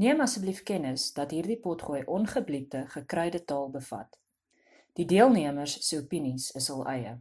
Neem 0.00 0.20
asseblief 0.24 0.62
kennis 0.62 1.10
dat 1.12 1.32
hierdie 1.36 1.58
potgooi 1.60 2.06
ongebliepte 2.08 2.86
gekruide 2.88 3.44
taal 3.44 3.66
bevat. 3.70 4.16
Die 4.96 5.04
deelnemers 5.04 5.74
se 5.88 5.98
opinies 6.00 6.46
is 6.56 6.68
hul 6.72 6.86
eie. 6.88 7.18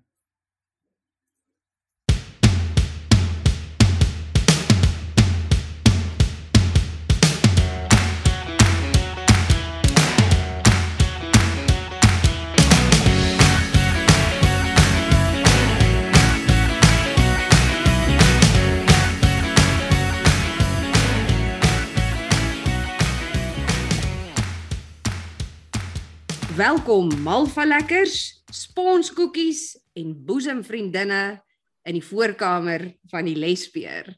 Welkom 26.59 27.07
Malva 27.23 27.63
lekkers, 27.63 28.41
sponskoekies 28.51 29.77
en 29.95 30.09
boesemvriendinne 30.27 31.39
in 31.87 31.95
die 31.95 32.03
voorkamer 32.03 32.83
van 33.13 33.29
die 33.29 33.35
Lesbeer. 33.39 34.09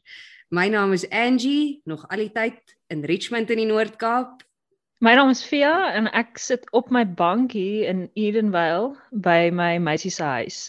My 0.50 0.64
naam 0.72 0.90
is 0.96 1.04
Angie, 1.14 1.78
nog 1.86 2.02
al 2.10 2.24
die 2.24 2.32
tyd 2.34 2.74
in 2.90 3.04
Richmond 3.06 3.52
in 3.54 3.62
die 3.62 3.68
Noord-Kaap. 3.68 4.42
My 4.98 5.12
naam 5.14 5.30
is 5.30 5.44
Fia 5.46 5.92
en 5.94 6.10
ek 6.10 6.40
sit 6.42 6.66
op 6.74 6.90
my 6.90 7.04
bank 7.06 7.54
hier 7.54 7.86
in 7.92 8.08
Edenvale 8.18 8.96
by 9.14 9.52
my 9.54 9.76
meisie 9.78 10.10
se 10.10 10.26
huis. 10.26 10.60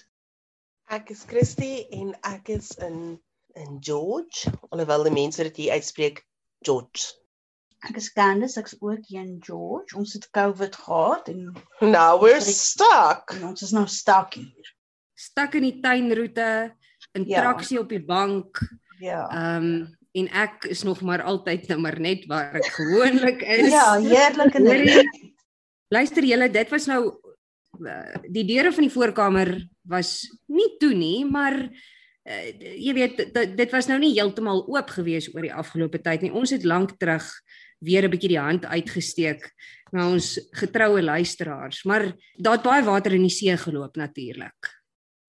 Ek 0.93 1.09
is 1.09 1.25
Christy 1.25 1.87
en 1.89 2.13
ek 2.35 2.53
is 2.53 2.75
in 2.85 3.17
in 3.57 3.81
George, 3.81 4.45
alhoewel 4.69 5.09
die 5.09 5.17
mense 5.17 5.49
dit 5.49 5.65
hier 5.65 5.79
uitspreek 5.79 6.21
George. 6.61 7.15
Ek 7.83 7.97
is 7.99 8.11
Candice, 8.15 8.59
ek's 8.61 8.77
ook 8.79 9.01
hier 9.09 9.21
in 9.25 9.39
George. 9.43 9.97
Ons 9.99 10.13
het 10.15 10.29
COVID 10.31 10.75
gehad 10.85 11.27
en 11.33 11.49
Now 11.81 12.21
we're 12.21 12.39
stuck. 12.41 13.33
en 13.35 13.49
ons 13.49 13.61
is 13.65 13.73
nou 13.75 13.83
stuck 13.91 14.37
hier. 14.39 14.69
Stak 15.19 15.57
in 15.59 15.67
die 15.67 15.79
tuinroete, 15.83 16.71
in 17.13 17.25
Ja. 17.27 17.41
traksie 17.41 17.79
op 17.79 17.89
die 17.89 18.03
bank. 18.03 18.59
Ja. 18.99 19.27
Ehm 19.29 19.63
um, 19.65 19.97
en 20.13 20.27
ek 20.29 20.67
is 20.69 20.83
nog 20.85 21.01
maar 21.01 21.23
altyd 21.25 21.67
nou 21.67 21.79
maar 21.81 21.99
net 21.99 22.27
waar 22.29 22.53
ek 22.53 22.67
gewoonlik 22.75 23.41
is. 23.41 23.71
Ja, 23.71 23.97
heerlik 23.99 24.53
en 24.53 25.09
Luister 25.89 26.23
julle, 26.23 26.49
dit 26.53 26.69
was 26.69 26.85
nou 26.85 27.01
uh, 27.81 28.15
die 28.29 28.45
deure 28.45 28.71
van 28.73 28.85
die 28.85 28.93
voorkamer 28.93 29.49
was 29.89 30.21
nie 30.47 30.69
toe 30.79 30.93
nie, 30.93 31.25
maar 31.25 31.57
uh, 31.57 32.45
jy 32.77 32.93
weet 32.93 33.17
dit, 33.33 33.57
dit 33.57 33.71
was 33.73 33.89
nou 33.89 33.97
nie 33.99 34.13
heeltemal 34.13 34.63
oop 34.69 34.89
gewees 34.93 35.31
oor 35.33 35.41
die 35.41 35.53
afgelope 35.53 36.01
tyd 36.01 36.21
nie. 36.21 36.31
Ons 36.31 36.53
het 36.53 36.63
lank 36.63 36.93
terug 37.01 37.25
weer 37.83 38.05
'n 38.07 38.11
bietjie 38.11 38.33
die 38.35 38.41
hand 38.41 38.65
uitgesteek 38.65 39.51
na 39.91 40.07
ons 40.09 40.39
getroue 40.57 41.01
luisteraars, 41.01 41.83
maar 41.83 42.13
daar 42.37 42.57
het 42.57 42.65
baie 42.65 42.83
water 42.83 43.13
in 43.13 43.27
die 43.27 43.33
see 43.33 43.57
geloop 43.57 43.95
natuurlik. 43.95 44.71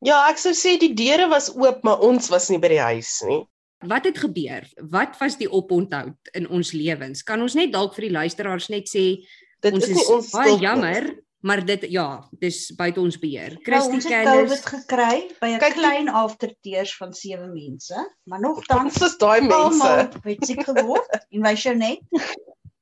Ja, 0.04 0.28
ek 0.30 0.38
sou 0.38 0.52
sê 0.52 0.78
die 0.80 0.94
deure 0.94 1.28
was 1.28 1.50
oop, 1.54 1.84
maar 1.84 2.00
ons 2.00 2.28
was 2.28 2.48
nie 2.50 2.58
by 2.58 2.68
die 2.68 2.80
huis 2.80 3.22
nie. 3.28 3.42
Wat 3.84 4.04
het 4.04 4.18
gebeur? 4.18 4.64
Wat 4.90 5.16
was 5.20 5.36
die 5.36 5.50
oponthoud 5.50 6.32
in 6.32 6.48
ons 6.48 6.72
lewens? 6.72 7.22
Kan 7.22 7.42
ons 7.44 7.54
net 7.54 7.72
dalk 7.72 7.94
vir 7.94 8.08
die 8.08 8.16
luisteraars 8.16 8.70
net 8.72 8.88
sê 8.88 9.24
Dit 9.64 9.72
ons 9.72 9.84
is 9.88 9.96
is 9.96 10.08
ons 10.12 10.30
baie 10.32 10.56
jammer, 10.60 11.06
maar 11.44 11.60
dit 11.64 11.82
ja, 11.92 12.28
dis 12.40 12.70
buite 12.76 13.00
ons 13.00 13.18
beheer. 13.20 13.52
Nou, 13.58 13.64
Christy 13.66 13.98
ons 13.98 14.06
het 14.06 14.12
Candice 14.12 14.44
COVID 14.44 14.68
gekry 14.72 15.16
by 15.42 15.48
'n 15.52 15.74
klein 15.76 16.08
afterteers 16.08 16.96
van 16.96 17.12
sewe 17.12 17.46
mense, 17.52 18.04
maar 18.24 18.40
nogtans 18.40 18.96
is 19.04 19.16
daai 19.20 19.40
mense. 19.44 20.08
het 20.24 20.46
siek 20.46 20.64
geword 20.64 21.18
en 21.30 21.42
wys 21.44 21.62
jou 21.62 21.76
net 21.76 22.00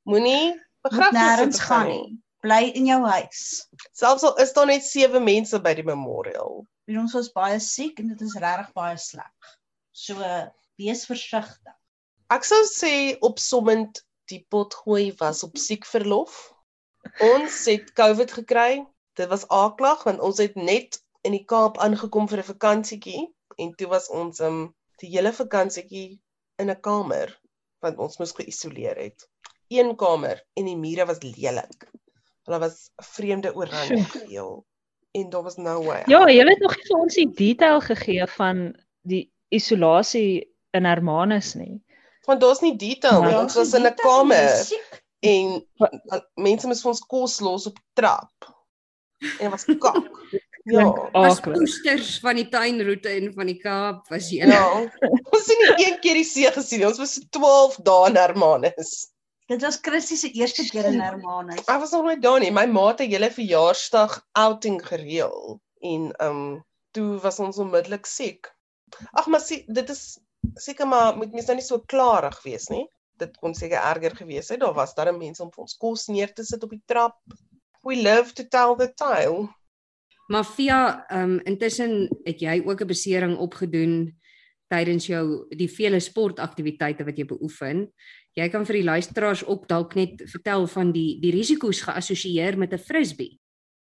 Moenie 0.03 0.55
begrafnisse 0.81 1.47
toe 1.47 1.67
gaan 1.67 1.87
nie. 1.87 2.19
Bly 2.43 2.71
in 2.75 2.85
jou 2.85 3.01
huis. 3.03 3.67
Selfs 3.91 4.23
al 4.23 4.39
is 4.43 4.53
daar 4.53 4.67
net 4.67 4.83
7 4.83 5.23
mense 5.23 5.59
by 5.59 5.73
die 5.73 5.83
memorial. 5.87 6.65
En 6.87 6.99
ons 6.99 7.13
was 7.13 7.31
baie 7.31 7.59
siek 7.59 7.99
en 7.99 8.07
dit 8.07 8.21
is 8.21 8.35
regtig 8.39 8.71
baie 8.73 8.97
sleg. 8.97 9.53
So 9.91 10.15
wees 10.75 11.05
versigtig. 11.05 11.75
Ek 12.31 12.43
sou 12.43 12.63
sê 12.71 13.19
opsommend 13.19 14.03
die 14.31 14.45
potgooi 14.49 15.13
was 15.19 15.43
op 15.43 15.57
siekverlof. 15.57 16.52
Ons 17.19 17.65
het 17.65 17.93
COVID 17.93 18.31
gekry. 18.31 18.85
Dit 19.13 19.29
was 19.29 19.47
aaklag 19.47 20.03
want 20.03 20.19
ons 20.19 20.37
het 20.37 20.55
net 20.55 20.99
in 21.21 21.31
die 21.31 21.45
Kaap 21.45 21.77
aangekom 21.77 22.27
vir 22.27 22.39
'n 22.41 22.51
vakansietjie 22.53 23.27
en 23.57 23.75
toe 23.75 23.87
was 23.87 24.09
ons 24.09 24.39
um 24.39 24.75
die 25.01 25.09
hele 25.13 25.33
vakansietjie 25.33 26.19
in 26.57 26.69
'n 26.69 26.81
kamer 26.81 27.39
want 27.81 27.97
ons 27.97 28.17
moes 28.17 28.31
geïsoleer 28.31 28.97
het. 28.97 29.27
Een 29.67 29.95
kamer 29.95 30.43
en 30.53 30.65
die 30.65 30.77
mure 30.77 31.05
was 31.05 31.21
lelik. 31.23 31.89
Hulle 32.45 32.59
was 32.59 32.89
'n 32.99 33.03
vreemde 33.03 33.53
oranje 33.55 34.03
geel 34.03 34.65
en 35.11 35.29
daar 35.29 35.43
was 35.43 35.57
no 35.57 35.83
way. 35.83 36.03
Ja, 36.07 36.27
jy 36.29 36.45
het 36.47 36.59
nog 36.59 36.75
nie 36.75 36.87
vir 36.87 36.99
ons 36.99 37.15
die 37.15 37.31
detail 37.31 37.81
gegee 37.81 38.27
van 38.27 38.75
die 39.01 39.31
isolasie 39.49 40.49
in 40.71 40.85
Hermanus 40.85 41.53
nie. 41.53 41.81
Want 42.25 42.41
daar's 42.41 42.61
nie 42.61 42.75
detail 42.77 43.21
nie. 43.23 43.31
Ja, 43.31 43.41
Ons 43.41 43.55
was 43.55 43.73
in 43.73 43.85
'n 43.85 43.95
kamer. 43.95 44.49
En 45.23 45.53
uh, 45.79 46.21
mense 46.35 46.67
moes 46.67 46.81
vir 46.83 46.93
ons 46.93 47.05
kos 47.13 47.39
los 47.45 47.67
op 47.69 47.79
trap. 47.97 48.49
En 49.39 49.49
dit 49.49 49.53
was 49.55 49.69
kak. 49.79 50.09
Ja. 50.63 51.09
was 51.11 51.41
posters 51.43 52.19
van 52.23 52.37
die 52.39 52.45
tuinroete 52.47 53.09
en 53.09 53.33
van 53.35 53.49
die 53.51 53.57
Kaap 53.59 54.07
was 54.07 54.29
jy. 54.31 54.47
Ja. 54.47 54.61
Ons 54.79 55.49
het 55.49 55.59
nie 55.59 55.87
een 55.89 55.97
keer 55.99 56.15
die 56.15 56.27
see 56.27 56.51
gesien 56.55 56.79
nie. 56.79 56.87
Ons 56.87 57.01
was 57.03 57.17
so 57.17 57.27
12 57.35 57.81
dae 57.83 58.05
in 58.07 58.15
Hermanus. 58.15 58.93
Dit 59.51 59.65
was 59.65 59.81
Christie 59.83 60.17
se 60.17 60.31
eerste 60.31 60.63
keer 60.69 60.87
in 60.87 61.01
Hermanus. 61.03 61.65
Ek 61.65 61.81
was 61.83 61.91
nog 61.91 62.07
nooit 62.07 62.23
daar 62.23 62.39
nie. 62.39 62.51
My 62.55 62.63
ma 62.71 62.87
het 62.93 63.03
'n 63.03 63.11
hele 63.11 63.31
verjaarsdag 63.31 64.15
outing 64.39 64.79
gereël 64.87 65.59
en 65.81 66.11
ehm 66.15 66.31
um, 66.31 66.63
toe 66.95 67.19
was 67.19 67.39
ons 67.43 67.59
onmiddellik 67.59 68.05
siek. 68.07 68.47
Ag 69.11 69.27
maar 69.27 69.43
sê 69.43 69.65
dit 69.67 69.89
is 69.89 70.19
seker 70.55 70.87
maar 70.87 71.17
moet 71.17 71.33
mens 71.33 71.45
nou 71.45 71.57
nie 71.59 71.65
so 71.65 71.79
klarig 71.79 72.39
wees 72.43 72.69
nie. 72.69 72.87
Dit 73.17 73.37
kon 73.37 73.53
seker 73.53 73.77
erger 73.77 74.15
gewees 74.15 74.49
het. 74.49 74.59
Daar 74.59 74.73
was 74.73 74.95
daar 74.95 75.13
mense 75.17 75.43
om 75.43 75.51
vir 75.51 75.61
ons 75.65 75.77
kos 75.77 76.07
neer 76.07 76.33
te 76.33 76.43
sit 76.43 76.63
op 76.63 76.69
die 76.69 76.83
trap. 76.85 77.19
We 77.83 78.01
love 78.01 78.33
to 78.33 78.43
tell 78.43 78.75
the 78.75 78.93
tale. 78.93 79.49
Maar 80.27 80.45
via 80.45 81.05
ehm 81.07 81.23
um, 81.23 81.39
intussen 81.43 82.09
het 82.23 82.39
jy 82.39 82.61
ook 82.65 82.81
'n 82.81 82.87
besering 82.87 83.37
opgedoen 83.37 84.19
tydens 84.67 85.07
jou 85.07 85.45
die 85.49 85.69
vele 85.69 85.99
sportaktiwiteite 85.99 87.03
wat 87.03 87.17
jy 87.17 87.25
beoefen. 87.25 87.87
Jy 88.33 88.49
kan 88.49 88.65
vir 88.65 88.79
die 88.79 88.87
luisteraars 88.87 89.45
ook 89.45 89.67
dalk 89.67 89.95
net 89.95 90.23
vertel 90.25 90.67
van 90.67 90.91
die 90.91 91.19
die 91.21 91.31
risiko's 91.31 91.81
geassosieer 91.81 92.57
met 92.57 92.73
'n 92.73 92.77
frisbee. 92.77 93.39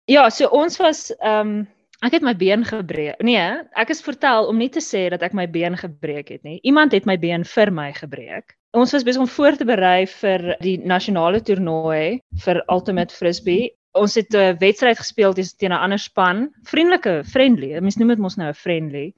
Ja, 0.05 0.29
so 0.29 0.47
ons 0.47 0.77
was 0.77 1.11
ehm 1.19 1.47
um, 1.47 1.67
ek 2.01 2.11
het 2.11 2.21
my 2.21 2.35
been 2.35 2.65
gebreek. 2.65 3.21
Nee, 3.21 3.63
ek 3.73 3.89
is 3.89 4.01
vertel 4.01 4.47
om 4.47 4.57
nie 4.57 4.69
te 4.69 4.81
sê 4.81 5.09
dat 5.09 5.21
ek 5.21 5.33
my 5.33 5.47
been 5.49 5.77
gebreek 5.77 6.29
het 6.29 6.43
nie. 6.43 6.59
Iemand 6.61 6.91
het 6.91 7.05
my 7.05 7.17
been 7.17 7.43
vir 7.45 7.71
my 7.71 7.93
gebreek. 7.93 8.56
Ons 8.75 8.91
was 8.91 9.03
besig 9.07 9.21
om 9.21 9.29
voor 9.31 9.55
te 9.55 9.65
berei 9.65 10.05
vir 10.11 10.41
die 10.59 10.75
nasionale 10.83 11.39
toernooi 11.39 12.19
vir 12.43 12.57
Ultimate 12.67 13.15
Frisbee. 13.15 13.69
Ons 13.95 14.15
het 14.19 14.35
'n 14.35 14.57
wedstryd 14.59 14.99
gespeel 14.99 15.33
teen 15.33 15.71
'n 15.71 15.71
ander 15.71 15.97
span, 15.97 16.49
vriendelike, 16.63 17.23
friendly. 17.23 17.79
Mens 17.79 17.97
noem 17.97 18.09
dit 18.09 18.19
mos 18.19 18.35
nou 18.35 18.49
'n 18.49 18.53
friendly. 18.53 19.13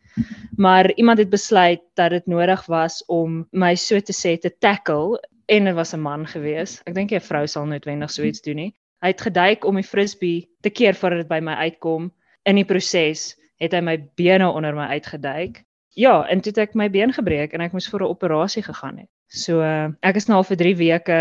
Maar 0.58 0.92
iemand 0.94 1.18
het 1.18 1.30
besluit 1.30 1.82
dat 1.96 2.12
dit 2.12 2.28
nodig 2.28 2.66
was 2.68 3.04
om 3.08 3.48
my 3.52 3.76
so 3.76 4.00
te 4.00 4.14
sê 4.14 4.38
te 4.38 4.52
tackle 4.60 5.20
en 5.48 5.66
dit 5.66 5.76
was 5.76 5.94
'n 5.94 6.00
man 6.00 6.28
gewees. 6.28 6.82
Ek 6.86 6.94
dink 6.94 7.12
'n 7.12 7.20
vrou 7.20 7.48
sal 7.48 7.66
noodwendig 7.66 8.12
so 8.12 8.24
iets 8.24 8.42
doen 8.42 8.56
nie. 8.56 8.76
Hy 9.02 9.08
het 9.08 9.22
geduik 9.22 9.66
om 9.66 9.76
die 9.76 9.84
frisbee 9.84 10.48
te 10.62 10.70
keer 10.70 10.94
voordat 10.94 11.20
dit 11.20 11.28
by 11.28 11.40
my 11.40 11.54
uitkom. 11.54 12.12
In 12.46 12.56
die 12.56 12.66
proses 12.66 13.36
het 13.60 13.74
hy 13.74 13.82
my 13.82 13.98
bene 14.16 14.48
onder 14.52 14.76
my 14.76 14.88
uitgeduik. 14.88 15.64
Ja, 15.96 16.28
en 16.28 16.42
toe 16.42 16.52
het 16.52 16.58
ek 16.58 16.76
my 16.76 16.90
been 16.90 17.14
gebreek 17.14 17.54
en 17.54 17.62
ek 17.62 17.74
moes 17.74 17.90
vir 17.90 18.02
'n 18.02 18.10
operasie 18.10 18.64
gegaan 18.64 18.98
het. 18.98 19.10
So 19.30 19.62
uh, 19.62 19.94
ek 20.02 20.18
is 20.18 20.28
nou 20.28 20.40
al 20.40 20.48
vir 20.48 20.58
3 20.58 20.76
weke 20.80 21.20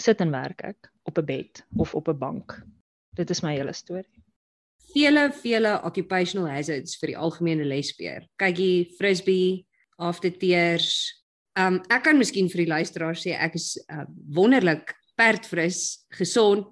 sit 0.00 0.22
en 0.24 0.32
werk 0.32 0.64
ek 0.64 0.88
op 1.04 1.18
'n 1.18 1.26
bed 1.26 1.64
of 1.76 1.94
op 1.94 2.08
'n 2.08 2.18
bank. 2.18 2.62
Dit 3.14 3.30
is 3.30 3.42
my 3.42 3.54
hele 3.54 3.72
storie. 3.72 4.22
Vele 4.94 5.32
vele 5.32 5.80
occupational 5.84 6.48
hazards 6.48 6.96
vir 6.96 7.12
die 7.12 7.16
algemene 7.16 7.64
lesbeer. 7.64 8.26
Kykie, 8.36 8.94
frisbee, 8.96 9.66
afterteers. 9.96 11.12
Um 11.56 11.82
ek 11.88 12.04
kan 12.04 12.18
miskien 12.18 12.48
vir 12.48 12.64
die 12.64 12.72
luisteraars 12.72 13.24
sê 13.26 13.36
ek 13.36 13.54
is 13.54 13.76
uh, 13.92 14.06
wonderlik 14.32 14.94
perdfris, 15.14 16.06
gesond. 16.10 16.66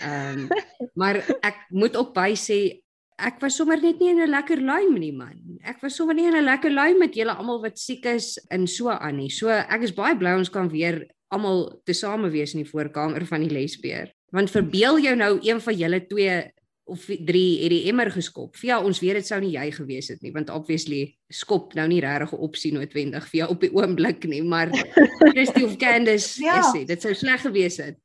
Um 0.00 0.48
maar 1.00 1.20
ek 1.42 1.68
moet 1.70 1.96
ook 1.96 2.14
by 2.14 2.32
sê 2.32 2.80
ek 3.18 3.40
was 3.42 3.56
sommer 3.56 3.76
net 3.80 3.98
nie 4.00 4.10
in 4.10 4.20
'n 4.20 4.30
lekker 4.30 4.60
luim 4.60 4.94
nie 4.98 5.12
man. 5.12 5.58
Ek 5.64 5.82
was 5.82 5.96
sommer 5.96 6.14
nie 6.14 6.26
in 6.26 6.34
'n 6.36 6.44
lekker 6.44 6.70
luim 6.70 6.98
met 6.98 7.14
julle 7.14 7.34
almal 7.34 7.60
wat 7.62 7.78
siek 7.78 8.04
is 8.06 8.38
en 8.50 8.66
so 8.66 8.88
aan 8.90 9.16
nie. 9.16 9.28
So 9.30 9.48
ek 9.48 9.82
is 9.82 9.92
baie 9.92 10.16
bly 10.16 10.36
ons 10.38 10.50
kan 10.50 10.68
weer 10.68 11.06
almal 11.30 11.80
tesame 11.84 12.30
wees 12.30 12.54
in 12.54 12.62
die 12.62 12.70
voorkamer 12.70 13.26
van 13.26 13.40
die 13.42 13.50
lesbeer. 13.50 14.10
Want 14.32 14.50
verbeel 14.50 14.98
jou 15.00 15.16
nou 15.16 15.38
een 15.42 15.60
van 15.60 15.74
julle 15.74 16.06
twee 16.06 16.42
of 16.86 17.04
3 17.04 17.60
het 17.62 17.70
die 17.70 17.88
emmer 17.88 18.10
geskop. 18.10 18.56
Via 18.56 18.80
ons 18.80 19.00
weet 19.00 19.14
dit 19.14 19.26
sou 19.26 19.40
nie 19.40 19.52
jy 19.52 19.70
gewees 19.72 20.08
het 20.08 20.22
nie, 20.22 20.32
want 20.32 20.48
obviously 20.50 21.14
skop 21.30 21.74
nou 21.74 21.86
nie 21.88 22.00
regtig 22.00 22.32
'n 22.32 22.36
opsie 22.40 22.72
noodwendig 22.72 23.28
vir 23.28 23.38
jou 23.40 23.50
op 23.50 23.60
die 23.60 23.70
oomblik 23.74 24.24
nie, 24.24 24.42
maar 24.42 24.70
Christy 25.34 25.64
of 25.64 25.76
Candice 25.76 26.40
Ja. 26.42 26.60
is 26.60 26.72
dit. 26.72 26.86
Dit 26.88 27.02
sou 27.02 27.12
sleg 27.14 27.40
gewees 27.40 27.76
het. 27.76 27.96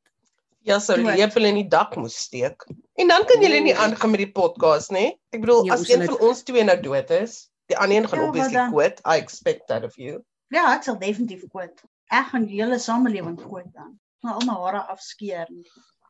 Ja, 0.64 0.78
sou 0.80 0.96
die 0.96 1.12
lepel 1.12 1.50
in 1.50 1.58
die 1.60 1.68
dak 1.68 1.96
moes 2.00 2.16
steek. 2.26 2.64
En 2.96 3.10
dan 3.12 3.26
kan 3.28 3.42
julle 3.44 3.60
nie 3.66 3.74
aangaan 3.76 4.14
met 4.14 4.22
die 4.24 4.32
podcast 4.32 4.94
nie. 4.96 5.10
Ek 5.36 5.42
bedoel, 5.44 5.66
Ja, 5.68 5.76
as 5.76 5.90
een 5.90 6.06
van 6.08 6.20
ons 6.24 6.44
twee 6.48 6.64
nou 6.64 6.78
dood 6.80 7.10
is, 7.12 7.50
die 7.72 7.78
ander 7.78 7.98
een 7.98 8.08
gaan 8.08 8.22
Ja, 8.22 8.28
obviously 8.28 8.68
quit. 8.72 9.02
I 9.04 9.18
expect 9.20 9.68
that 9.68 9.84
of 9.84 9.98
you. 10.00 10.22
Ja, 10.56 10.70
ek 10.76 10.88
sal 10.88 11.00
definitief 11.02 11.44
quit. 11.52 11.84
Ek 12.14 12.32
gaan 12.32 12.48
die 12.48 12.62
hele 12.62 12.80
samelewing 12.80 13.36
quit 13.42 13.68
dan. 13.76 13.98
Maar 14.24 14.40
almal 14.40 14.64
hare 14.70 14.86
afskeer. 14.94 15.52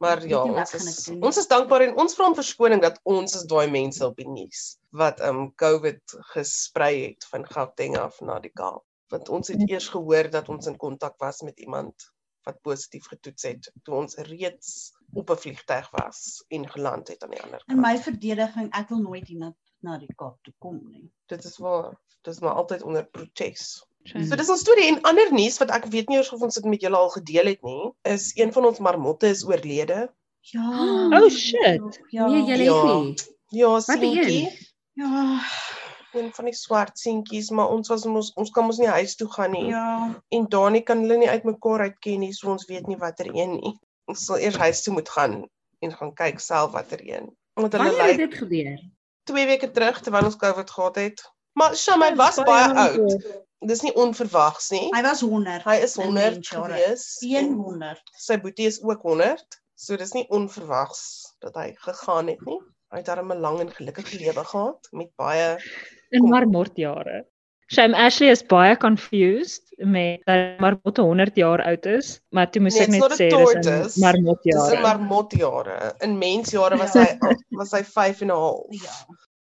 Maar 0.03 0.21
ja, 0.27 0.43
ons 0.43 0.73
is 0.77 1.09
ons 1.19 1.37
is 1.37 1.47
dankbaar 1.47 1.87
en 1.87 1.97
ons 1.97 2.13
vra 2.17 2.29
om 2.29 2.37
verskoning 2.37 2.81
dat 2.83 2.99
ons 3.09 3.33
is 3.39 3.45
daai 3.49 3.69
mense 3.71 4.05
op 4.05 4.17
die 4.19 4.27
nuus 4.27 4.75
wat 4.93 5.21
um 5.25 5.47
COVID 5.57 6.17
gesprei 6.33 6.93
het 7.05 7.25
van 7.31 7.45
Gauteng 7.49 7.97
af 7.97 8.19
na 8.21 8.37
die 8.43 8.51
Kaap. 8.53 8.83
Want 9.09 9.29
ons 9.29 9.49
het 9.53 9.63
eers 9.69 9.87
gehoor 9.93 10.29
dat 10.33 10.49
ons 10.49 10.67
in 10.69 10.77
kontak 10.77 11.17
was 11.21 11.41
met 11.41 11.57
iemand 11.59 12.12
wat 12.45 12.61
positief 12.61 13.05
getoets 13.07 13.43
het 13.43 13.71
toe 13.83 13.95
ons 13.95 14.15
reeds 14.15 14.93
op 15.13 15.29
'n 15.29 15.35
vliegtyg 15.37 15.89
was 15.91 16.43
en 16.49 16.69
geland 16.69 17.07
het 17.07 17.23
aan 17.23 17.29
die 17.29 17.41
ander 17.41 17.63
In 17.67 17.75
kant. 17.75 17.87
my 17.87 17.97
verdediging, 18.01 18.69
ek 18.75 18.89
wil 18.89 18.97
nooit 18.99 19.27
hier 19.27 19.53
na 19.81 19.97
die 19.97 20.13
Kaap 20.15 20.37
toe 20.43 20.53
kom 20.59 20.79
nie. 20.91 21.09
Dit 21.27 21.43
is 21.45 21.57
waar. 21.57 21.99
Dit 22.21 22.33
is 22.33 22.39
maar 22.39 22.53
altyd 22.53 22.83
onder 22.83 23.05
protes. 23.05 23.85
Shame. 24.05 24.25
So 24.27 24.35
dis 24.35 24.49
ons 24.49 24.59
storie 24.59 24.87
en 24.87 25.01
ander 25.01 25.31
nuus 25.33 25.57
wat 25.57 25.69
ek 25.71 25.85
weet 25.85 26.07
nie 26.09 26.17
eers 26.17 26.31
of 26.33 26.41
ons 26.41 26.55
dit 26.55 26.63
met 26.65 26.81
julle 26.81 26.95
al 26.97 27.09
gedeel 27.09 27.45
het 27.45 27.61
nie, 27.63 27.91
is 28.01 28.31
een 28.35 28.53
van 28.53 28.65
ons 28.65 28.79
marmotte 28.79 29.27
is 29.27 29.45
oorlede. 29.45 30.13
Ja. 30.39 31.07
Oh, 31.21 31.29
shit. 31.29 31.99
Ja. 32.09 32.27
Nee, 32.27 32.43
jy 32.43 32.63
Ja. 32.63 32.97
het 32.97 33.03
nie. 33.03 33.25
Ja, 33.47 33.79
een? 33.87 34.49
Ja. 34.93 35.39
Een 36.13 36.31
van 36.33 36.45
die 36.45 36.55
swart 36.55 36.99
seentjies, 36.99 37.49
maar 37.49 37.69
ons 37.73 37.89
was 37.91 38.05
ons 38.05 38.31
ons 38.39 38.51
kan 38.51 38.65
mos 38.65 38.77
nie 38.81 38.87
huis 38.87 39.15
toe 39.15 39.27
gaan 39.33 39.51
nie. 39.51 39.65
Ja. 39.71 40.21
En 40.29 40.45
Dani 40.49 40.81
kan 40.81 41.03
hulle 41.05 41.17
nie 41.17 41.29
uitmekaar 41.29 41.87
uitken 41.89 42.19
nie, 42.19 42.33
so 42.33 42.51
ons 42.53 42.65
weet 42.69 42.87
nie 42.87 42.97
watter 42.97 43.29
een 43.33 43.57
nie. 43.59 43.73
Ons 44.11 44.25
sal 44.25 44.37
eers 44.37 44.57
huis 44.57 44.83
toe 44.83 44.93
moet 44.93 45.09
gaan 45.09 45.43
en 45.83 45.95
gaan 45.99 46.13
kyk 46.13 46.39
self 46.39 46.71
watter 46.71 47.01
een. 47.03 47.31
Want 47.53 47.73
hulle 47.73 47.91
Wanneer 47.91 48.13
het 48.13 48.17
dit 48.17 48.35
gebeur? 48.41 48.83
2 49.23 49.45
weke 49.45 49.71
terug 49.71 50.01
terwyl 50.01 50.25
ons 50.25 50.35
COVID 50.39 50.69
gehad 50.69 50.95
het. 50.95 51.23
Maar 51.53 51.75
Sham, 51.75 52.01
hy 52.01 52.09
Ja, 52.11 52.15
was 52.15 52.39
baie 52.43 52.73
oud. 52.73 53.25
Dis 53.63 53.81
nie 53.81 53.93
onverwags 53.95 54.69
nie. 54.73 54.89
Hy 54.91 55.01
was 55.05 55.21
100. 55.21 55.63
Hy 55.63 55.75
is 55.85 55.95
in 55.97 56.09
100 56.09 56.33
mensjare. 56.33 56.73
gewees. 56.73 57.05
en 57.21 57.53
100. 57.53 58.01
Sy 58.19 58.37
boetie 58.41 58.67
is 58.67 58.81
ook 58.83 59.01
100. 59.01 59.61
So 59.75 59.95
dis 59.95 60.11
nie 60.11 60.25
onverwags 60.29 61.33
dat 61.39 61.55
hy 61.55 61.71
gegaan 61.85 62.27
het 62.27 62.41
nie. 62.45 62.59
Hy 62.93 63.01
het 63.01 63.05
darem 63.05 63.31
'n 63.31 63.39
lang 63.39 63.59
en 63.59 63.71
gelukkige 63.71 64.19
lewe 64.19 64.43
gehad 64.45 64.87
met 64.91 65.09
baie 65.15 65.57
in 66.13 66.29
marmotjare. 66.29 67.23
Shame 67.73 67.95
Ashley 67.97 68.29
is 68.29 68.43
baie 68.45 68.75
confused 68.77 69.73
met 69.77 70.21
dat 70.27 70.59
marmot 70.61 70.97
100 70.97 71.35
jaar 71.39 71.63
oud 71.63 71.85
is, 71.89 72.19
maar 72.29 72.51
toe 72.51 72.61
moes 72.61 72.77
Nee, 72.77 72.85
ek 72.85 72.91
net 72.93 73.15
sê 73.17 73.29
dis 73.33 73.97
in 73.97 74.03
marmotjare. 74.03 74.65
Dis 74.67 74.75
in 74.77 74.83
marmotjare. 74.85 75.77
In 76.05 76.17
mensjare 76.21 76.77
was 76.81 76.97
hy 76.99 77.07
was 77.61 77.73
hy 77.73 77.83
5 77.87 78.25
en 78.27 78.33
'n 78.33 78.41
half. 78.45 78.83
Ja. 78.83 78.97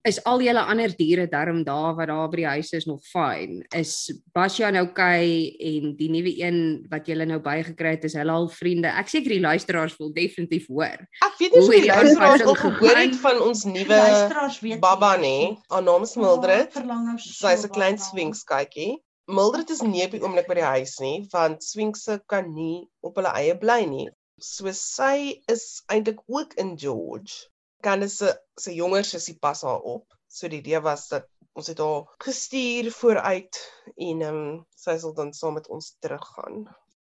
Is 0.08 0.16
al 0.24 0.40
julle 0.40 0.62
ander 0.72 0.92
diere 0.96 1.26
darm 1.28 1.58
daar 1.66 1.92
wat 1.98 2.08
daar 2.08 2.30
by 2.32 2.38
die 2.40 2.46
huis 2.48 2.70
is 2.72 2.86
nog 2.88 3.02
fyn? 3.10 3.58
Is 3.76 4.08
Basjan 4.32 4.78
okay 4.80 5.50
en 5.60 5.90
die 5.98 6.08
nuwe 6.08 6.32
een 6.38 6.60
wat 6.88 7.10
julle 7.10 7.26
nou 7.28 7.36
bygekry 7.44 7.92
het, 7.96 8.06
is 8.08 8.16
hulle 8.16 8.32
al 8.32 8.48
vriende? 8.48 8.88
Ek 8.88 9.10
seker 9.12 9.34
die 9.34 9.42
luisteraars 9.44 9.98
wil 10.00 10.14
definitief 10.16 10.70
hoor. 10.72 11.02
Ek 11.26 11.36
weet 11.42 11.52
nie 11.52 11.60
of 11.60 11.68
Hoe 11.68 11.74
die 11.74 11.90
luisteraars 11.90 12.46
al 12.46 12.56
gehoor 12.62 13.02
het 13.02 13.18
van 13.20 13.42
ons 13.50 13.66
nuwe 13.68 14.78
baba 14.86 15.12
nê. 15.20 15.36
Haar 15.68 15.84
naam 15.84 16.08
is 16.08 16.16
Mildred. 16.16 16.80
Nou 16.88 17.18
so 17.18 17.34
Sy's 17.42 17.68
'n 17.68 17.74
klein 17.76 18.00
swings 18.00 18.46
kykie. 18.48 18.96
Mildred 19.28 19.68
is 19.68 19.84
nie 19.84 20.06
op 20.06 20.16
die 20.16 20.22
oomblik 20.24 20.48
by 20.48 20.56
die 20.56 20.68
huis 20.78 20.96
nie, 21.04 21.26
want 21.36 21.60
swingse 21.60 22.16
kan 22.32 22.48
nie 22.54 22.88
op 23.04 23.20
hulle 23.20 23.34
eie 23.36 23.60
bly 23.60 23.82
nie. 23.84 24.08
So 24.40 24.72
sy 24.72 25.42
is 25.52 25.82
eintlik 25.92 26.24
ook 26.32 26.56
in 26.56 26.78
George. 26.80 27.44
Candice 27.80 28.34
se 28.58 28.74
jonger 28.74 29.04
sussie 29.04 29.36
pas 29.40 29.62
haar 29.62 29.80
op. 29.80 30.06
So 30.28 30.48
die 30.48 30.58
idee 30.62 30.80
was 30.84 31.08
dat 31.08 31.28
ons 31.58 31.66
het 31.66 31.78
haar 31.82 32.04
gestuur 32.24 32.90
vooruit 32.94 33.62
en 33.96 34.20
ehm 34.22 34.34
um, 34.34 34.60
sy 34.76 34.98
sal 34.98 35.14
dan 35.14 35.32
saam 35.34 35.56
met 35.58 35.68
ons 35.68 35.96
teruggaan. 36.00 36.66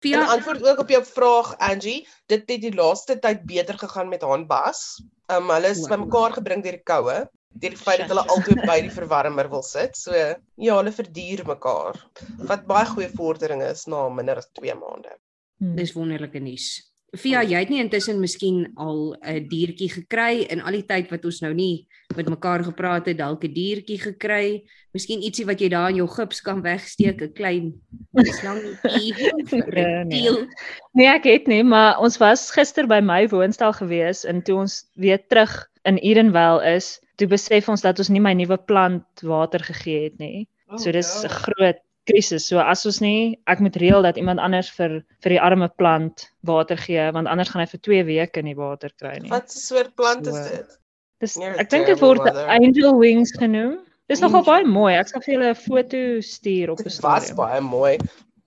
Ja. 0.04 0.20
En 0.20 0.28
antwoord 0.28 0.62
ook 0.62 0.78
op 0.78 0.88
jou 0.92 1.04
vraag 1.04 1.56
Angie, 1.58 2.06
dit 2.26 2.44
het 2.46 2.60
die 2.60 2.74
laaste 2.74 3.18
tyd 3.18 3.42
beter 3.48 3.78
gegaan 3.78 4.08
met 4.08 4.22
haar 4.22 4.46
Bas. 4.46 5.02
Um 5.32 5.50
hulle 5.50 5.72
is 5.74 5.80
Wow. 5.80 5.88
bymekaar 5.90 6.32
gebring 6.36 6.62
deur 6.62 6.76
die 6.76 6.82
koue, 6.84 7.16
deur 7.48 7.74
die 7.74 7.80
feit 7.80 7.98
dat 8.04 8.12
hulle 8.12 8.26
albei 8.28 8.66
by 8.66 8.80
die 8.86 8.92
verwarmer 9.00 9.48
wil 9.50 9.62
sit. 9.66 9.96
So 9.96 10.12
ja, 10.14 10.76
hulle 10.76 10.92
verduur 10.92 11.42
mekaar. 11.46 11.98
Wat 12.38 12.66
baie 12.66 12.86
goeie 12.86 13.08
vordering 13.08 13.62
is 13.62 13.86
na 13.86 14.08
minder 14.08 14.36
as 14.36 14.50
2 14.60 14.74
maande. 14.74 15.16
Hmm. 15.58 15.74
dis 15.76 15.94
wonderlike 15.96 16.38
nuus. 16.38 16.92
Via, 17.16 17.42
jy 17.42 17.60
het 17.62 17.70
nie 17.72 17.80
intussen 17.80 18.20
miskien 18.20 18.72
al 18.76 19.16
'n 19.22 19.48
diertjie 19.48 19.88
gekry 19.88 20.46
in 20.50 20.60
al 20.60 20.72
die 20.72 20.86
tyd 20.86 21.10
wat 21.10 21.24
ons 21.24 21.40
nou 21.40 21.52
nie 21.54 21.86
met 22.16 22.28
mekaar 22.28 22.64
gepraat 22.64 23.06
het, 23.06 23.18
dalk 23.18 23.44
'n 23.44 23.52
diertjie 23.52 23.98
gekry, 23.98 24.64
miskien 24.92 25.22
ietsie 25.22 25.46
wat 25.46 25.60
jy 25.60 25.68
daar 25.68 25.90
in 25.90 25.96
jou 25.96 26.08
gips 26.08 26.40
kan 26.40 26.62
wegsteek, 26.62 27.22
'n 27.22 27.32
klein 27.32 27.72
slangetjie, 28.14 29.14
'n 29.14 29.44
Nee, 29.52 29.62
nee. 29.62 29.70
reptiel. 29.70 30.46
Nee, 30.92 31.06
ek 31.06 31.24
het 31.24 31.46
nie, 31.46 31.62
maar 31.62 31.98
ons 32.00 32.18
was 32.18 32.50
gister 32.50 32.86
by 32.86 33.00
my 33.00 33.28
woonstel 33.28 33.72
gewees 33.72 34.24
en 34.24 34.42
toe 34.42 34.56
ons 34.56 34.84
weer 34.94 35.20
terug 35.28 35.68
in 35.84 35.96
Edenvale 35.96 36.74
is, 36.76 37.00
toe 37.16 37.28
besef 37.28 37.68
ons 37.68 37.80
dat 37.80 37.98
ons 37.98 38.08
nie 38.08 38.20
my 38.20 38.34
nuwe 38.34 38.56
plant 38.56 39.04
water 39.22 39.60
gegee 39.60 40.04
het 40.10 40.18
nie. 40.18 40.48
So 40.76 40.90
dis 40.92 41.24
'n 41.24 41.28
groot 41.28 41.78
krisis. 42.06 42.46
So 42.48 42.58
as 42.62 42.86
ons 42.86 43.00
nie, 43.00 43.38
ek 43.46 43.60
moet 43.60 43.76
reël 43.76 44.02
dat 44.02 44.16
iemand 44.16 44.40
anders 44.40 44.70
vir 44.70 45.02
vir 45.22 45.30
die 45.36 45.40
arme 45.40 45.68
plant 45.68 46.28
water 46.46 46.76
gee, 46.78 47.10
want 47.12 47.28
anders 47.28 47.48
gaan 47.52 47.62
hy 47.64 47.66
vir 47.66 47.80
2 47.80 48.04
weke 48.04 48.42
nie 48.42 48.54
water 48.56 48.90
kry 49.00 49.18
nie. 49.20 49.30
Wat 49.30 49.50
'n 49.50 49.58
soort 49.58 49.94
plant 49.96 50.26
is 50.26 50.34
So, 50.34 50.48
dit? 50.56 50.78
Dis 51.20 51.36
a 51.36 51.54
ek 51.58 51.70
dink 51.70 51.86
dit 51.86 52.00
word 52.00 52.20
angel 52.48 52.98
wings 52.98 53.32
genoem. 53.32 53.78
Dis 54.08 54.20
nogal 54.20 54.40
Angel 54.44 54.52
baie 54.52 54.64
mooi. 54.64 54.94
Ek 54.94 55.08
sal 55.08 55.20
vir 55.20 55.34
julle 55.34 55.50
'n 55.50 55.54
foto 55.54 56.20
stuur 56.20 56.70
op 56.70 56.78
'n 56.78 56.84
Dit 56.84 57.02
was 57.02 57.24
storie. 57.26 57.36
baie 57.36 57.60
mooi. 57.60 57.98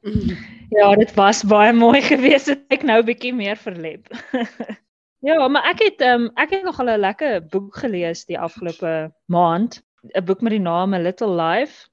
Ja, 0.72 0.96
dit 0.96 1.12
was 1.16 1.44
baie 1.44 1.74
mooi 1.74 2.02
geweest. 2.14 2.46
Het 2.48 2.60
ek 2.70 2.84
nou 2.84 3.02
bietjie 3.04 3.34
meer 3.34 3.58
verlep. 3.58 4.08
ja, 5.28 5.48
maar 5.48 5.66
ek 5.66 5.82
het 5.84 6.02
um, 6.02 6.30
ek 6.38 6.52
het 6.52 6.64
nogal 6.64 6.90
'n 6.94 7.00
lekker 7.02 7.42
boek 7.50 7.76
gelees 7.76 8.26
die 8.26 8.38
afgelope 8.40 9.12
maand, 9.28 9.82
'n 10.16 10.24
boek 10.24 10.42
met 10.42 10.52
die 10.52 10.60
naam 10.62 10.94
A 10.94 10.98
Little 11.00 11.34
Life 11.36 11.90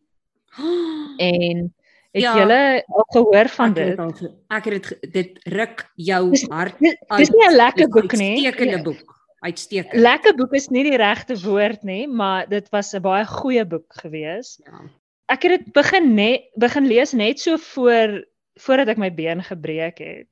en 1.31 1.75
het 2.12 2.23
Ja. 2.23 2.37
julle 2.38 2.85
al 2.87 3.05
gehoor 3.12 3.49
van 3.49 3.70
Ek 3.70 3.76
het 3.76 3.87
dit? 3.87 3.99
al 3.99 4.11
ge- 4.12 4.35
ek 4.49 4.64
het 4.64 4.73
dit 5.00 5.12
dit 5.12 5.38
ruk 5.44 5.91
jou 5.94 6.31
Dis- 6.31 6.47
hart 6.49 6.79
Dis 6.79 6.97
uit. 7.08 7.19
dis 7.19 7.31
nie 7.31 7.47
'n 7.49 7.57
lekker 7.57 7.88
boek 7.88 8.12
nie. 8.12 8.45
Uitstekende 8.47 8.83
boek. 8.83 9.14
Uitstekend. 9.40 9.95
Lekker 10.00 10.35
boek 10.35 10.52
is 10.54 10.69
nie 10.69 10.83
die 10.83 10.97
regte 10.97 11.37
woord 11.45 11.83
nie, 11.83 12.07
maar 12.09 12.49
dit 12.49 12.69
was 12.71 12.95
'n 12.95 13.00
baie 13.02 13.25
goeie 13.26 13.64
boek 13.64 13.92
geweest. 14.02 14.61
Ja. 14.64 14.81
ek 15.28 15.42
het 15.42 15.50
dit 15.64 15.73
begin 15.73 16.14
net 16.14 16.42
begin 16.54 16.87
lees 16.87 17.12
net 17.12 17.40
so 17.40 17.57
voor 17.57 18.25
voordat 18.59 18.88
ek 18.88 18.97
my 18.97 19.11
been 19.14 19.42
gebreek 19.42 19.99
het. 19.99 20.26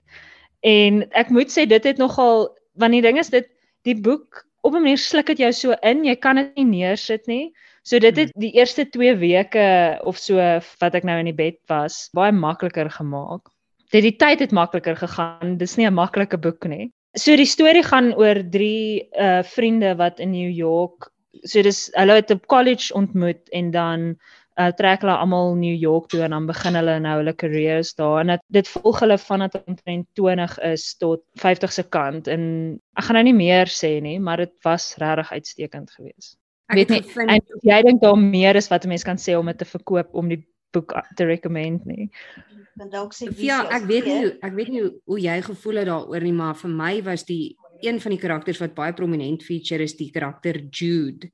En 0.63 1.03
ek 1.13 1.31
moet 1.31 1.49
sê 1.51 1.67
dit 1.67 1.85
het 1.85 1.99
nogal 1.99 2.57
want 2.75 2.93
die 2.93 3.03
ding 3.03 3.19
is 3.19 3.29
dit 3.29 3.47
die 3.83 4.01
boek 4.01 4.47
op 4.63 4.73
'n 4.75 4.81
manier 4.83 4.99
sluk 4.99 5.27
dit 5.27 5.39
jou 5.39 5.53
so 5.53 5.73
in, 5.83 6.05
jy 6.05 6.15
kan 6.17 6.37
dit 6.37 6.55
nie 6.57 6.65
neersit 6.65 7.27
nie. 7.27 7.53
So 7.85 8.01
dit 8.01 8.17
het 8.17 8.31
die 8.41 8.55
eerste 8.57 8.87
2 8.89 9.17
weke 9.21 9.65
of 10.09 10.17
so 10.17 10.41
wat 10.81 10.95
ek 10.97 11.05
nou 11.05 11.19
in 11.21 11.29
die 11.29 11.37
bed 11.37 11.59
was, 11.69 12.09
baie 12.17 12.33
makliker 12.33 12.89
gemaak. 12.91 13.51
Dit 13.93 14.07
die 14.07 14.17
tyd 14.17 14.41
het 14.41 14.55
makliker 14.57 14.97
gegaan. 14.97 15.59
Dis 15.61 15.77
nie 15.77 15.87
'n 15.87 15.95
maklike 15.95 16.39
boek 16.41 16.65
nie. 16.65 16.91
So 17.15 17.37
die 17.37 17.47
storie 17.47 17.85
gaan 17.85 18.15
oor 18.15 18.41
drie 18.51 19.05
uh 19.13 19.43
vriende 19.43 19.95
wat 19.97 20.19
in 20.19 20.33
New 20.33 20.51
York, 20.51 21.11
so 21.45 21.63
dis 21.63 21.91
hulle 21.95 22.17
het 22.19 22.31
op 22.31 22.47
college 22.47 22.95
ontmoet 22.95 23.49
en 23.53 23.71
dan 23.71 24.17
uh 24.57 24.71
trek 24.79 25.03
hulle 25.03 25.17
almal 25.19 25.55
New 25.55 25.77
York 25.77 26.09
toe 26.09 26.23
en 26.23 26.31
dan 26.31 26.47
begin 26.47 26.75
hulle 26.75 26.99
nou 27.01 27.17
hulle 27.21 27.35
careers 27.35 27.95
daar 27.95 28.21
en 28.21 28.33
dit, 28.35 28.43
dit 28.49 28.69
volg 28.69 29.01
hulle 29.01 29.19
vanaf 29.19 29.55
omtrent 29.67 30.07
20 30.15 30.59
is 30.73 30.95
tot 30.97 31.23
50 31.43 31.73
se 31.73 31.83
kant 31.83 32.29
en 32.29 32.43
ek 32.97 33.05
gaan 33.05 33.21
nou 33.21 33.25
nie 33.29 33.37
meer 33.37 33.67
sê 33.67 34.01
nie, 34.01 34.19
maar 34.19 34.37
dit 34.37 34.55
was 34.65 34.95
regtig 35.03 35.33
uitstekend 35.33 35.91
geweest. 35.91 36.39
Ek 36.73 36.77
Weet 36.79 36.89
nie, 36.89 37.03
gevind 37.03 37.31
En 37.31 37.41
jy 37.63 37.83
dink 37.83 38.01
daar 38.03 38.19
meer 38.19 38.57
is 38.57 38.69
wat 38.73 38.85
'n 38.85 38.89
mens 38.89 39.05
kan 39.05 39.17
sê 39.17 39.37
om 39.39 39.47
dit 39.47 39.59
te 39.59 39.65
verkoop 39.65 40.15
om 40.15 40.29
die 40.29 40.47
boek 40.73 40.95
te 41.17 41.25
recommend 41.25 41.85
nie. 41.87 42.11
Dan 42.75 42.91
dalk 42.91 43.13
sê 43.15 43.29
Ja, 43.37 43.69
ek 43.71 43.85
weet 43.87 44.05
nie 44.07 44.17
hoe- 44.23 44.39
ek 44.43 44.53
weet 44.55 44.69
nie 44.69 44.81
hoe, 44.81 44.95
hoe 45.05 45.21
jy 45.21 45.43
gevoel 45.43 45.77
het 45.77 45.87
daaroor 45.87 46.23
nie, 46.23 46.33
maar 46.33 46.55
vir 46.55 46.71
my 46.71 47.03
was 47.03 47.25
die 47.25 47.57
een 47.83 48.01
van 48.01 48.11
die 48.11 48.19
karakters 48.19 48.59
wat 48.59 48.75
baie 48.75 48.93
prominent 48.93 49.43
feature 49.43 49.83
is 49.83 49.95
die 49.97 50.11
karakter 50.11 50.61
Jude. 50.71 51.29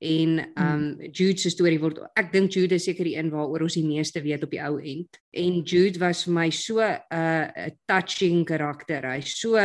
En 0.00 0.46
um 0.56 0.96
Jude 1.12 1.38
se 1.38 1.50
storie 1.50 1.78
word 1.80 1.98
ek 2.16 2.32
dink 2.32 2.52
Jude 2.52 2.74
is 2.74 2.84
seker 2.84 3.04
die 3.04 3.16
een 3.16 3.30
waaroor 3.30 3.62
ons 3.62 3.74
die 3.74 3.84
meeste 3.84 4.22
weet 4.22 4.44
op 4.44 4.50
die 4.50 4.60
ou 4.62 4.78
end. 4.78 5.08
En 5.34 5.62
Jude 5.64 5.98
was 5.98 6.24
vir 6.24 6.32
my 6.34 6.50
so 6.50 6.78
'n 6.80 7.00
uh, 7.12 7.68
touching 7.86 8.44
karakter. 8.46 9.02
Hy's 9.02 9.40
so 9.40 9.56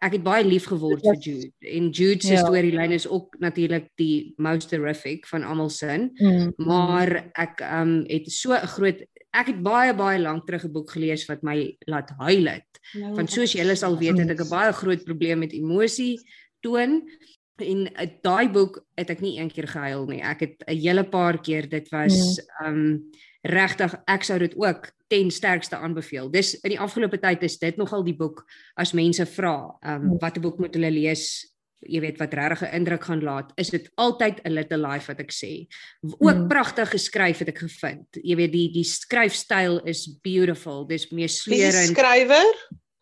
ek 0.00 0.12
het 0.16 0.22
baie 0.24 0.44
lief 0.44 0.66
geword 0.70 1.02
vir 1.04 1.18
Jude 1.20 1.50
en 1.60 1.90
Jude 1.90 2.22
se 2.24 2.32
Ja. 2.32 2.44
storielyn 2.44 2.92
is 2.92 3.06
ook 3.08 3.36
natuurlik 3.38 3.90
die 3.96 4.32
most 4.36 4.68
terrific 4.68 5.26
van 5.26 5.42
almal 5.44 5.68
sin. 5.70 6.10
Mm. 6.18 6.52
Maar 6.56 7.30
ek 7.36 7.60
um 7.60 8.04
het 8.08 8.30
so 8.32 8.52
'n 8.52 8.66
groot 8.66 9.00
ek 9.32 9.46
het 9.46 9.62
baie 9.62 9.94
baie 9.94 10.18
lank 10.18 10.46
terug 10.46 10.64
'n 10.64 10.72
boek 10.72 10.90
gelees 10.90 11.26
wat 11.28 11.42
my 11.42 11.76
laat 11.86 12.10
huil 12.18 12.46
het. 12.46 12.66
Nou, 12.94 13.14
Want 13.14 13.30
soos 13.30 13.52
julle 13.52 13.76
sal 13.76 13.98
weet, 13.98 14.18
het 14.18 14.30
ek 14.30 14.40
'n 14.40 14.48
baie 14.48 14.72
groot 14.72 15.04
probleem 15.04 15.38
met 15.38 15.52
emosie 15.52 16.18
toon 16.62 17.02
en 17.60 17.78
uh, 17.92 18.06
daai 18.22 18.48
boek 18.48 18.80
het 18.96 19.10
ek 19.10 19.20
nie 19.20 19.38
een 19.38 19.50
keer 19.52 19.68
gehuil 19.68 20.06
nie. 20.06 20.22
Ek 20.22 20.40
het 20.40 20.64
'n 20.66 20.76
hele 20.80 21.04
paar 21.04 21.38
keer 21.40 21.68
dit 21.68 21.88
was 21.90 22.40
um 22.64 23.10
regtig 23.42 23.94
ek 24.06 24.24
sou 24.24 24.38
dit 24.38 24.54
ook 24.56 24.90
ten 25.08 25.30
sterkste 25.30 25.76
aanbeveel. 25.76 26.30
Dis 26.30 26.54
in 26.62 26.70
die 26.70 26.80
afgelope 26.80 27.18
tyd 27.18 27.42
is 27.42 27.58
dit 27.58 27.76
nogal 27.76 28.04
die 28.04 28.14
boek 28.16 28.44
as 28.76 28.92
mense 28.92 29.26
vra, 29.26 29.70
um 29.82 30.18
watter 30.20 30.42
boek 30.42 30.58
moet 30.58 30.74
hulle 30.74 30.90
lees? 30.90 31.46
Jy 31.82 32.00
weet 32.00 32.18
wat 32.18 32.34
regtig 32.34 32.62
'n 32.68 32.74
indruk 32.76 33.04
gaan 33.04 33.22
laat, 33.24 33.52
is 33.56 33.70
dit 33.70 33.88
altyd 33.96 34.40
'n 34.44 34.52
little 34.52 34.76
life 34.78 35.06
wat 35.08 35.20
ek 35.20 35.32
sê. 35.32 35.66
Ook 36.02 36.36
Mm. 36.36 36.48
pragtig 36.48 36.90
geskryf 36.90 37.38
het 37.38 37.48
ek 37.48 37.58
gevind. 37.58 38.06
Jy 38.22 38.36
weet 38.36 38.52
die 38.52 38.70
die 38.72 38.84
skryfstyl 38.84 39.80
is 39.86 40.06
beautiful. 40.22 40.84
Dis 40.86 41.10
meer 41.10 41.28
sleurend. 41.28 41.72
die 41.72 41.94
skrywer? 41.94 42.54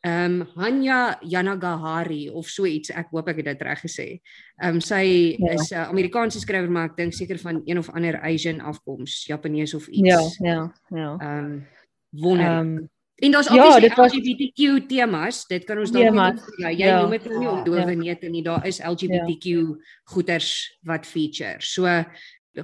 Ehm 0.06 0.40
um, 0.40 0.46
Hanya 0.54 1.18
Yanagihari 1.22 2.30
of 2.30 2.46
so 2.48 2.64
iets. 2.66 2.90
Ek 2.94 3.08
hoop 3.10 3.28
ek 3.28 3.36
het 3.42 3.48
dit 3.50 3.62
reg 3.66 3.80
gesê. 3.82 4.20
Ehm 4.62 4.74
um, 4.76 4.80
sy 4.80 5.34
Ja. 5.38 5.46
ja. 5.46 5.52
is 5.54 5.70
'n 5.70 5.74
uh, 5.74 5.88
Amerikaanse 5.88 6.38
skrywer 6.40 6.70
maar 6.70 6.90
ek 6.90 6.96
dink 6.96 7.12
seker 7.12 7.38
van 7.38 7.62
een 7.66 7.78
of 7.78 7.90
ander 7.90 8.20
Asian 8.22 8.60
afkoms, 8.60 9.26
Japanees 9.26 9.74
of 9.74 9.88
iets. 9.88 10.06
Ja, 10.08 10.20
ja, 10.38 10.72
ja. 10.94 11.16
Ehm 11.18 11.44
um, 11.44 11.66
wonderlik. 12.10 12.60
Um, 12.78 12.88
en 13.18 13.30
daar's 13.32 13.48
ja, 13.48 13.54
obviously 13.54 13.88
dit 13.88 13.96
was- 13.96 14.12
LGBTQ 14.12 14.86
temas. 14.88 15.46
Dit 15.46 15.64
kan 15.64 15.78
ons 15.78 15.90
dalk 15.90 16.14
nie 16.14 16.38
ja, 16.58 16.68
jy 16.70 16.86
ja. 16.86 17.00
noem 17.00 17.10
dit 17.10 17.24
nou 17.24 17.38
nie 17.38 17.48
om 17.48 17.64
dowe 17.64 17.78
Ja. 17.80 17.94
neute 17.94 18.28
nie. 18.28 18.42
Daar 18.42 18.66
is 18.66 18.78
LGBTQ 18.80 19.76
goeters 20.04 20.78
wat 20.82 21.06
feature. 21.06 21.56
So 21.58 21.86
'n 21.86 22.06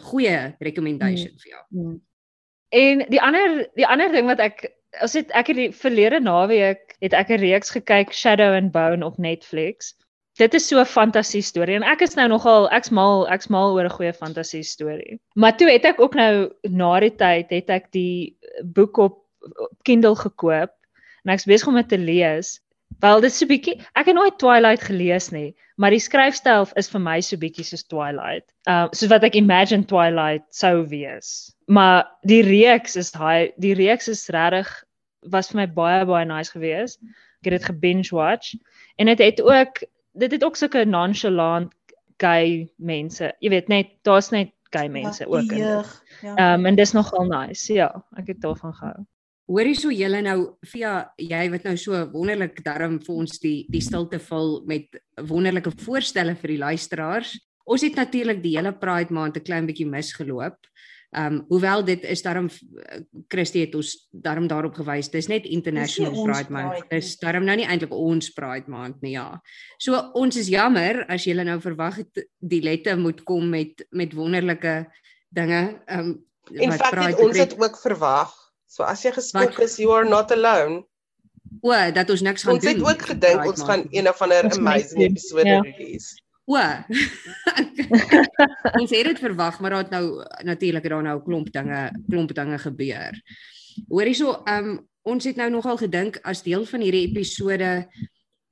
goeie 0.00 0.54
recommendation 0.60 1.34
vir 1.38 1.50
jou. 1.50 1.62
Mm. 1.70 2.00
En 2.68 2.98
die 3.10 3.20
ander 3.22 3.68
die 3.74 3.86
ander 3.86 4.12
ding 4.12 4.26
wat 4.26 4.38
ek 4.38 4.70
as 5.00 5.12
dit 5.16 5.30
ek 5.34 5.50
het 5.52 5.56
die 5.58 5.70
verlede 5.74 6.20
naweek 6.20 6.96
het 7.02 7.14
ek 7.14 7.30
'n 7.30 7.40
reeks 7.40 7.70
gekyk 7.70 8.12
Shadow 8.12 8.54
and 8.54 8.72
Bone 8.72 9.04
op 9.04 9.18
Netflix. 9.18 9.94
Dit 10.38 10.54
is 10.54 10.66
so 10.68 10.80
'n 10.80 10.84
fantasie 10.84 11.42
storie 11.42 11.76
en 11.76 11.82
ek 11.82 12.02
is 12.02 12.16
nou 12.16 12.28
nogal 12.28 12.68
ek's 12.70 12.90
mal 12.90 13.26
ek's 13.30 13.48
mal 13.48 13.74
oor 13.74 13.84
'n 13.84 13.96
goeie 13.96 14.12
fantasie 14.12 14.62
storie. 14.62 15.20
Maar 15.34 15.56
toe 15.56 15.70
het 15.70 15.84
ek 15.84 16.00
ook 16.00 16.14
nou 16.14 16.50
na 16.62 17.00
die 17.00 17.14
tyd 17.16 17.50
het 17.50 17.70
ek 17.70 17.92
die 17.92 18.36
boek 18.62 18.96
op, 18.96 19.18
op 19.56 19.70
Kindle 19.82 20.16
gekoop 20.16 20.72
en 21.24 21.32
ek's 21.32 21.44
besig 21.46 21.68
om 21.68 21.74
dit 21.74 21.88
te 21.88 21.98
lees. 21.98 22.60
Wel 23.00 23.20
dit 23.20 23.30
is 23.30 23.38
so 23.38 23.46
bietjie 23.46 23.80
ek 23.94 24.06
het 24.06 24.14
nooit 24.14 24.38
Twilight 24.38 24.82
gelees 24.82 25.30
nie, 25.30 25.54
maar 25.76 25.90
die 25.90 26.00
skryfstyl 26.00 26.66
is 26.76 26.88
vir 26.88 27.00
my 27.00 27.20
so 27.20 27.36
bietjie 27.36 27.64
soos 27.64 27.84
Twilight. 27.84 28.44
Uh 28.66 28.88
soos 28.92 29.10
wat 29.10 29.24
ek 29.24 29.34
imagine 29.34 29.84
Twilight 29.84 30.44
sou 30.50 30.86
wees. 30.88 31.54
Maar 31.66 32.06
die 32.22 32.42
reeks 32.42 32.96
is 32.96 33.12
hy 33.14 33.52
die 33.56 33.74
reeks 33.74 34.08
is 34.08 34.28
regtig 34.28 34.83
was 35.30 35.50
vir 35.50 35.62
my 35.62 35.66
baie 35.66 36.04
baie 36.04 36.24
nice 36.24 36.50
geweest. 36.50 37.00
Ek 37.42 37.50
het 37.50 37.58
dit 37.58 37.68
gebinge 37.70 38.10
watch 38.10 38.54
en 38.96 39.06
dit 39.06 39.18
het 39.18 39.40
ook 39.42 39.82
dit 40.14 40.32
het 40.32 40.44
ook 40.44 40.56
sulke 40.56 40.84
nonchalant 40.84 41.72
gay 42.22 42.68
mense. 42.76 43.32
Jy 43.40 43.50
weet 43.50 43.68
net 43.68 43.96
daar's 44.06 44.30
net 44.30 44.52
gay 44.74 44.88
mense 44.88 45.26
ook 45.26 45.50
in. 45.52 45.58
ja. 45.58 45.82
Ehm 46.22 46.60
um, 46.60 46.66
en 46.66 46.76
dis 46.76 46.92
nogal 46.92 47.26
nice. 47.26 47.72
Ja, 47.72 47.90
ek 48.16 48.34
het 48.34 48.40
daarvan 48.40 48.74
gehou. 48.74 49.04
Hoorie 49.44 49.74
so 49.76 49.92
julle 49.92 50.22
nou 50.24 50.38
via 50.72 51.10
jy 51.20 51.42
wat 51.52 51.66
nou 51.68 51.74
so 51.76 51.98
wonderlik 52.14 52.62
darm 52.64 52.96
vir 53.04 53.14
ons 53.14 53.40
die 53.42 53.66
die 53.68 53.82
stilte 53.84 54.18
vul 54.30 54.62
met 54.66 54.96
wonderlike 55.20 55.74
voorstelle 55.84 56.34
vir 56.40 56.54
die 56.54 56.62
luisteraars. 56.62 57.34
Ons 57.64 57.84
het 57.84 57.96
natuurlik 57.96 58.42
die 58.42 58.56
hele 58.56 58.72
Pride 58.72 59.12
maand 59.12 59.36
'n 59.36 59.44
klein 59.44 59.66
bietjie 59.66 59.86
misgeloop. 59.86 60.56
Um 61.14 61.44
hoewel 61.48 61.84
dit 61.86 62.02
is 62.10 62.22
daarom 62.22 62.48
Christie 63.30 63.60
het 63.62 63.74
ons 63.78 63.92
daarom 64.10 64.48
daarop 64.50 64.74
gewys. 64.74 65.10
Dis 65.12 65.28
net 65.30 65.46
International 65.46 66.10
Dis 66.10 66.20
ons 66.20 66.30
Pride 66.30 66.52
Month. 66.52 66.78
Pride 66.78 66.94
Dis 66.96 67.18
daarom 67.22 67.44
nou 67.46 67.56
nie 67.60 67.66
eintlik 67.66 67.94
ons 67.94 68.32
Pride 68.34 68.70
maand 68.70 69.00
nie, 69.04 69.14
ja. 69.14 69.28
So 69.78 69.98
ons 70.18 70.36
is 70.40 70.50
jammer 70.50 71.04
as 71.08 71.26
julle 71.28 71.44
nou 71.46 71.60
verwag 71.62 72.00
het 72.02 72.24
die 72.38 72.62
lette 72.64 72.96
moet 72.98 73.22
kom 73.24 73.46
met 73.52 73.86
met 73.94 74.16
wonderlike 74.18 74.80
dinge. 75.34 75.62
Um 75.86 76.16
In 76.52 76.74
wat 76.74 76.82
feite 76.82 76.96
Pride 76.96 77.12
het 77.14 77.22
ons 77.28 77.38
dit 77.38 77.54
ook 77.62 77.78
verwag. 77.82 78.34
So 78.66 78.82
as 78.82 79.04
jy 79.06 79.14
geskok 79.14 79.62
is, 79.62 79.78
you 79.78 79.94
are 79.94 80.08
not 80.08 80.32
alone. 80.34 80.82
O, 81.62 81.70
dat 81.94 82.10
ons 82.10 82.20
niks 82.26 82.42
gaan 82.42 82.58
Ons 82.58 82.64
doen. 82.64 82.74
het 82.74 82.82
ook 82.82 83.02
gedink 83.12 83.40
Pride 83.40 83.52
ons 83.54 83.62
gaan 83.62 83.86
een 83.90 84.08
of 84.10 84.22
ander 84.22 84.44
Ons 84.50 84.58
amazing 84.58 85.02
episode 85.06 85.48
ja. 85.48 85.60
release. 85.60 86.18
O. 86.44 86.56
ons 88.80 88.92
het 88.92 89.06
dit 89.08 89.20
verwag, 89.20 89.60
maar 89.60 89.70
daar 89.70 89.84
het 89.86 89.94
nou 89.94 90.24
natuurlik 90.44 90.88
daar 90.88 91.02
nou 91.02 91.18
'n 91.18 91.24
klomp 91.24 91.52
dinge, 91.52 91.90
klomp 92.08 92.34
dinge 92.34 92.58
gebeur. 92.58 93.22
Hoor 93.88 94.04
hierso, 94.04 94.42
um 94.44 94.88
ons 95.02 95.24
het 95.24 95.36
nou 95.36 95.50
nogal 95.50 95.76
gedink 95.76 96.18
as 96.22 96.42
deel 96.42 96.64
van 96.64 96.80
hierdie 96.80 97.08
episode 97.08 97.88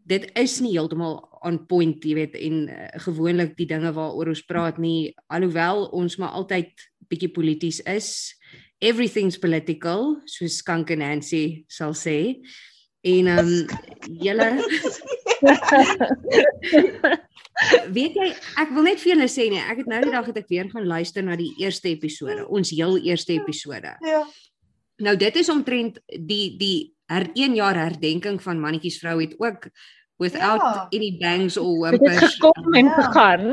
dit 0.05 0.31
is 0.35 0.61
nie 0.61 0.73
heeltemal 0.73 1.29
on 1.43 1.67
point, 1.67 2.05
jy 2.05 2.15
weet, 2.15 2.35
en 2.35 2.69
uh, 2.69 2.89
gewoonlik 3.07 3.57
die 3.57 3.67
dinge 3.67 3.93
waaroor 3.93 4.29
ons 4.29 4.45
praat 4.45 4.79
nie, 4.79 5.15
alhoewel 5.27 5.89
ons 5.93 6.17
maar 6.17 6.35
altyd 6.39 6.71
bietjie 7.09 7.31
polities 7.31 7.81
is. 7.81 8.35
Everything's 8.79 9.39
political, 9.39 10.21
soos 10.25 10.59
Skank 10.59 10.91
en 10.91 10.99
Nancy 10.99 11.65
sal 11.69 11.95
sê. 11.95 12.43
En 13.03 13.27
um 13.27 13.67
julle 14.23 14.51
Weet 17.93 18.15
jy, 18.17 18.29
ek 18.59 18.71
wil 18.75 18.83
net 18.83 18.99
vir 19.03 19.13
julle 19.15 19.29
sê 19.29 19.49
nee, 19.53 19.61
ek 19.71 19.83
het 19.83 19.87
nou 19.91 20.01
die 20.03 20.11
dag 20.15 20.27
het 20.27 20.37
ek 20.41 20.49
weer 20.49 20.69
gaan 20.73 20.87
luister 20.89 21.23
na 21.23 21.37
die 21.37 21.53
eerste 21.61 21.89
episode, 21.93 22.47
ons 22.49 22.71
heel 22.71 22.97
eerste 23.05 23.33
episode. 23.37 23.93
Ja. 24.03 24.23
Nou 25.03 25.17
dit 25.17 25.37
is 25.37 25.49
omtrent 25.53 25.99
die 26.09 26.57
die 26.59 26.93
her 27.13 27.29
1 27.35 27.55
jaar 27.59 27.75
herdenking 27.77 28.41
van 28.43 28.61
mannetjies 28.61 28.99
vrou 29.03 29.21
het 29.21 29.35
ook 29.39 29.69
without 30.19 30.61
Ja. 30.63 30.89
any 30.95 31.17
bangs 31.21 31.57
or 31.59 31.91
Dit 31.91 32.01
het 32.01 32.09
whimpers. 32.09 32.35
gekom 32.39 32.75
en 32.75 32.85
Ja. 32.85 32.95
gegaan. 33.03 33.45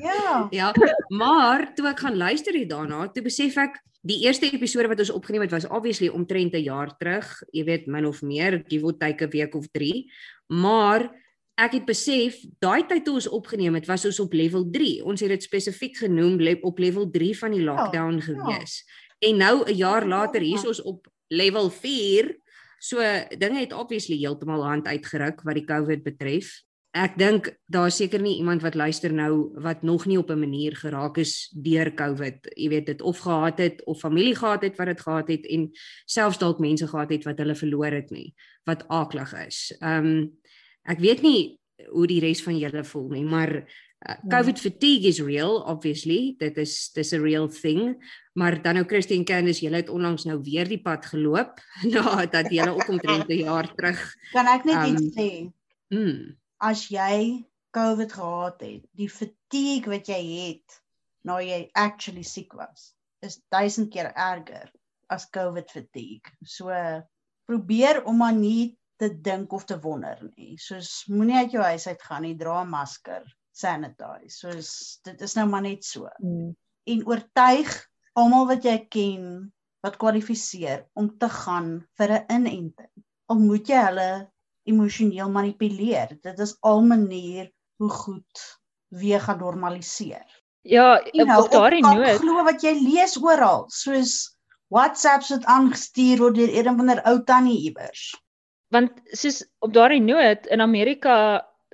Ja. 0.00 0.48
Ja, 0.50 0.72
maar 1.08 1.74
toe 1.74 1.86
ek 1.88 2.00
gaan 2.00 2.16
luister 2.16 2.52
hier 2.54 2.68
daarna, 2.68 3.08
toe 3.12 3.22
besef 3.22 3.56
ek 3.56 3.78
die 4.04 4.24
eerste 4.26 4.50
episode 4.52 4.88
wat 4.88 4.98
ons 5.00 5.10
opgeneem 5.14 5.42
het 5.46 5.50
was 5.54 5.66
obviously 5.68 6.08
omtrent 6.08 6.52
'n 6.54 6.62
jaar 6.64 6.90
terug, 6.98 7.42
jy 7.52 7.64
weet 7.64 7.86
min 7.86 8.04
of 8.06 8.20
meer, 8.22 8.62
give 8.68 8.84
or 8.84 8.92
take 8.92 9.24
'n 9.24 9.30
week 9.30 9.54
of 9.54 9.66
3. 9.72 10.10
Maar 10.48 11.08
ek 11.54 11.76
het 11.78 11.86
besef 11.86 12.40
daai 12.62 12.86
tyd 12.90 13.04
toe 13.06 13.14
ons 13.20 13.28
opgeneem 13.30 13.76
het, 13.78 13.86
was 13.86 14.04
ons 14.08 14.20
op 14.20 14.32
level 14.34 14.66
3. 14.70 15.04
Ons 15.06 15.22
het 15.22 15.30
dit 15.30 15.42
spesifiek 15.42 15.96
genoem 15.96 16.38
op 16.62 16.78
level 16.78 17.10
3 17.10 17.38
van 17.38 17.54
die 17.54 17.62
lockdown 17.62 18.20
gewees. 18.20 18.82
En 19.18 19.36
nou 19.36 19.64
'n 19.64 19.74
jaar 19.74 20.06
later 20.06 20.40
hier 20.40 20.58
is 20.58 20.66
ons 20.66 20.82
op 20.82 21.06
level 21.28 21.70
4. 21.70 22.36
So 22.78 22.98
dinge 23.38 23.60
het 23.60 23.72
obviously 23.72 24.16
heeltemal 24.16 24.64
hand 24.64 24.86
uitgeruk 24.86 25.42
wat 25.42 25.54
die 25.54 25.64
COVID 25.64 26.02
betref. 26.02 26.62
Ek 26.94 27.16
dink 27.18 27.48
daar 27.66 27.90
seker 27.90 28.22
nie 28.22 28.36
iemand 28.38 28.62
wat 28.62 28.76
luister 28.78 29.12
nou 29.12 29.50
wat 29.62 29.82
nog 29.82 30.06
nie 30.06 30.18
op 30.18 30.30
'n 30.30 30.38
manier 30.38 30.76
geraak 30.76 31.16
is 31.18 31.50
deur 31.50 31.94
COVID. 31.94 32.46
Jy 32.54 32.68
weet 32.68 32.86
dit 32.86 33.02
of 33.02 33.18
gehad 33.18 33.58
het 33.58 33.84
of 33.84 33.98
familie 33.98 34.34
gehad 34.34 34.62
het 34.62 34.76
wat 34.76 34.86
dit 34.86 35.00
gehad 35.00 35.28
het 35.28 35.46
en 35.46 35.70
selfs 36.06 36.38
dalk 36.38 36.58
mense 36.58 36.86
gehad 36.86 37.10
het 37.10 37.24
wat 37.24 37.38
hulle 37.38 37.54
verloor 37.54 37.90
het 37.90 38.10
nie, 38.10 38.34
wat 38.64 38.88
aaklig 38.88 39.46
is. 39.46 39.74
Ehm 39.80 40.06
um, 40.06 40.38
ek 40.84 41.00
weet 41.00 41.22
nie 41.22 41.58
hoe 41.90 42.06
die 42.06 42.20
res 42.20 42.42
van 42.44 42.58
julle 42.58 42.84
voel 42.84 43.08
nie, 43.16 43.24
maar 43.24 43.50
uh, 43.58 44.16
COVID 44.30 44.60
fatigue 44.60 45.08
is 45.08 45.20
real 45.20 45.62
obviously. 45.66 46.34
Dit 46.38 46.58
is 46.58 46.90
dis 46.94 47.12
'n 47.12 47.22
real 47.22 47.48
thing. 47.48 47.96
Maar 48.34 48.62
dan 48.62 48.74
nou 48.74 48.84
Christine 48.86 49.24
Candice, 49.24 49.64
julle 49.64 49.76
het 49.76 49.88
onlangs 49.88 50.24
nou 50.24 50.40
weer 50.42 50.68
die 50.68 50.82
pad 50.82 51.06
geloop 51.06 51.60
nadat 51.94 52.50
julle 52.50 52.74
ook 52.74 52.88
omtrent 52.88 53.28
'n 53.28 53.44
jaar 53.44 53.74
terug. 53.74 54.00
Kan 54.32 54.46
ek 54.46 54.64
net 54.64 54.76
Um, 54.76 54.96
iets 54.96 55.16
sê? 55.16 55.52
Mm, 55.88 56.36
As 56.58 56.88
jy 56.88 57.44
COVID 57.70 58.12
gehad 58.12 58.60
het, 58.60 58.82
die 58.92 59.08
fatigue 59.10 59.90
wat 59.90 60.06
jy 60.08 60.22
het 60.48 60.80
nou 61.24 61.40
jy 61.40 61.68
actually 61.72 62.22
siek 62.22 62.52
was, 62.52 62.94
is 63.20 63.40
duisend 63.50 63.90
keer 63.92 64.12
erger 64.14 64.70
as 65.08 65.26
COVID 65.30 65.70
fatigue. 65.70 66.30
So 66.44 66.70
probeer 67.46 68.04
om 68.04 68.16
maar 68.16 68.34
nie 68.34 68.76
te 68.96 69.08
dink 69.20 69.52
of 69.52 69.64
te 69.64 69.78
wonder 69.80 70.18
nie. 70.36 70.58
Soos 70.58 71.04
moenie 71.08 71.36
uit 71.36 71.50
jou 71.52 71.62
huis 71.64 71.86
uit 71.86 72.02
gaan 72.02 72.22
nie, 72.22 72.36
dra 72.36 72.62
'n 72.62 72.68
masker, 72.70 73.24
sanitize. 73.52 74.28
Soos 74.38 75.00
dit 75.04 75.20
is 75.20 75.34
nou 75.34 75.46
maar 75.48 75.62
net 75.62 75.84
so. 75.84 76.08
Mm. 76.18 76.54
en 76.86 77.06
oortuig 77.06 77.70
almal 78.14 78.46
wat 78.46 78.64
jy 78.64 78.78
ken 78.90 79.52
wat 79.82 79.96
kwalifiseer 79.96 80.86
om 80.94 81.08
te 81.18 81.28
gaan 81.28 81.86
vir 81.98 82.10
'n 82.12 82.24
inenting. 82.28 82.92
Al 83.28 83.38
moet 83.38 83.66
jy 83.68 83.80
hulle 83.86 84.30
emosioneel 84.66 85.30
manipuleer. 85.30 86.18
Dit 86.22 86.38
is 86.38 86.56
al 86.60 86.82
manier 86.82 87.50
hoe 87.78 87.88
goed 87.90 88.60
weer 88.88 89.20
gaan 89.20 89.38
normaliseer. 89.38 90.24
Ja, 90.62 91.00
En 91.12 91.28
hou 91.28 91.44
op 91.44 91.50
daardie 91.50 91.82
kap 91.82 91.96
noot. 91.96 92.20
glo 92.20 92.44
wat 92.44 92.62
jy 92.62 92.72
lees 92.72 93.16
oral, 93.22 93.64
soos 93.68 94.36
WhatsApps 94.68 95.28
wat 95.30 95.44
aangestuur 95.44 96.18
word 96.18 96.34
deur 96.34 96.48
een 96.56 96.76
van 96.76 96.86
der 96.86 97.02
ou 97.04 97.22
tannie 97.24 97.58
iewers. 97.64 98.14
Want 98.74 98.92
soos 99.16 99.42
op 99.64 99.72
daardie 99.74 100.02
noot 100.02 100.46
in 100.52 100.60
Amerika, 100.64 101.14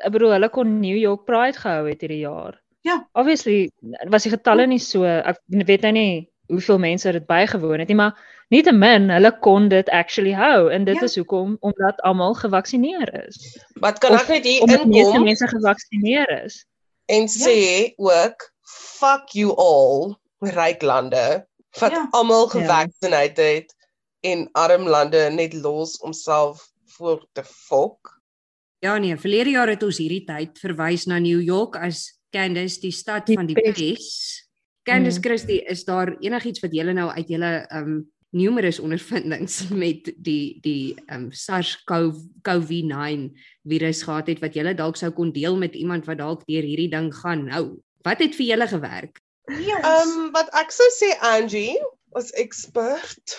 ek 0.00 0.12
bedoel 0.14 0.34
hulle 0.36 0.48
kon 0.52 0.78
New 0.80 0.96
York 0.96 1.24
Pride 1.28 1.58
gehou 1.60 1.86
het 1.88 2.00
hierdie 2.04 2.22
jaar. 2.26 2.58
Ja. 2.86 2.98
Obviously 3.12 3.70
was 4.12 4.24
die 4.24 4.32
getalle 4.32 4.66
nie 4.68 4.78
so 4.80 5.04
ek 5.04 5.40
weet 5.48 5.82
nou 5.84 5.92
nie 5.96 6.12
hoeveel 6.50 6.78
mense 6.82 7.12
dit 7.12 7.26
bygewoon 7.28 7.78
het 7.82 7.88
nie, 7.92 7.96
maar 7.98 8.16
nietemin 8.50 9.10
hulle 9.12 9.30
kon 9.44 9.68
dit 9.70 9.88
actually 9.94 10.32
hou 10.34 10.70
en 10.74 10.84
dit 10.88 10.96
Ja. 10.96 11.04
is 11.06 11.14
hoekom 11.20 11.56
omdat 11.60 12.00
almal 12.08 12.34
gevaksinneer 12.34 13.12
is. 13.28 13.58
Wat 13.80 14.00
kan 14.00 14.12
Of 14.16 14.22
ek 14.22 14.28
net 14.28 14.44
hier 14.48 14.62
Omdat 14.62 14.86
meeste 14.86 15.10
inkom 15.12 15.24
mense 15.24 15.46
gevaksinneer 15.52 16.32
is. 16.44 16.64
en 17.08 17.28
sê 17.28 17.92
ook 17.98 18.48
fuck 18.64 19.28
you 19.34 19.52
all 19.56 20.16
ryk 20.40 20.82
lande 20.82 21.44
wat 21.80 21.92
Ja. 21.92 22.08
almal 22.12 22.48
Ja. 22.48 22.58
gevaccineerd 22.58 23.36
het 23.36 23.74
en 24.22 24.48
arm 24.52 24.88
lande 24.88 25.30
net 25.30 25.52
los 25.54 25.98
om 26.00 26.12
self 26.12 26.66
voor 27.00 27.24
te 27.32 27.44
fok. 27.44 28.20
Ja 28.84 28.96
nee, 29.00 29.16
verlede 29.16 29.56
jaar 29.56 29.68
het 29.72 29.82
ons 29.84 29.98
hierdie 30.00 30.24
tyd 30.28 30.60
verwys 30.60 31.06
na 31.08 31.18
New 31.20 31.40
York 31.40 31.76
as 31.80 32.20
Candice 32.32 32.80
die 32.80 32.94
stad 32.94 33.26
Die 33.28 33.36
van 33.36 33.48
die 33.48 33.56
pes. 33.58 34.46
Candice 34.88 35.18
Mm. 35.18 35.24
Christie, 35.24 35.60
is 35.68 35.84
daar 35.84 36.14
enigiets 36.20 36.62
wat 36.64 36.72
julle 36.72 36.94
nou 36.96 37.10
uit 37.10 37.28
julle 37.28 37.52
um 37.76 38.10
numerous 38.32 38.78
ondervindings 38.78 39.68
met 39.84 40.12
die 40.16 40.60
die 40.62 40.94
um 41.12 41.28
SARS-CoV-9 41.34 43.26
virus 43.68 44.02
gehad 44.06 44.30
het 44.30 44.40
wat 44.44 44.54
julle 44.54 44.74
dalk 44.78 44.96
sou 44.96 45.10
kon 45.12 45.32
deel 45.34 45.58
met 45.58 45.74
iemand 45.74 46.06
wat 46.06 46.22
dalk 46.22 46.46
deur 46.46 46.64
hierdie 46.64 46.90
ding 46.92 47.10
gaan 47.22 47.44
nou? 47.50 47.64
Wat 48.06 48.22
het 48.22 48.36
vir 48.38 48.52
julle 48.54 48.68
gewerk? 48.70 49.20
Ehm 49.50 49.82
um, 49.82 50.30
wat 50.32 50.48
ek 50.56 50.70
sou 50.72 50.86
sê 50.94 51.12
Angie 51.34 51.76
as 52.16 52.30
expert 52.38 53.36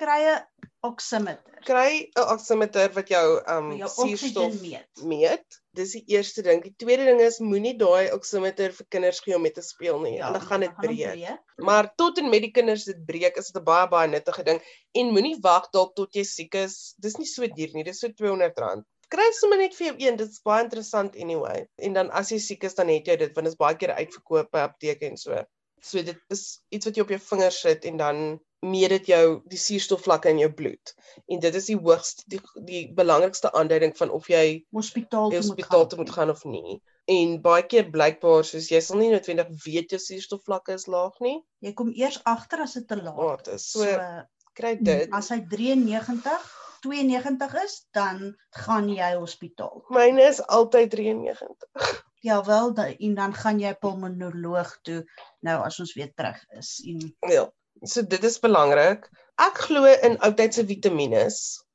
kry 0.00 0.20
'n 0.24 0.44
oximeter. 0.82 1.56
kry 1.64 2.08
'n 2.16 2.24
oximeter 2.32 2.92
wat 2.96 3.08
jou 3.12 3.24
um, 3.54 3.72
Jou 3.76 3.88
suurstof 3.88 4.60
meet. 4.62 5.02
meet. 5.04 5.58
Dis 5.76 5.92
die 5.92 6.04
eerste 6.16 6.42
ding. 6.42 6.62
Die 6.64 6.74
tweede 6.76 7.04
ding 7.04 7.20
is 7.20 7.38
moenie 7.38 7.74
daai 7.78 8.10
oximeter 8.12 8.72
vir 8.72 8.86
kinders 8.88 9.20
gee 9.20 9.34
om 9.36 9.42
mee 9.42 9.52
te 9.52 9.62
speel 9.62 10.00
nie. 10.00 10.16
Ja, 10.16 10.30
hulle 10.30 10.40
gaan 10.40 10.60
dit 10.64 10.70
hom 10.70 10.86
breek. 10.86 11.38
Maar 11.56 11.90
tot 11.96 12.18
en 12.18 12.30
met 12.30 12.42
die 12.42 12.50
kinders 12.50 12.84
dit 12.84 13.04
breek, 13.06 13.36
is 13.36 13.50
dit 13.52 13.60
'n 13.60 13.64
baie 13.64 13.88
baie 13.88 14.08
nuttige 14.08 14.42
ding 14.42 14.60
en 14.94 15.12
moenie 15.12 15.36
wag 15.42 15.68
dalk 15.70 15.94
tot 15.94 16.14
jy 16.14 16.24
siek 16.24 16.54
is. 16.54 16.94
Dis 16.98 17.18
nie 17.18 17.26
so 17.26 17.46
duur 17.46 17.70
nie, 17.74 17.84
dis 17.84 18.00
so 18.00 18.08
R200. 18.08 18.82
Kry 19.10 19.30
sommer 19.32 19.58
net 19.58 19.74
vir 19.74 19.86
jou 19.86 19.96
een, 20.08 20.16
dit 20.16 20.28
is 20.28 20.40
baie 20.44 20.62
interessant 20.64 21.16
anyway. 21.16 21.66
En 21.78 21.92
dan 21.92 22.10
as 22.10 22.30
jy 22.30 22.38
siek 22.38 22.64
is, 22.64 22.74
dan 22.74 22.88
het 22.88 23.06
jy 23.06 23.16
dit 23.16 23.34
want 23.34 23.44
dit 23.44 23.52
is 23.52 23.56
baie 23.58 23.76
keer 23.76 23.90
uitverkoop 23.92 24.50
by 24.50 24.58
apteke 24.68 25.06
en 25.06 25.16
so. 25.16 25.44
So 25.82 26.02
dit 26.02 26.18
is 26.30 26.60
iets 26.70 26.86
wat 26.86 26.96
jy 26.96 27.02
op 27.02 27.08
jou 27.08 27.18
vinger 27.18 27.50
sit 27.52 27.84
en 27.84 27.96
dan 27.96 28.40
meet 28.60 28.88
dit 28.92 29.06
jou 29.06 29.24
die 29.48 29.58
suurstofvlakke 29.58 30.28
in 30.28 30.38
jou 30.42 30.50
bloed. 30.52 30.94
En 31.32 31.40
dit 31.40 31.54
is 31.54 31.66
die 31.70 31.76
hoogste 31.80 32.22
die, 32.28 32.40
die 32.66 32.82
belangrikste 32.94 33.52
aanduiding 33.56 33.96
van 33.96 34.10
of 34.10 34.28
jy 34.28 34.64
hospitaal 34.76 35.30
toe 35.30 35.38
moet 35.40 35.46
hospitaal 35.48 35.80
gaan. 35.80 35.88
toe 35.88 35.98
moet 35.98 36.10
gaan 36.10 36.30
of 36.30 36.44
nie. 36.44 36.80
En 37.10 37.40
baie 37.42 37.62
keer 37.66 37.88
blykbaar 37.90 38.44
soos 38.44 38.68
jy 38.70 38.80
sal 38.84 39.00
nie 39.00 39.10
noodwendig 39.10 39.48
weet 39.64 39.90
jou 39.90 39.98
suurstofvlakke 40.00 40.76
is 40.76 40.86
laag 40.86 41.16
nie. 41.24 41.38
Jy 41.64 41.72
kom 41.72 41.92
eers 41.96 42.20
agter 42.24 42.60
as 42.66 42.76
dit 42.78 42.86
te 42.88 42.96
Maar 43.02 43.42
dit 43.42 43.54
is 43.54 43.70
so, 43.70 43.84
So 43.84 44.22
kry 44.54 44.76
dit. 44.76 45.08
as 45.12 45.28
hy 45.30 45.40
93, 45.48 46.56
92 46.84 47.54
is, 47.64 47.86
dan 47.92 48.36
gaan 48.50 48.88
jy 48.88 49.14
hospitaal. 49.16 49.82
Myne 49.90 50.22
is 50.28 50.40
altyd 50.46 50.90
93. 50.90 51.64
Ja 52.22 52.42
wel, 52.44 52.74
da, 52.76 52.84
en 52.98 53.14
dan 53.16 53.32
gaan 53.32 53.60
jy 53.60 53.70
pulmonoloog 53.80 54.74
toe 54.84 54.98
nou 55.40 55.54
as 55.64 55.78
ons 55.80 55.94
weer 55.96 56.10
terug 56.14 56.36
is. 56.58 56.74
En 56.84 57.16
Ja. 57.32 57.46
So 57.84 58.02
dit 58.02 58.24
is 58.24 58.38
belangrik. 58.40 59.06
Ek 59.40 59.56
glo 59.64 59.88
in 59.88 60.18
oudtydse 60.20 60.66
vitamiene 60.68 61.22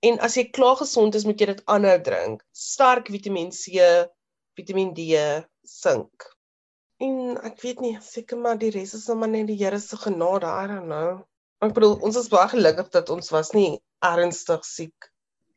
en 0.05 0.19
as 0.27 0.35
jy 0.37 0.43
klaar 0.53 0.75
gesond 0.77 1.15
is, 1.17 1.25
moet 1.25 1.39
jy 1.41 1.47
dit 1.49 1.63
aanhou 1.65 1.95
drink. 2.05 2.43
Sterk 2.53 3.09
Vitamiin 3.09 3.49
C, 3.49 3.81
Vitamiin 4.59 4.91
D, 4.93 5.07
sink. 5.65 6.27
En 7.01 7.39
ek 7.49 7.57
weet 7.65 7.81
nie, 7.81 7.95
seker 8.05 8.37
maar 8.37 8.59
die 8.61 8.69
res 8.75 8.93
is 8.93 9.07
nou 9.09 9.17
maar 9.23 9.31
net 9.33 9.49
die 9.49 9.57
Here 9.57 9.79
se 9.81 9.97
genade, 9.97 10.45
I 10.45 10.67
don't 10.69 10.85
know. 10.91 11.25
Ek 11.65 11.73
bedoel, 11.73 11.97
ons 12.05 12.21
is 12.21 12.29
baie 12.29 12.53
gelukkig 12.53 12.93
dat 12.93 13.09
ons 13.09 13.33
was 13.33 13.51
nie 13.57 13.79
ernstig 14.05 14.63
siek. 14.69 15.09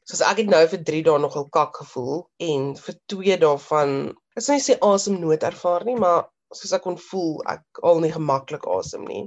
Soos 0.09 0.25
ek 0.25 0.41
het 0.43 0.51
nou 0.51 0.65
vir 0.73 0.83
3 0.89 1.05
dae 1.11 1.21
nogal 1.21 1.47
kak 1.53 1.77
gevoel 1.83 2.25
en 2.49 2.73
vir 2.81 2.99
2 3.13 3.37
daarvan, 3.45 3.95
ek 4.33 4.47
sou 4.47 4.57
nie 4.57 4.65
sê 4.65 4.79
asemnood 4.81 5.45
ervaar 5.45 5.85
nie, 5.85 5.99
maar 6.01 6.31
soos 6.55 6.73
ek 6.73 6.83
kon 6.83 6.97
voel 7.11 7.43
ek 7.47 7.63
al 7.83 8.01
nie 8.01 8.13
gemaklik 8.13 8.67
asem 8.67 9.05
nie 9.05 9.25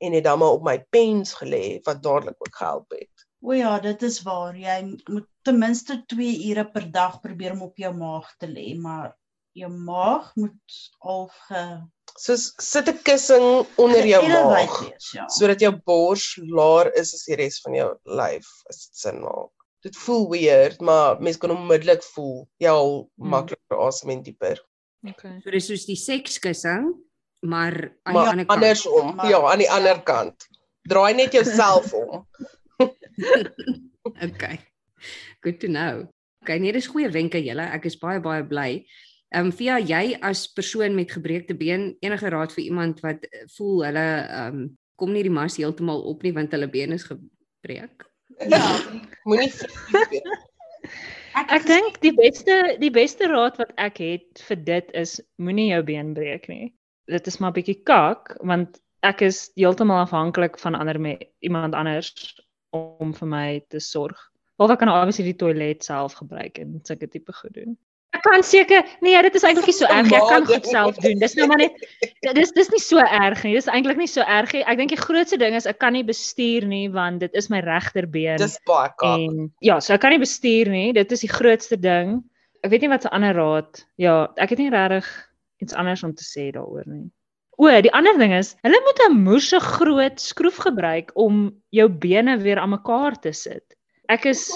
en 0.00 0.12
het 0.12 0.24
dan 0.24 0.38
maar 0.38 0.56
op 0.58 0.64
my 0.66 0.78
pens 0.90 1.34
gelê 1.40 1.80
wat 1.86 2.02
dadelik 2.02 2.36
ook 2.40 2.56
gehelp 2.56 2.90
het. 2.98 3.10
o 3.44 3.52
ja, 3.52 3.78
dit 3.78 4.02
is 4.02 4.22
waar. 4.24 4.56
Jy 4.56 4.96
moet 5.10 5.26
ten 5.44 5.58
minste 5.58 5.98
2 6.08 6.48
ure 6.50 6.64
per 6.72 6.86
dag 6.92 7.20
probeer 7.20 7.52
om 7.52 7.62
op 7.62 7.76
jou 7.76 7.92
maag 7.94 8.30
te 8.40 8.46
lê, 8.48 8.72
maar 8.76 9.12
jou 9.52 9.68
maag 9.70 10.30
moet 10.36 10.78
al 11.00 11.28
ge 11.48 11.64
Soos 12.18 12.52
sit 12.62 12.88
'n 12.88 12.98
kussing 13.02 13.66
onder 13.76 14.06
jou 14.06 14.22
maag 14.28 14.78
wees, 14.80 15.12
ja. 15.12 15.24
sodat 15.28 15.60
jou 15.60 15.72
bors 15.84 16.38
laer 16.38 16.92
is 16.94 17.12
as 17.14 17.24
die 17.26 17.36
res 17.36 17.60
van 17.60 17.74
jou 17.74 17.88
lyf, 18.04 18.46
as 18.70 18.86
dit 18.86 18.96
sin 18.96 19.20
maak. 19.20 19.50
Dit 19.82 19.96
voel 19.96 20.28
weird, 20.30 20.80
maar 20.80 21.20
mens 21.20 21.36
kan 21.36 21.50
onmiddellik 21.50 22.02
voel 22.14 22.46
jy 22.58 22.68
al 22.70 23.10
Hmm. 23.18 23.28
makliker 23.28 23.78
asem 23.86 24.10
en 24.10 24.22
dieper. 24.22 24.60
Okay. 25.04 25.38
So 25.44 25.50
dis 25.50 25.66
soos 25.68 25.84
die 25.86 25.96
sekskussing, 26.00 26.94
maar 27.44 27.74
aan 28.02 28.14
Maar 28.14 28.22
die 28.24 28.30
ander 28.30 28.46
kant. 28.46 28.50
andersom, 28.56 29.14
Maar- 29.16 29.28
ja, 29.30 29.40
aan 29.52 29.58
die 29.58 29.70
ander 29.70 30.02
kant. 30.02 30.46
Draai 30.88 31.14
net 31.14 31.32
jouself 31.32 31.92
om. 31.92 32.26
Okay. 34.22 34.58
Good 35.40 35.60
to 35.60 35.66
know. 35.68 36.08
Okay, 36.42 36.58
nee, 36.58 36.72
dis 36.72 36.86
goeie 36.92 37.08
wenke 37.08 37.40
julle. 37.40 37.64
Ek 37.72 37.86
is 37.88 37.96
baie 37.96 38.20
baie 38.20 38.44
bly. 38.44 38.84
Ehm 39.34 39.48
um, 39.48 39.52
via 39.56 39.78
jy 39.80 40.16
as 40.22 40.44
persoon 40.52 40.94
met 40.94 41.12
gebreekte 41.12 41.54
been 41.56 41.94
enige 42.04 42.28
raad 42.30 42.52
vir 42.52 42.64
iemand 42.66 43.00
wat 43.02 43.24
voel 43.56 43.84
hulle 43.86 44.04
ehm 44.28 44.58
um, 44.58 44.66
kom 45.00 45.10
nie 45.12 45.22
die 45.26 45.32
mas 45.32 45.56
heeltemal 45.58 46.04
op 46.06 46.22
nie 46.22 46.32
want 46.36 46.52
hulle 46.54 46.68
been 46.70 46.92
is 46.92 47.06
gebreek. 47.08 48.04
Ja. 48.48 48.60
Moenie. 49.26 49.50
Ek, 51.34 51.50
Ek 51.50 51.66
dink 51.66 51.96
die 52.04 52.12
beste 52.14 52.56
die 52.78 52.92
beste 52.94 53.26
raad 53.30 53.58
wat 53.58 53.72
ek 53.82 53.98
het 54.02 54.42
vir 54.48 54.60
dit 54.68 54.90
is 54.94 55.16
moenie 55.42 55.72
jou 55.72 55.82
been 55.86 56.12
breek 56.14 56.46
nie. 56.50 56.70
Dit 57.10 57.26
is 57.26 57.40
maar 57.42 57.54
bietjie 57.56 57.80
kak 57.82 58.36
want 58.46 58.78
ek 59.04 59.24
is 59.26 59.48
heeltemal 59.58 60.04
afhanklik 60.04 60.56
van 60.62 60.78
ander 60.78 61.00
me 61.00 61.16
iemand 61.44 61.74
anders 61.74 62.12
om 62.74 63.12
vir 63.18 63.28
my 63.28 63.48
te 63.68 63.82
sorg. 63.82 64.18
Of 64.62 64.70
ek 64.70 64.80
kan 64.84 64.92
obviously 64.92 65.26
die 65.32 65.40
toilet 65.42 65.82
self 65.84 66.14
gebruik 66.20 66.60
en 66.62 66.78
sulke 66.86 67.10
tipe 67.10 67.34
goed 67.34 67.54
doen. 67.58 67.74
Ek 68.14 68.22
kan 68.22 68.44
seker 68.46 68.84
nee, 69.02 69.18
dit 69.26 69.34
is 69.34 69.44
eintlik 69.46 69.66
nie 69.66 69.74
so 69.74 69.88
erg. 69.90 70.10
Ek 70.14 70.28
kan 70.30 70.46
goed 70.46 70.68
self 70.70 70.98
doen. 71.02 71.18
Dis 71.22 71.34
nou 71.38 71.48
maar 71.50 71.58
net 71.64 71.80
dis 72.38 72.52
dis 72.54 72.70
nie 72.70 72.82
so 72.82 73.02
erg 73.02 73.42
nie. 73.46 73.54
Dis 73.56 73.66
eintlik 73.70 73.98
nie 73.98 74.10
so 74.10 74.22
erg 74.22 74.54
nie. 74.54 74.62
Ek 74.70 74.78
dink 74.78 74.94
die 74.94 75.00
grootste 75.00 75.38
ding 75.40 75.56
is 75.58 75.66
ek 75.70 75.80
kan 75.82 75.96
nie 75.96 76.04
bestuur 76.06 76.68
nie 76.70 76.86
want 76.94 77.24
dit 77.24 77.34
is 77.34 77.50
my 77.50 77.62
regterbeen. 77.64 78.38
Dis 78.42 78.60
baie 78.70 78.92
kak. 78.94 79.18
En 79.18 79.50
ja, 79.64 79.80
so 79.82 79.96
ek 79.96 80.04
kan 80.04 80.14
nie 80.14 80.22
bestuur 80.22 80.70
nie. 80.70 80.92
Dit 80.96 81.12
is 81.16 81.26
die 81.26 81.32
grootste 81.32 81.80
ding. 81.80 82.20
Ek 82.64 82.70
weet 82.72 82.86
nie 82.86 82.92
wat 82.94 83.04
se 83.04 83.12
ander 83.12 83.34
raad. 83.36 83.82
Ja, 84.00 84.30
ek 84.38 84.54
het 84.54 84.62
nie 84.62 84.70
regtig 84.72 85.10
iets 85.64 85.74
anders 85.74 86.06
om 86.06 86.14
te 86.14 86.24
sê 86.26 86.50
daaroor 86.54 86.86
nie. 86.86 87.08
O, 87.54 87.68
die 87.70 87.92
ander 87.94 88.16
ding 88.18 88.32
is, 88.34 88.54
hulle 88.66 88.80
moet 88.82 89.00
'n 89.04 89.20
moerse 89.26 89.60
groot 89.62 90.18
skroef 90.20 90.56
gebruik 90.64 91.12
om 91.14 91.54
jou 91.70 91.88
bene 91.88 92.38
weer 92.42 92.58
aan 92.58 92.74
mekaar 92.74 93.18
te 93.20 93.32
sit. 93.32 93.76
Ek 94.12 94.26
is 94.28 94.46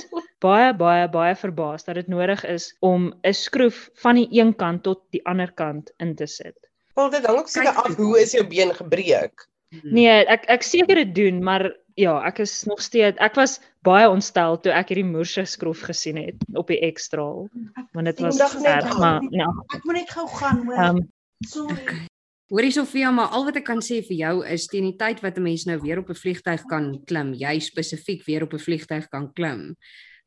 baie 0.44 0.72
baie 0.76 1.08
baie 1.08 1.34
verbaas 1.36 1.86
dat 1.86 1.96
dit 1.96 2.08
nodig 2.08 2.44
is 2.44 2.70
om 2.84 3.12
'n 3.24 3.34
skroef 3.34 3.88
van 4.02 4.20
die 4.20 4.28
een 4.40 4.54
kant 4.54 4.82
tot 4.82 5.04
die 5.10 5.24
ander 5.24 5.52
kant 5.52 5.92
in 5.98 6.14
te 6.14 6.26
sit. 6.26 6.56
Wel 6.94 7.10
dit 7.10 7.26
hang 7.26 7.38
ook 7.38 7.48
seker 7.48 7.74
af 7.74 7.96
hoe 7.96 8.20
is 8.20 8.32
jou 8.32 8.46
been 8.46 8.74
gebreek. 8.74 9.48
Hmm. 9.70 9.92
Nee, 9.92 10.24
ek 10.26 10.44
ek 10.48 10.62
seker 10.62 10.94
dit 10.94 11.14
doen, 11.14 11.42
maar 11.42 11.72
ja, 11.94 12.20
ek 12.26 12.38
is 12.38 12.64
nog 12.64 12.80
steeds 12.80 13.18
ek 13.18 13.34
was 13.34 13.60
baie 13.82 14.08
ontstel 14.08 14.60
toe 14.60 14.72
ek 14.72 14.88
hierdie 14.88 15.10
moerse 15.10 15.44
skroef 15.44 15.80
gesien 15.80 16.16
het 16.16 16.44
op 16.54 16.66
die 16.68 16.80
ekstraal, 16.80 17.48
want 17.92 18.06
dit 18.06 18.20
was 18.20 18.40
erg, 18.64 18.98
maar 18.98 19.22
ja. 19.30 19.48
ek 19.74 19.84
moet 19.84 19.94
net 19.94 20.10
gou 20.10 20.26
gaan 20.28 20.66
hoor. 20.66 20.76
Ehm 20.76 21.06
Sorry. 21.46 21.72
Okay. 21.72 22.07
Hoorie 22.48 22.70
Sofia, 22.72 23.10
maar 23.12 23.28
al 23.36 23.44
wat 23.44 23.58
ek 23.60 23.66
kan 23.68 23.80
sê 23.84 23.98
vir 24.06 24.16
jou 24.22 24.34
is 24.48 24.66
teen 24.72 24.86
die 24.88 24.96
tyd 24.96 25.20
wat 25.20 25.36
'n 25.36 25.42
mens 25.44 25.66
nou 25.66 25.78
weer 25.82 25.98
op 26.00 26.08
'n 26.08 26.14
vliegtyg 26.16 26.62
kan 26.70 26.98
klim, 27.06 27.34
jy 27.34 27.58
spesifiek 27.60 28.24
weer 28.24 28.42
op 28.42 28.54
'n 28.54 28.58
vliegtyg 28.58 29.08
kan 29.10 29.32
klim. 29.34 29.76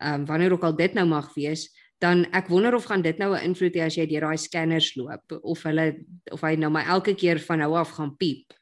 Ehm 0.02 0.22
um, 0.22 0.26
wanneer 0.26 0.54
ook 0.54 0.64
al 0.64 0.76
dit 0.76 0.94
nou 0.94 1.06
mag 1.06 1.34
wees, 1.36 1.70
dan 2.00 2.26
ek 2.34 2.48
wonder 2.48 2.76
of 2.76 2.86
gaan 2.86 3.02
dit 3.02 3.18
nou 3.18 3.34
'n 3.36 3.44
invloed 3.44 3.74
hê 3.76 3.86
as 3.86 3.96
jy 3.96 4.06
deur 4.06 4.22
daai 4.22 4.38
scanners 4.38 4.96
loop 4.96 5.24
of 5.44 5.64
hulle 5.64 5.96
of 6.32 6.42
hy 6.42 6.56
nou 6.56 6.70
maar 6.70 6.88
elke 6.88 7.14
keer 7.16 7.40
van 7.40 7.58
nou 7.60 7.74
af 7.76 7.90
gaan 7.90 8.16
piep 8.18 8.54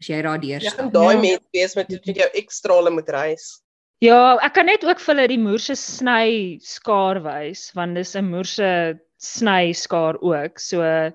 as 0.00 0.06
jy 0.08 0.22
daar 0.22 0.40
deur 0.40 0.60
Jy 0.60 0.70
gaan 0.70 0.90
stap. 0.90 0.92
daai 0.92 1.14
Ja. 1.14 1.20
mens 1.20 1.40
wees 1.52 1.74
met 1.76 1.88
met 2.06 2.16
jou 2.16 2.28
ekstrale 2.34 2.90
moet 2.90 3.08
reis. 3.08 3.60
Ja, 4.00 4.36
ek 4.42 4.54
kan 4.54 4.66
net 4.66 4.84
ook 4.84 4.98
vir 5.00 5.14
hulle 5.14 5.28
die 5.28 5.38
moerse 5.38 5.74
sny 5.76 6.58
skaar 6.60 7.22
wys 7.22 7.70
want 7.74 7.94
dis 7.94 8.14
'n 8.16 8.24
moerse 8.28 8.98
sny 9.18 9.72
skaar 9.72 10.16
ook. 10.20 10.58
So 10.58 11.12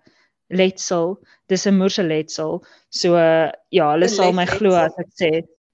letsel, 0.50 1.18
dis 1.48 1.66
'n 1.68 1.78
moerse 1.78 2.04
letsel. 2.04 2.62
So 2.90 3.16
ja, 3.16 3.92
hulle 3.94 4.10
sal 4.10 4.34
my 4.34 4.46
glo 4.46 4.76
as 4.76 4.94
ek 5.00 5.10
sê 5.22 5.32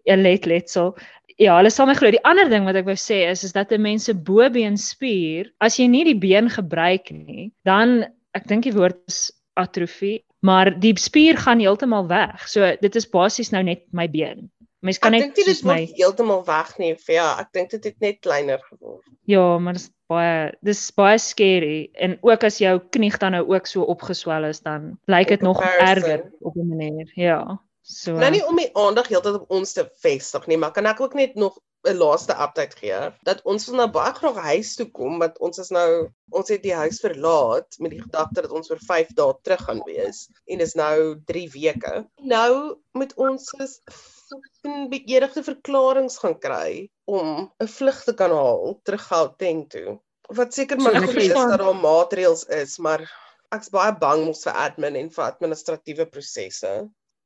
'n 0.08 0.24
let 0.24 0.46
letsel. 0.46 0.96
ja, 1.38 1.58
hulle 1.58 1.72
sal 1.72 1.88
my 1.90 1.96
glo. 1.96 2.12
Die 2.12 2.24
ander 2.24 2.50
ding 2.50 2.68
wat 2.68 2.78
ek 2.80 2.88
wou 2.88 2.96
sê 3.00 3.26
is 3.30 3.44
is 3.44 3.54
dat 3.54 3.72
'n 3.72 3.82
mens 3.82 4.06
se 4.06 4.14
bobeenspier, 4.14 5.52
as 5.60 5.80
jy 5.80 5.88
nie 5.88 6.04
die 6.04 6.20
been 6.20 6.50
gebruik 6.50 7.12
nie, 7.12 7.52
dan 7.66 8.06
ek 8.34 8.48
dink 8.48 8.64
die 8.64 8.76
woord 8.76 8.98
is 9.08 9.32
atrofie, 9.56 10.24
maar 10.42 10.72
die 10.80 10.94
spier 11.00 11.38
gaan 11.38 11.60
heeltemal 11.60 12.08
weg. 12.08 12.48
So 12.48 12.76
dit 12.82 12.96
is 12.96 13.08
basies 13.08 13.52
nou 13.52 13.64
net 13.64 13.84
my 13.92 14.08
been. 14.08 14.52
Mens 14.86 15.00
kan 15.00 15.14
Ek 15.14 15.20
net 15.20 15.36
dink 15.36 15.36
dit 15.36 15.56
soos 15.56 15.64
my 15.64 15.86
heeltemal 15.98 16.44
weg 16.46 16.78
nie. 16.78 16.96
Ja, 17.10 17.40
ek 17.42 17.52
dink 17.54 17.72
dit 17.72 17.84
het 17.84 18.00
net 18.00 18.20
kleiner 18.22 18.60
geword. 18.70 19.04
Ja, 19.26 19.58
maar 19.58 19.74
dis 19.74 19.90
baie 20.12 20.54
dis 20.65 20.82
baie 20.96 21.18
scary 21.22 21.89
en 21.94 22.18
ook 22.22 22.44
as 22.44 22.60
jou 22.62 22.80
knie 22.94 23.12
dan 23.18 23.36
nou 23.38 23.46
ook 23.54 23.68
so 23.70 23.86
opgeswel 23.96 24.46
is 24.50 24.62
dan 24.65 24.94
lyk 25.12 25.34
dit 25.34 25.41
nog 25.41 25.62
erger 25.62 26.32
op 26.39 26.56
'n 26.56 26.68
manier. 26.68 27.12
Ja. 27.15 27.62
So 27.82 28.18
Nou 28.18 28.32
nie 28.32 28.46
om 28.48 28.56
die 28.58 28.70
aandag 28.74 29.08
heeltyd 29.08 29.34
op 29.34 29.52
ons 29.52 29.74
te 29.74 29.89
vestig 30.02 30.48
nie, 30.48 30.58
maar 30.58 30.72
kan 30.72 30.86
ek 30.86 31.02
ook 31.02 31.13
net 31.13 31.36
nog 31.36 31.60
'n 31.86 31.98
laaste 31.98 32.34
update 32.34 32.78
gee 32.78 33.12
dat 33.24 33.41
ons 33.44 33.68
wil 33.68 33.76
nou 33.76 33.89
baie 33.94 34.13
graag 34.13 34.36
huis 34.36 34.76
toe 34.76 34.88
kom 34.91 35.20
want 35.20 35.38
ons 35.39 35.58
is 35.58 35.70
nou 35.70 36.10
ons 36.30 36.50
het 36.50 36.63
die 36.63 36.74
huis 36.74 37.00
verlaat 37.00 37.78
met 37.78 37.91
die 37.91 38.02
gedagte 38.02 38.41
dat 38.41 38.52
ons 38.52 38.68
vir 38.68 38.82
5 38.88 39.13
dae 39.20 39.34
terug 39.41 39.63
gaan 39.68 39.84
wees 39.86 40.30
en 40.46 40.58
dis 40.58 40.74
nou 40.74 41.22
3 41.26 41.50
weke. 41.54 41.94
Nou 42.22 42.78
met 42.91 43.13
ons 43.28 43.54
is 43.60 43.82
fucking 43.86 44.89
beëdigde 44.89 45.44
verklaringe 45.44 46.18
gaan 46.20 46.39
kry 46.39 46.89
om 47.06 47.52
'n 47.63 47.68
vlug 47.78 48.04
te 48.04 48.13
kan 48.13 48.32
haal 48.32 48.80
terug 48.84 49.08
Gauteng 49.08 49.70
toe. 49.70 50.00
Wat 50.28 50.54
seker 50.54 50.78
maar 50.82 50.96
So, 50.96 51.02
goed 51.08 51.22
is 51.22 51.34
dat 51.34 51.60
daar 51.60 51.76
maatreëls 51.76 52.44
is, 52.44 52.78
maar 52.78 53.06
ek's 53.54 53.70
baie 53.70 53.94
bang 53.98 54.26
mos 54.26 54.44
vir 54.44 54.54
admin 54.54 54.96
en 54.96 55.12
vir 55.12 55.26
administratiewe 55.26 56.06
prosesse. 56.06 56.72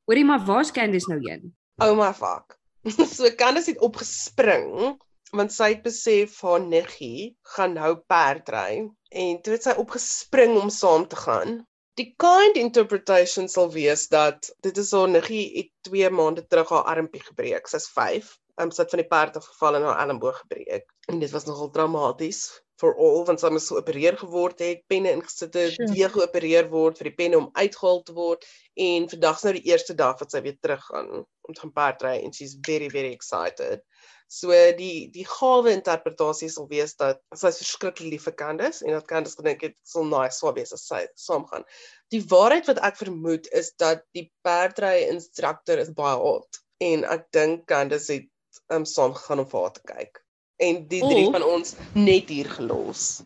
Hoorie 0.06 0.26
maar 0.26 0.46
waar's 0.46 0.72
Candice 0.72 1.10
nou 1.10 1.20
heen? 1.28 1.56
Ouma 1.82 2.13
fuck. 2.13 2.58
so 3.15 3.30
Candice 3.36 3.72
het 3.72 3.80
opgespring 3.80 4.98
want 5.38 5.54
sy 5.54 5.74
het 5.76 5.84
besef 5.86 6.39
haar 6.42 6.62
niggie 6.62 7.36
gaan 7.56 7.76
nou 7.78 7.92
perdry 8.10 8.89
en 9.24 9.42
toe 9.46 9.54
het 9.54 9.68
sy 9.68 9.76
opgespring 9.78 10.56
om 10.58 10.72
saam 10.74 11.06
te 11.08 11.20
gaan. 11.20 11.60
Die 12.00 12.13
kind 12.18 12.58
interpretation 12.58 13.50
sal 13.52 13.70
wees 13.74 14.08
dat 14.10 14.50
dit 14.65 14.78
is 14.78 14.92
haar 14.96 15.10
niggie 15.12 15.46
het 15.58 15.72
2 15.89 16.10
maande 16.10 16.46
terug 16.48 16.72
haar 16.74 16.88
armpie 16.96 17.22
gebreek. 17.22 17.68
Sy's 17.68 17.89
5. 17.94 18.32
Um, 18.60 18.72
sy 18.76 18.84
het 18.84 18.91
van 18.91 19.00
die 19.04 19.08
perd 19.08 19.38
afgeval 19.39 19.78
en 19.80 19.86
haar 19.88 20.02
elleboog 20.04 20.41
gebreek. 20.43 20.89
En 21.08 21.19
dit 21.22 21.32
was 21.32 21.45
nogal 21.48 21.69
traumaties 21.72 22.41
for 22.80 22.95
all 22.95 23.26
want 23.28 23.41
sy 23.43 23.50
moes 23.52 23.67
geopereer 23.72 24.17
geword 24.19 24.62
het, 24.63 24.86
penne 24.91 25.12
ingesit 25.17 25.56
het, 25.58 25.74
Sure. 25.76 25.91
weer 25.93 26.12
geopereer 26.13 26.69
word 26.72 27.00
vir 27.00 27.10
die 27.10 27.15
penne 27.17 27.39
om 27.41 27.50
uitgehaal 27.60 28.04
te 28.08 28.15
word 28.15 28.45
en 28.80 29.10
vandag 29.12 29.41
is 29.41 29.45
nou 29.48 29.54
die 29.58 29.67
eerste 29.72 29.95
dag 30.00 30.19
wat 30.22 30.32
sy 30.36 30.41
weer 30.45 30.56
terug 30.63 30.86
gaan 30.88 31.10
om 31.19 31.54
te 31.54 31.62
gaan 31.65 31.76
perdry 31.76 32.15
en 32.24 32.34
she's 32.36 32.56
very 32.67 32.88
very 32.93 33.12
excited. 33.15 33.84
So 34.32 34.54
die 34.78 35.10
die 35.12 35.26
gawe 35.26 35.72
interpretasie 35.74 36.52
sal 36.54 36.67
wees 36.69 36.95
dat 37.02 37.19
sy 37.36 37.50
verskriklik 37.58 38.12
lief 38.13 38.28
vir 38.30 38.38
Candice 38.43 38.86
en 38.86 38.95
dat 38.95 39.08
Candice 39.10 39.39
gedink 39.39 39.63
het 39.65 39.76
sal 39.84 40.06
nice 40.08 40.38
sou 40.39 40.54
wees 40.56 40.72
as 40.76 40.86
sy 40.88 41.02
saam 41.17 41.48
gaan. 41.52 41.65
Die 42.13 42.22
waarheid 42.32 42.69
wat 42.69 42.80
ek 42.86 43.00
vermoed 43.02 43.50
is 43.60 43.74
dat 43.82 44.06
die 44.15 44.28
perdry 44.45 45.08
instrukteur 45.10 45.82
is 45.84 45.91
baie 45.98 46.15
oud 46.15 46.62
en 46.86 47.04
ek 47.17 47.28
dink 47.36 47.65
Candice 47.67 48.13
het 48.13 48.30
um, 48.73 48.86
saam 48.86 49.13
gegaan 49.13 49.43
om 49.43 49.49
vir 49.49 49.62
haar 49.62 49.75
te 49.75 49.86
kyk. 49.93 50.23
En 50.60 50.82
die 50.91 51.01
drie 51.01 51.27
Of- 51.27 51.32
van 51.38 51.43
ons 51.43 51.75
net 51.93 52.29
hier 52.29 52.49
gelos. 52.49 53.21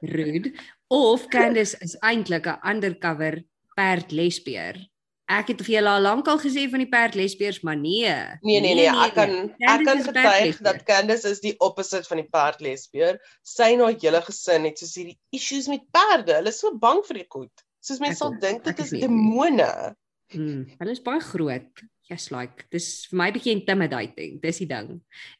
Rude. 0.00 0.52
Of 0.88 1.28
Candice 1.28 1.76
is 1.80 1.96
eintlik 2.00 2.46
'n 2.46 2.60
undercover 2.70 3.42
perdlesbeer. 3.76 4.78
Ek 5.24 5.48
het 5.48 5.62
vir 5.64 5.74
julle 5.78 5.88
al 5.88 6.04
lankal 6.04 6.36
gesê 6.38 6.66
van 6.68 6.82
die 6.82 6.88
perdlesbeers, 6.88 7.62
maar 7.64 7.76
nee. 7.76 8.12
Nee 8.44 8.60
nee 8.60 8.74
nee, 8.76 8.90
ek 8.92 9.14
kan 9.16 9.32
ek 9.56 9.84
kan 9.84 9.98
is 9.98 10.04
'n 10.04 10.08
getuig 10.12 10.28
perdlesbeer. 10.30 10.62
dat 10.62 10.82
Candice 10.84 11.28
is 11.30 11.40
die 11.40 11.54
opposite 11.58 12.08
van 12.08 12.20
die 12.20 12.28
perdlesbeer. 12.28 13.18
Sy 13.42 13.72
en 13.72 13.80
haar 13.80 13.96
hele 14.00 14.20
gesin 14.22 14.64
het 14.68 14.78
soos 14.78 14.94
hierdie 14.94 15.18
issues 15.32 15.66
met 15.68 15.80
perde. 15.90 16.34
Hulle 16.34 16.52
is 16.52 16.60
so 16.60 16.76
bang 16.76 17.00
vir 17.06 17.14
die 17.22 17.28
goed. 17.28 17.64
Soos 17.80 17.98
mense 18.00 18.12
Ek 18.12 18.18
sal 18.18 18.38
dink 18.40 18.66
Ek 18.66 18.76
dit 18.76 18.84
is 18.84 18.90
demone. 18.90 19.96
Hmm, 20.32 20.64
hulle 20.78 20.90
is 20.90 21.02
baie 21.02 21.20
groot. 21.20 21.84
Yes 22.10 22.28
like, 22.30 22.66
dis 22.70 23.06
vir 23.10 23.16
my 23.16 23.30
bietjie 23.32 23.54
intimidating, 23.56 24.40
dis 24.42 24.58
die 24.60 24.66
ding. 24.68 24.98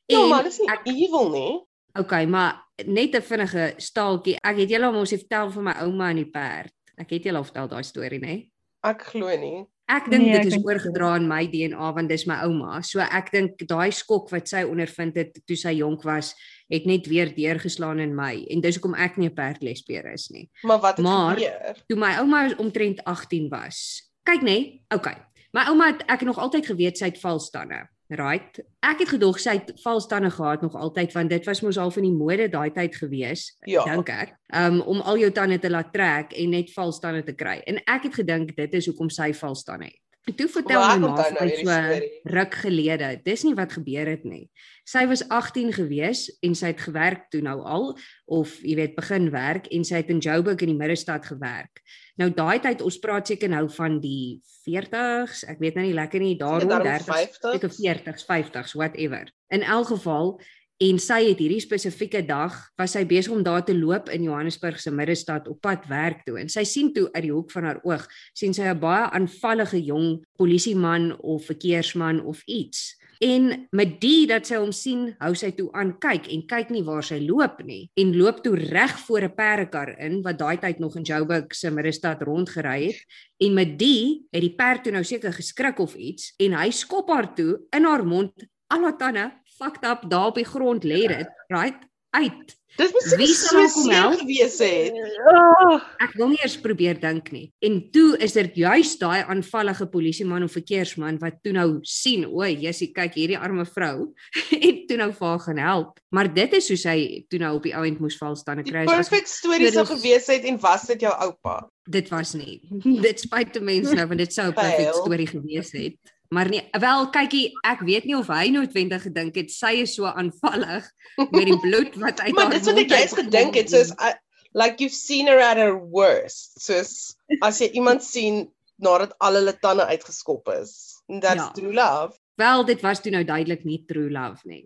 Ja, 0.09 0.23
maar 0.31 0.43
dit 0.47 0.53
is 0.55 0.59
nie 0.63 0.69
ek 0.73 0.87
evil 0.89 1.29
nie. 1.35 1.53
okay, 1.99 2.25
maar 2.27 2.63
net 2.87 3.15
'n 3.15 3.23
vinnige 3.23 3.75
staaltjie. 3.79 4.37
Ek 4.43 4.57
het 4.57 4.71
julle 4.71 4.87
al 4.87 4.93
mos 4.93 5.11
vertel 5.13 5.51
van 5.51 5.65
my 5.65 5.75
ouma 5.85 6.11
en 6.11 6.17
die 6.17 6.31
perd. 6.31 6.73
Ek 6.99 7.11
het 7.11 7.23
julle 7.25 7.39
al 7.39 7.45
vertel 7.45 7.69
daai 7.69 7.83
storie, 7.85 8.19
nê? 8.21 8.49
Ek 8.83 9.03
glo 9.03 9.29
nie. 9.37 9.65
Ek 9.87 10.09
dink 10.11 10.23
Nee, 10.25 10.33
dit 10.33 10.41
ek 10.41 10.47
is 10.47 10.65
oorgedra 10.65 11.17
in 11.17 11.29
my 11.29 11.47
DNA 11.47 11.93
want 11.93 12.09
dis 12.09 12.27
my 12.27 12.37
ouma. 12.45 12.81
So 12.83 13.01
ek 13.01 13.31
dink 13.31 13.59
daai 13.69 13.91
skok 13.93 14.31
wat 14.33 14.49
sy 14.49 14.63
ondervind 14.65 15.15
het 15.17 15.39
toe 15.47 15.57
sy 15.57 15.75
jonk 15.77 16.03
was, 16.05 16.35
het 16.71 16.87
net 16.87 17.07
weer 17.07 17.29
deurgeslaan 17.35 18.01
in 18.01 18.15
my 18.17 18.47
en 18.51 18.61
dis 18.63 18.77
hoekom 18.77 18.95
ek 18.95 19.19
nie 19.19 19.29
'n 19.29 19.35
perdlesbeer 19.35 20.13
is 20.15 20.31
nie. 20.31 20.49
Maar 20.63 20.81
wat 20.81 20.97
het 20.97 21.05
Maar- 21.05 21.37
gebeur? 21.37 21.77
Toe 21.89 21.99
my 21.99 22.17
ouma 22.19 22.55
omtrent 22.59 23.05
18 23.05 23.51
was. 23.51 24.11
Kyk 24.25 24.41
nê, 24.43 24.81
okay. 24.95 25.17
My 25.55 25.69
ouma 25.71 25.93
het 25.93 26.03
ek 26.11 26.25
het 26.25 26.29
nog 26.33 26.39
altyd 26.43 26.67
geweet 26.67 26.99
sy 26.99 27.13
het 27.13 27.21
valstande. 27.23 27.85
Right? 28.13 28.59
Ek 28.85 29.01
het 29.01 29.09
gedog 29.15 29.39
sy 29.41 29.55
het 29.57 29.71
valstande 29.81 30.29
gehad 30.31 30.63
nog 30.63 30.75
altyd 30.77 31.15
want 31.15 31.31
dit 31.33 31.47
was 31.49 31.63
mos 31.65 31.79
al 31.81 31.93
van 31.95 32.05
die 32.05 32.13
mode 32.13 32.49
daai 32.53 32.71
tyd 32.75 32.97
gewees, 33.01 33.57
Ja. 33.65 33.85
dink 33.85 34.09
ek. 34.09 34.35
Um 34.55 34.81
om 34.81 35.01
al 35.01 35.19
jou 35.19 35.31
tande 35.33 35.59
te 35.59 35.71
laat 35.71 35.93
trek 35.93 36.35
en 36.37 36.51
net 36.51 36.73
valstande 36.75 37.23
te 37.25 37.33
kry. 37.33 37.63
En 37.67 37.81
ek 37.87 38.11
het 38.11 38.15
gedink 38.15 38.57
dit 38.57 38.75
is 38.75 38.87
hoekom 38.87 39.11
sy 39.11 39.33
valstande 39.33 39.85
het. 39.85 40.04
Toe 40.25 40.49
vertel 40.49 40.81
Maar 40.81 41.01
my 41.01 41.09
ma 41.13 41.25
vir 41.27 41.35
my 41.37 41.49
so 41.59 42.33
ruk 42.33 42.55
gelede. 42.63 43.09
Dis 43.27 43.43
nie 43.45 43.53
wat 43.59 43.75
gebeur 43.77 44.09
het 44.09 44.25
nie. 44.25 44.47
Sy 44.89 45.05
was 45.11 45.25
18 45.29 45.75
gewees 45.77 46.27
en 46.45 46.57
sy 46.57 46.71
het 46.73 46.81
gewerk 46.81 47.27
toe 47.33 47.43
nou 47.45 47.59
al 47.61 47.91
of 48.33 48.55
jy 48.65 48.79
weet 48.79 48.97
begin 48.97 49.29
werk 49.35 49.69
en 49.69 49.85
sy 49.85 50.01
het 50.01 50.13
in 50.13 50.23
Joburg 50.25 50.65
in 50.65 50.73
die 50.73 50.81
middestad 50.81 51.29
gewerk. 51.29 51.85
Nou 52.17 52.31
daai 52.33 52.57
tyd 52.65 52.81
ons 52.85 52.99
praat 53.03 53.29
seker 53.29 53.53
nou 53.53 53.67
van 53.77 54.01
die 54.01 54.41
40s, 54.65 55.45
ek 55.51 55.61
weet 55.61 55.77
nou 55.77 55.85
nie 55.85 55.97
lekker 55.97 56.23
nie, 56.25 56.35
daarom 56.41 56.73
30s, 56.73 57.41
seker 57.43 57.73
40s, 57.77 58.25
50s, 58.25 58.77
whatever. 58.81 59.29
In 59.53 59.61
elk 59.61 59.93
geval 59.93 60.39
en 60.83 60.99
sy 60.99 61.21
het 61.29 61.39
hierdie 61.39 61.63
spesifieke 61.63 62.23
dag 62.27 62.57
was 62.79 62.97
sy 62.97 63.05
besig 63.07 63.33
om 63.33 63.43
daar 63.47 63.65
te 63.65 63.75
loop 63.77 64.09
in 64.09 64.27
Johannesburg 64.27 64.81
se 64.81 64.91
middestad 64.91 65.49
op 65.49 65.61
pad 65.61 65.87
werk 65.87 66.25
toe. 66.27 66.39
En 66.41 66.49
sy 66.49 66.65
sien 66.65 66.93
toe 66.93 67.07
uit 67.13 67.23
die 67.23 67.33
hoek 67.33 67.51
van 67.55 67.65
haar 67.69 67.81
oog 67.85 68.09
sien 68.35 68.55
sy 68.55 68.63
'n 68.63 68.81
baie 68.81 69.11
aanvallige 69.11 69.81
jong 69.85 70.25
polisieman 70.37 71.17
of 71.21 71.45
verkeersman 71.47 72.25
of 72.25 72.43
iets. 72.47 72.97
En 73.19 73.67
met 73.71 74.01
die 74.01 74.27
dat 74.27 74.47
sy 74.47 74.59
hom 74.59 74.73
sien, 74.73 75.15
hou 75.21 75.33
sy 75.35 75.53
toe 75.57 75.69
aan 75.73 75.95
kyk 76.03 76.27
en 76.35 76.43
kyk 76.51 76.71
nie 76.75 76.83
waar 76.83 77.05
sy 77.07 77.21
loop 77.23 77.63
nie. 77.65 77.91
En 78.01 78.17
loop 78.17 78.43
toe 78.43 78.57
reg 78.57 78.99
voor 79.07 79.23
'n 79.23 79.35
perdekar 79.35 79.99
in 79.99 80.23
wat 80.23 80.39
daai 80.39 80.59
tyd 80.59 80.79
nog 80.79 80.97
in 80.97 81.03
Joburg 81.03 81.55
se 81.55 81.71
middestad 81.71 82.23
rondgery 82.23 82.87
het. 82.87 83.05
En 83.39 83.55
met 83.55 83.79
die 83.79 84.27
het 84.31 84.41
die 84.41 84.55
perd 84.55 84.85
toe 84.85 84.93
nou 84.93 85.05
seker 85.05 85.33
geskrik 85.33 85.79
of 85.79 85.95
iets. 85.95 86.35
En 86.39 86.53
hy 86.53 86.71
skop 86.71 87.09
haar 87.09 87.35
toe 87.35 87.61
in 87.71 87.85
haar 87.85 88.07
mond 88.07 88.33
al 88.67 88.83
haar 88.83 88.97
tande 88.97 89.33
fucked 89.59 89.85
up 89.85 90.05
daar 90.11 90.27
op 90.33 90.35
die 90.41 90.45
grond 90.49 90.85
lê 90.85 91.07
dit 91.09 91.29
right 91.53 91.81
uit 92.15 92.57
Dis 92.77 92.91
mos 92.91 93.13
Wie 93.15 93.27
so 93.31 93.47
sal 93.47 93.61
haar 93.61 93.71
kom 93.73 93.91
help? 93.95 94.15
gewees 94.19 94.57
het. 94.59 94.95
Oh, 95.31 95.77
Ek 96.03 96.17
wil 96.19 96.33
nie 96.33 96.41
eers 96.43 96.57
probeer 96.59 96.97
dink 96.99 97.29
nie. 97.31 97.53
En 97.63 97.77
toe 97.95 98.17
is 98.19 98.33
dit 98.35 98.57
juis 98.59 98.97
daai 98.99 99.21
aanvallige 99.31 99.87
polisieman 99.93 100.43
of 100.43 100.51
verkeersman 100.57 101.21
wat 101.23 101.37
toe 101.47 101.53
nou 101.55 101.79
sien, 101.87 102.25
o, 102.27 102.43
Jessie, 102.43 102.89
kyk 102.93 103.15
hierdie 103.15 103.39
arme 103.39 103.63
vrou 103.65 104.09
en 104.67 104.81
toe 104.89 104.97
nou 104.99 105.13
vir 105.13 105.29
haar 105.29 105.39
gaan 105.47 105.61
help. 105.63 106.01
Maar 106.11 106.33
dit 106.35 106.53
is 106.59 106.69
hoe 106.69 106.77
sy 106.83 106.97
toe 107.31 107.39
nou 107.39 107.53
op 107.61 107.63
die 107.63 107.77
ouend 107.79 108.01
moes 108.03 108.19
val 108.19 108.35
staan 108.35 108.59
en 108.59 108.65
Die 108.67 108.73
kry 108.75 108.83
as 108.91 108.91
perfect 109.07 109.29
storie 109.31 109.71
sou 109.71 109.87
gewees 109.95 110.27
het 110.35 110.43
en 110.51 110.59
was 110.67 110.89
dit 110.91 111.07
jou 111.07 111.15
oupa? 111.15 111.61
dit 111.87 112.09
was 112.11 112.35
nie. 112.35 112.59
Dit 113.07 113.21
spyt 113.21 113.53
te 113.53 113.61
mense 113.61 113.95
nou 113.95 114.07
want 114.11 114.19
dit 114.19 114.33
sou 114.35 114.49
'n 114.51 114.55
perfek 114.59 114.91
Fail. 114.91 114.99
storie 115.05 115.27
gewees 115.31 115.71
het. 115.79 115.95
Maar 116.29 116.49
nee, 116.49 116.63
wel 116.81 117.11
kykie, 117.11 117.53
ek 117.67 117.81
weet 117.87 118.05
nie 118.09 118.17
of 118.17 118.31
hy 118.33 118.49
noodwendig 118.51 119.03
gedink 119.07 119.37
het 119.39 119.53
sy 119.53 119.75
is 119.85 119.95
so 119.95 120.09
aanvallig 120.09 120.87
met 121.31 121.45
die 121.51 121.59
bloed 121.63 121.95
wat 122.05 122.21
uit 122.21 122.33
Maar 122.35 122.49
haar 122.49 122.57
dis 122.57 122.67
wat 122.67 122.79
ek 122.81 122.89
mond 122.89 122.93
uitkom 123.01 123.25
gedink 123.25 123.55
het, 123.61 123.71
soos 123.71 123.93
I, 124.01 124.15
like 124.57 124.81
you've 124.83 124.95
seen 124.97 125.27
her 125.31 125.41
at 125.45 125.57
her 125.61 125.77
worst. 125.77 126.57
Soos 126.63 127.15
as 127.45 127.61
jy 127.63 127.71
iemand 127.79 128.03
sien 128.07 128.49
nadat 128.83 129.15
al 129.23 129.39
hulle 129.39 129.55
tande 129.63 129.87
uitgeskop 129.87 130.49
is. 130.57 131.01
And 131.09 131.23
That's 131.23 131.45
Ja. 131.45 131.51
true 131.55 131.73
love. 131.75 132.17
Wel, 132.35 132.65
dit 132.65 132.81
was 132.83 133.01
toe 133.01 133.13
nou 133.15 133.23
duidelik 133.25 133.63
nie 133.65 133.85
true 133.87 134.11
love 134.11 134.43
nie. 134.49 134.65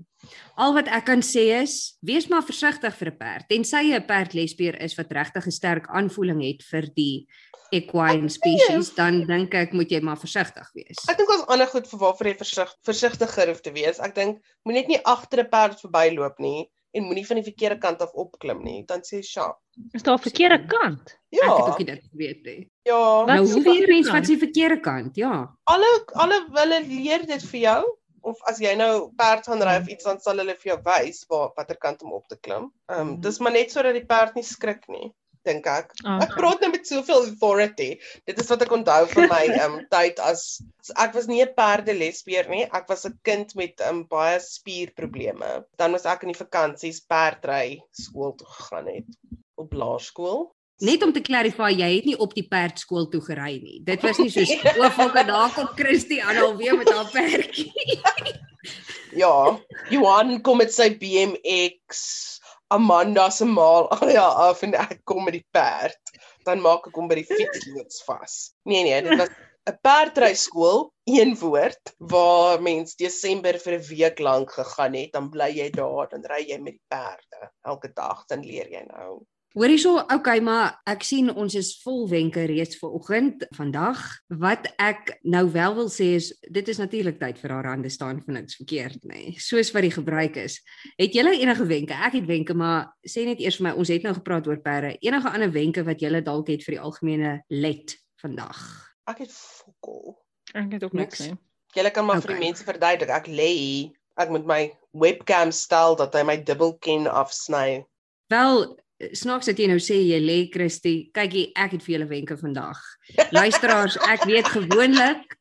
Al 0.57 0.73
wat 0.73 0.89
ek 0.89 1.05
kan 1.11 1.21
sê 1.25 1.45
is, 1.61 1.99
wees 2.01 2.29
maar 2.33 2.47
versigtig 2.47 2.95
vir 2.97 3.11
'n 3.11 3.19
perd. 3.19 3.49
Tensy 3.49 3.83
jy 3.91 3.99
'n 3.99 4.07
perd 4.07 4.33
lesbier 4.33 4.81
is 4.81 4.97
wat 4.97 5.13
regtig 5.13 5.47
'n 5.47 5.51
sterk 5.51 5.87
aanvoeling 5.89 6.41
het 6.43 6.63
vir 6.65 6.89
die 6.97 7.29
equine 7.71 8.29
species, 8.29 8.95
dan 8.95 9.27
dink 9.27 9.55
ek 9.55 9.73
moet 9.73 9.91
jy 9.91 10.01
maar 10.01 10.17
versigtig 10.17 10.71
wees. 10.75 10.97
Ek 11.09 11.19
dink 11.19 11.31
ons 11.31 11.47
ander 11.47 11.67
goed 11.67 11.87
vir 11.87 11.99
waarvoor 11.99 12.27
jy 12.27 12.37
versig, 12.41 12.75
versigtiger 12.83 13.49
hoef 13.49 13.61
te 13.61 13.73
wees. 13.73 14.01
Ek 14.01 14.15
dink 14.15 14.41
moenie 14.65 14.81
net 14.81 14.89
nie 14.89 15.05
agter 15.05 15.41
'n 15.45 15.51
perd 15.51 15.81
verbyloop 15.81 16.39
nie 16.41 16.71
en 16.92 17.05
moenie 17.05 17.27
van 17.27 17.37
die 17.37 17.44
verkeerde 17.44 17.79
kant 17.79 18.01
af 18.03 18.12
opklim 18.12 18.62
nie. 18.64 18.85
Dan 18.87 19.01
sê 19.01 19.20
sja. 19.22 19.53
is 19.92 20.03
daar 20.03 20.18
'n 20.18 20.22
verkeerde 20.22 20.66
kant? 20.66 21.11
Ek 21.33 21.40
het 21.40 21.42
Ja. 21.42 21.48
ook 21.48 21.79
nie 21.79 21.87
dit 21.87 22.03
geweet 22.11 22.42
nie. 22.44 22.70
Ja. 22.83 23.24
Wat 23.24 23.27
Nou 23.27 23.46
hoe 23.46 23.62
die 23.62 23.72
weet 23.72 23.88
mens 23.88 24.11
wat 24.11 24.24
die 24.24 24.38
verkeerde 24.38 24.81
kant? 24.81 25.16
Ja. 25.16 25.55
Alle 25.64 26.03
alle 26.14 26.46
hulle 26.53 26.81
leer 26.87 27.27
dit 27.27 27.42
vir 27.42 27.61
jou. 27.61 27.85
of 28.22 28.37
as 28.42 28.59
jy 28.59 28.74
nou 28.74 29.12
perd 29.16 29.46
gaan 29.46 29.62
ry 29.62 29.77
of 29.81 29.87
iets 29.88 30.05
dan 30.05 30.18
sal 30.20 30.37
hulle 30.37 30.55
vir 30.57 30.72
jou 30.74 30.79
wys 30.85 31.24
waar 31.29 31.51
watter 31.57 31.77
kant 31.77 32.03
om 32.03 32.12
op 32.12 32.27
te 32.29 32.37
klim. 32.40 32.72
Ehm 32.90 33.01
um, 33.01 33.20
dis 33.20 33.38
maar 33.38 33.53
net 33.53 33.70
sodat 33.70 33.94
die 33.94 34.05
perd 34.05 34.35
nie 34.35 34.42
skrik 34.42 34.88
nie, 34.88 35.14
dink 35.49 35.69
ek. 35.73 35.95
Ah. 36.05 36.19
Ek 36.25 36.37
praat 36.37 36.63
nou 36.65 36.71
met 36.75 36.87
soveel 36.89 37.27
authority. 37.31 37.91
Dit 38.29 38.43
is 38.43 38.51
wat 38.53 38.65
ek 38.67 38.75
onthou 38.77 39.01
van 39.15 39.33
my 39.33 39.45
um, 39.65 39.79
tyd 39.95 40.21
as 40.25 40.61
ek 40.97 41.17
was 41.17 41.29
nie 41.31 41.43
'n 41.45 41.55
perdelespeer 41.57 42.51
nie. 42.53 42.67
Ek 42.69 42.87
was 42.93 43.07
'n 43.09 43.17
kind 43.27 43.55
met 43.59 43.81
um, 43.89 44.05
baie 44.11 44.39
spierprobleme. 44.43 45.65
Dan 45.81 45.97
was 45.97 46.07
ek 46.07 46.23
in 46.25 46.35
die 46.35 46.43
vakansies 46.43 47.01
perdry 47.01 47.81
skool 47.93 48.37
toe 48.37 48.49
gegaan 48.59 48.93
het 48.93 49.11
op 49.59 49.75
laerskool. 49.75 50.49
Net 50.79 51.03
om 51.03 51.11
te 51.11 51.21
clarify, 51.21 51.73
jy 51.75 51.89
het 51.97 52.05
nie 52.07 52.19
op 52.23 52.37
die 52.39 52.47
perdskool 52.47 53.09
toe 53.11 53.21
gery 53.27 53.57
nie. 53.59 53.81
Dit 53.83 54.05
was 54.07 54.21
nie 54.23 54.31
soos 54.31 54.53
o, 54.79 54.91
fuck, 54.95 55.17
daar 55.27 55.51
kom 55.51 55.67
Christie 55.75 56.21
aan 56.23 56.39
alweer 56.39 56.79
met 56.79 56.93
haar 56.95 57.11
perdjie. 57.11 57.73
Ja, 59.19 59.59
Johan 59.91 60.37
kom 60.47 60.61
met 60.63 60.71
sy 60.75 60.93
BMX, 61.01 61.99
Amanda 62.71 63.31
se 63.31 63.45
maal 63.45 63.89
area 63.97 64.27
af 64.49 64.63
en 64.63 64.75
ek 64.75 65.01
kom 65.09 65.25
met 65.25 65.39
die 65.39 65.47
perd. 65.53 66.17
Dan 66.45 66.61
maak 66.65 66.89
ek 66.89 66.97
hom 66.97 67.09
by 67.11 67.21
die 67.21 67.29
fietsloods 67.29 68.03
vas. 68.09 68.39
Nee 68.69 68.85
nee, 68.87 69.03
dit 69.05 69.21
was 69.21 69.33
'n 69.69 69.79
perdryskool, 69.85 70.87
een 71.05 71.35
woord, 71.37 71.93
waar 71.99 72.63
mens 72.63 72.95
Desember 72.97 73.59
vir 73.61 73.75
'n 73.79 73.89
week 73.89 74.19
lank 74.19 74.53
gegaan 74.53 74.95
het, 74.95 75.13
dan 75.13 75.29
bly 75.31 75.51
jy 75.53 75.71
daar, 75.71 76.09
dan 76.09 76.25
ry 76.25 76.41
jy 76.49 76.59
met 76.59 76.79
die 76.79 76.87
perde 76.89 77.51
elke 77.65 77.91
dag, 77.93 78.25
dan 78.33 78.41
leer 78.41 78.71
jy 78.73 78.85
nou. 78.89 79.27
Hoor 79.57 79.71
hierso, 79.73 79.95
okay, 80.13 80.41
maar 80.45 80.75
ek 80.87 81.03
sien 81.09 81.31
ons 81.33 81.55
is 81.57 81.71
vol 81.81 82.03
wenke 82.11 82.43
reeds 82.51 82.77
vir 82.79 82.93
oggend 82.99 83.45
vandag. 83.57 84.03
Wat 84.29 84.67
ek 84.79 85.15
nou 85.25 85.47
wel 85.55 85.75
wil 85.79 85.89
sê 85.89 86.11
is 86.19 86.29
dit 86.53 86.69
is 86.69 86.79
natuurlik 86.79 87.17
tyd 87.19 87.39
vir 87.41 87.55
haar 87.57 87.71
hande 87.73 87.89
staan 87.91 88.21
vir 88.27 88.37
niks 88.37 88.59
verkeerd 88.61 89.01
nê. 89.09 89.23
Nee. 89.33 89.37
Soos 89.41 89.71
wat 89.73 89.87
die 89.87 89.93
gebruik 89.95 90.37
is. 90.45 90.59
Het 91.01 91.17
julle 91.17 91.33
enige 91.41 91.65
wenke? 91.71 91.97
Ek 91.97 92.19
het 92.21 92.27
wenke, 92.29 92.55
maar 92.55 92.91
sê 93.09 93.25
net 93.25 93.41
eers 93.41 93.57
vir 93.59 93.71
my, 93.71 93.73
ons 93.81 93.89
het 93.95 94.05
nou 94.05 94.13
gepraat 94.19 94.47
oor 94.51 94.61
perde. 94.63 94.95
Enige 95.01 95.33
ander 95.33 95.51
wenke 95.55 95.85
wat 95.87 96.05
julle 96.05 96.21
dalk 96.23 96.53
het 96.53 96.67
vir 96.67 96.77
die 96.77 96.83
algemene 96.85 97.33
let 97.49 97.97
vandag? 98.21 98.61
Ek 99.09 99.25
het 99.25 99.33
fokol. 99.33 100.19
Ek 100.53 100.77
het 100.77 100.85
ook 100.85 100.93
Niks. 100.93 101.21
nie. 101.25 101.39
Julle 101.77 101.91
kan 101.93 102.05
maar 102.05 102.21
vir 102.21 102.31
Okay. 102.31 102.39
die 102.41 102.47
mense 102.47 102.65
verduidelik. 102.65 103.11
Ek 103.17 103.27
lê 103.33 103.49
hier, 103.57 103.91
ek 104.21 104.29
moet 104.31 104.45
my 104.47 104.61
webcam 104.93 105.51
stel 105.53 105.97
dat 105.97 106.13
hy 106.15 106.23
my 106.23 106.37
dubbelken 106.37 107.07
afsny. 107.09 107.85
Wel, 108.29 108.77
snaaks 109.13 109.47
dat 109.47 109.59
jy 109.59 109.69
nou 109.71 109.79
sê 109.79 109.99
jy 110.03 110.19
lê 110.23 110.39
Christie. 110.53 111.11
Kykie, 111.15 111.53
ek 111.57 111.77
het 111.77 111.83
vir 111.83 111.95
julle 111.95 112.09
wenke 112.11 112.37
vandag. 112.37 112.81
Luisteraars, 113.31 113.99
ek 114.09 114.25
weet 114.25 114.49
gewoonlik 114.51 115.39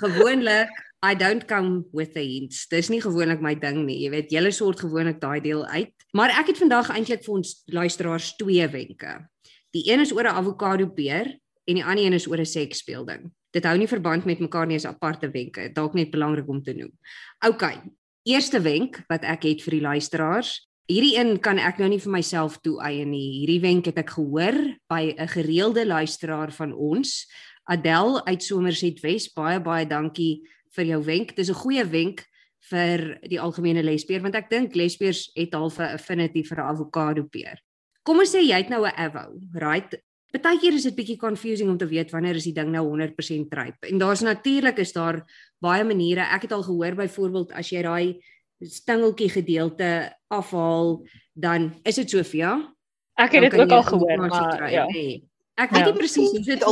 gewoonlik 0.00 0.70
I 1.00 1.14
don't 1.16 1.46
come 1.48 1.86
with 1.92 2.12
the 2.12 2.20
hints. 2.20 2.66
Dis 2.68 2.90
nie 2.92 3.00
gewoonlik 3.00 3.40
my 3.40 3.54
ding 3.56 3.86
nie. 3.86 4.02
Jy 4.02 4.10
weet, 4.12 4.32
julle 4.34 4.50
sort 4.52 4.82
gewoonlik 4.84 5.16
daai 5.22 5.40
deel 5.40 5.64
uit. 5.72 5.94
Maar 6.12 6.34
ek 6.42 6.52
het 6.52 6.60
vandag 6.60 6.90
eintlik 6.92 7.24
vir 7.24 7.38
ons 7.38 7.54
luisteraars 7.72 8.34
twee 8.36 8.66
wenke. 8.68 9.14
Die 9.72 9.86
een 9.88 10.04
is 10.04 10.12
oor 10.12 10.28
'n 10.28 10.36
avokado 10.36 10.86
peer 10.92 11.38
en 11.64 11.74
die 11.74 11.84
ander 11.84 12.04
een 12.04 12.12
is 12.12 12.28
oor 12.28 12.40
'n 12.40 12.46
seksspeelding. 12.46 13.32
Dit 13.52 13.64
hou 13.64 13.76
nie 13.78 13.88
verband 13.88 14.24
met 14.24 14.40
mekaar 14.40 14.66
nie, 14.66 14.76
is 14.76 14.84
aparte 14.84 15.30
wenke. 15.30 15.72
Dalk 15.72 15.94
net 15.94 16.10
belangrik 16.10 16.48
om 16.48 16.62
te 16.62 16.72
noem. 16.72 16.92
OK. 17.46 17.80
Eerste 18.22 18.60
wenk 18.60 19.02
wat 19.08 19.24
ek 19.24 19.42
het 19.42 19.62
vir 19.62 19.70
die 19.70 19.80
luisteraars 19.80 20.69
Hierdie 20.90 21.14
een 21.14 21.36
kan 21.38 21.60
ek 21.62 21.78
nou 21.78 21.86
nie 21.92 22.00
vir 22.02 22.10
myself 22.10 22.56
toeëien 22.64 23.12
nie. 23.12 23.44
Hierdie 23.44 23.60
wenk 23.62 23.86
het 23.92 24.00
ek 24.02 24.10
gehoor 24.16 24.56
by 24.90 25.14
'n 25.14 25.28
gereelde 25.30 25.86
luisteraar 25.86 26.50
van 26.50 26.72
ons, 26.72 27.30
Adel 27.70 28.18
uit 28.26 28.42
Somerset 28.42 28.98
Wes. 29.00 29.28
Baie 29.30 29.60
baie 29.60 29.86
dankie 29.86 30.42
vir 30.74 30.84
jou 30.84 31.02
wenk. 31.04 31.36
Dis 31.36 31.48
'n 31.48 31.62
goeie 31.62 31.84
wenk 31.84 32.26
vir 32.70 33.20
die 33.22 33.38
algemene 33.38 33.82
lespeer 33.82 34.20
want 34.20 34.34
ek 34.34 34.50
dink 34.50 34.74
lespeers 34.74 35.30
het 35.36 35.54
half 35.54 35.78
'n 35.78 35.94
affinity 35.94 36.42
vir 36.42 36.58
'n 36.58 36.74
avokado 36.74 37.22
peer. 37.22 37.60
Kom 38.02 38.18
ons 38.18 38.34
sê 38.34 38.42
jy 38.42 38.56
het 38.56 38.68
nou 38.68 38.84
'n 38.84 38.92
avo, 38.96 39.38
right? 39.54 39.94
Partykeer 40.32 40.74
is 40.74 40.82
dit 40.82 40.96
bietjie 40.96 41.18
confusing 41.18 41.70
om 41.70 41.78
te 41.78 41.86
weet 41.86 42.10
wanneer 42.10 42.34
is 42.34 42.44
die 42.44 42.52
ding 42.52 42.70
nou 42.70 42.84
100% 42.86 43.54
ryp. 43.54 43.84
En 43.84 43.98
daar's 43.98 44.22
natuurlik 44.22 44.78
is 44.78 44.92
daar 44.92 45.24
baie 45.60 45.84
maniere. 45.84 46.20
Ek 46.20 46.42
het 46.42 46.52
al 46.52 46.62
gehoor 46.62 46.94
byvoorbeeld 46.94 47.52
as 47.52 47.70
jy 47.70 47.82
daai 47.82 48.20
stingeltjie 48.60 49.30
gedeelte 49.30 50.16
afhaal, 50.28 51.06
dan 51.34 51.72
is 51.82 51.94
dit 51.94 52.10
ja? 52.32 52.74
Ek 53.20 53.32
het 53.36 53.50
dit 53.50 53.60
ook 53.60 53.70
al 53.70 53.82
gehoor, 53.82 54.16
maar 54.16 54.56
kry, 54.56 54.72
ja. 54.72 54.86
nee. 54.86 55.24
Ek 55.60 55.70
weet 55.70 55.84
Ja. 55.84 55.90
nie 55.90 55.98
presies 55.98 56.30
hoe 56.30 56.44
dit 56.44 56.62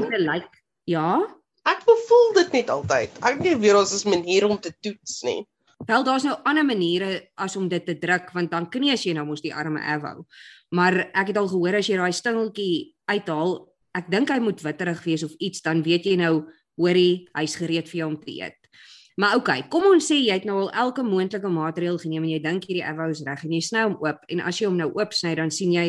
ding. 0.00 0.10
te 0.10 0.20
lyk. 0.20 0.48
Ja. 0.84 1.36
Ek 1.66 1.82
bevoel 1.84 2.32
dit 2.34 2.52
net 2.52 2.70
altyd. 2.70 3.10
Ek 3.24 3.38
weet 3.40 3.54
nie 3.56 3.60
weer 3.60 3.76
ons 3.76 3.92
is 3.94 4.04
maniere 4.04 4.48
om 4.48 4.58
te 4.60 4.72
toets 4.80 5.22
nie. 5.22 5.46
Wel 5.86 6.04
daar's 6.04 6.22
nou 6.24 6.36
ander 6.44 6.64
maniere 6.64 7.28
as 7.34 7.56
om 7.56 7.68
dit 7.68 7.84
te 7.86 7.98
druk 7.98 8.30
want 8.32 8.50
dan 8.50 8.68
kneus 8.70 9.04
jy 9.04 9.12
nou 9.16 9.26
mos 9.26 9.42
die 9.44 9.54
arme 9.54 9.80
avo. 9.80 10.26
Maar 10.70 11.10
ek 11.14 11.32
het 11.32 11.36
al 11.36 11.48
gehoor 11.48 11.74
as 11.78 11.86
jy 11.88 11.96
daai 11.96 12.12
stingeltjie 12.12 12.94
uithaal, 13.10 13.56
ek 13.94 14.10
dink 14.10 14.28
hy 14.30 14.38
moet 14.42 14.60
witterig 14.62 15.02
wees 15.04 15.22
of 15.24 15.32
iets, 15.38 15.62
dan 15.62 15.82
weet 15.82 16.04
jy 16.04 16.16
nou, 16.16 16.44
hoorie, 16.76 17.28
hy's 17.34 17.54
gereed 17.56 17.88
vir 17.88 17.98
jou 18.02 18.08
om 18.10 18.18
te 18.20 18.30
eet. 18.30 18.58
Maar 19.16 19.36
okay, 19.36 19.62
kom 19.72 19.86
ons 19.88 20.10
sê 20.10 20.18
jy 20.20 20.34
het 20.34 20.44
nou 20.44 20.58
al 20.66 20.72
elke 20.86 21.02
moontlike 21.02 21.48
maatreël 21.48 21.96
geneem 21.98 22.26
en 22.26 22.34
jy 22.34 22.40
dink 22.44 22.66
hierdie 22.68 22.84
avo 22.84 23.08
is 23.10 23.22
reg 23.24 23.44
en 23.44 23.54
jy 23.56 23.62
sny 23.64 23.86
hom 23.86 23.96
oop 24.04 24.26
en 24.28 24.42
as 24.44 24.60
jy 24.60 24.68
hom 24.68 24.76
nou 24.76 24.90
oop 24.92 25.16
sny 25.16 25.34
dan 25.34 25.50
sien 25.50 25.72
jy 25.72 25.88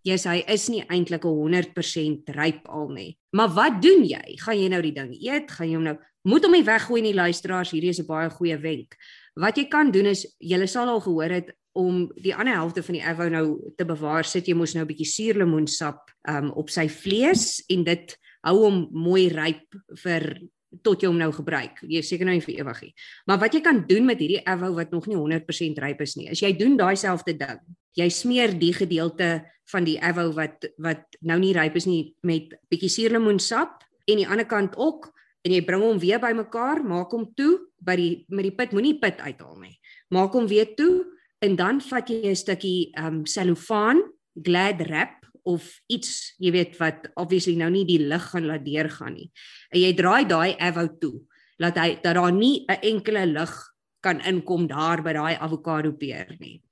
Yes, 0.00 0.24
hy 0.24 0.38
is 0.48 0.62
nie 0.72 0.80
eintlik 0.88 1.26
100% 1.28 2.30
ryp 2.32 2.68
al 2.72 2.86
nie. 2.88 3.10
Maar 3.36 3.50
wat 3.52 3.82
doen 3.84 4.00
jy? 4.08 4.38
Gaan 4.40 4.56
jy 4.56 4.70
nou 4.72 4.78
die 4.80 4.94
ding 4.96 5.10
eet? 5.12 5.50
Gaan 5.52 5.68
jy 5.68 5.76
hom 5.76 5.84
nou 5.90 5.96
moet 6.28 6.44
hom 6.44 6.56
weggooi 6.64 7.02
nie 7.04 7.16
luisteraars, 7.16 7.72
hierdie 7.72 7.92
is 7.92 8.00
'n 8.00 8.06
baie 8.06 8.30
goeie 8.30 8.56
wenk. 8.56 8.96
Wat 9.36 9.56
jy 9.56 9.68
kan 9.68 9.90
doen 9.90 10.06
is 10.06 10.26
jy 10.40 10.66
sal 10.66 10.88
al 10.88 11.00
gehoor 11.00 11.30
het 11.30 11.52
om 11.72 12.10
die 12.16 12.34
ander 12.34 12.54
helfte 12.54 12.82
van 12.82 12.94
die 12.94 13.04
avo 13.04 13.28
nou 13.28 13.72
te 13.76 13.84
bewaar, 13.84 14.24
sit 14.24 14.46
jy 14.48 14.54
mos 14.54 14.74
nou 14.74 14.84
'n 14.84 14.88
bietjie 14.88 15.06
suurlemoensap 15.06 16.10
um 16.28 16.50
op 16.50 16.70
sy 16.70 16.88
vlees 16.88 17.62
en 17.68 17.84
dit 17.84 18.18
hou 18.44 18.56
hom 18.64 18.88
mooi 18.92 19.28
ryp 19.28 19.68
vir 20.02 20.40
tot 20.84 21.02
jy 21.02 21.10
hom 21.10 21.18
nou 21.18 21.30
gebruik. 21.34 21.80
Jy 21.82 22.02
seker 22.06 22.28
nou 22.28 22.36
nie 22.36 22.44
vir 22.44 22.60
ewig 22.62 22.82
nie. 22.86 22.92
Maar 23.26 23.40
wat 23.42 23.54
jy 23.56 23.60
kan 23.64 23.82
doen 23.88 24.06
met 24.06 24.20
hierdie 24.22 24.42
avo 24.48 24.72
wat 24.76 24.92
nog 24.94 25.08
nie 25.10 25.18
100% 25.18 25.80
ryp 25.82 26.02
is 26.04 26.16
nie, 26.18 26.28
is 26.30 26.42
jy 26.44 26.52
doen 26.58 26.76
daai 26.78 26.96
selfde 26.98 27.34
ding. 27.38 27.62
Jy 27.98 28.08
smeer 28.14 28.54
die 28.54 28.72
gedeelte 28.76 29.30
van 29.70 29.86
die 29.86 29.98
avo 30.02 30.28
wat 30.36 30.68
wat 30.82 31.18
nou 31.26 31.38
nie 31.42 31.52
ryp 31.56 31.76
is 31.78 31.88
nie 31.90 32.14
met 32.26 32.54
bietjie 32.70 32.90
suurlemoensap 32.90 33.82
en 34.10 34.22
die 34.22 34.28
ander 34.28 34.46
kant 34.46 34.78
ook 34.78 35.10
en 35.46 35.54
jy 35.54 35.62
bring 35.66 35.82
hom 35.82 35.98
weer 35.98 36.20
bymekaar, 36.22 36.82
maak 36.84 37.12
hom 37.16 37.30
toe 37.36 37.56
by 37.80 37.96
die 37.96 38.10
met 38.28 38.46
die 38.46 38.54
pit, 38.54 38.74
moenie 38.76 38.98
pit 39.00 39.22
uithaal 39.24 39.56
nie. 39.62 39.76
Maak 40.12 40.34
hom 40.36 40.46
weer 40.50 40.74
toe 40.76 41.06
en 41.42 41.56
dan 41.56 41.80
vat 41.80 42.10
jy 42.10 42.30
'n 42.30 42.36
stukkie 42.36 42.92
ehm 42.94 43.20
um, 43.20 43.24
cellofaan, 43.26 44.04
glad 44.36 44.82
wrap 44.86 45.19
of 45.44 45.80
iets, 45.88 46.34
jy 46.38 46.52
weet 46.52 46.78
wat 46.78 47.10
obviously 47.16 47.56
nou 47.56 47.70
nie 47.70 47.84
die 47.84 48.00
lig 48.02 48.30
gaan 48.32 48.46
laat 48.46 48.64
deurgaan 48.64 49.14
nie. 49.14 49.30
En 49.72 49.80
jy 49.80 49.92
draai 49.94 50.24
daai 50.28 50.56
avo 50.58 50.86
toe 51.00 51.20
laat 51.60 51.76
hy 51.76 51.90
dat 52.00 52.16
daar 52.16 52.32
nie 52.32 52.64
'n 52.68 52.80
enkele 52.82 53.26
lig 53.26 53.52
kan 54.00 54.20
inkom 54.20 54.66
daar 54.66 55.02
by 55.02 55.12
daai 55.12 55.36
avokado 55.36 55.92
peer 55.92 56.36
nie. 56.40 56.62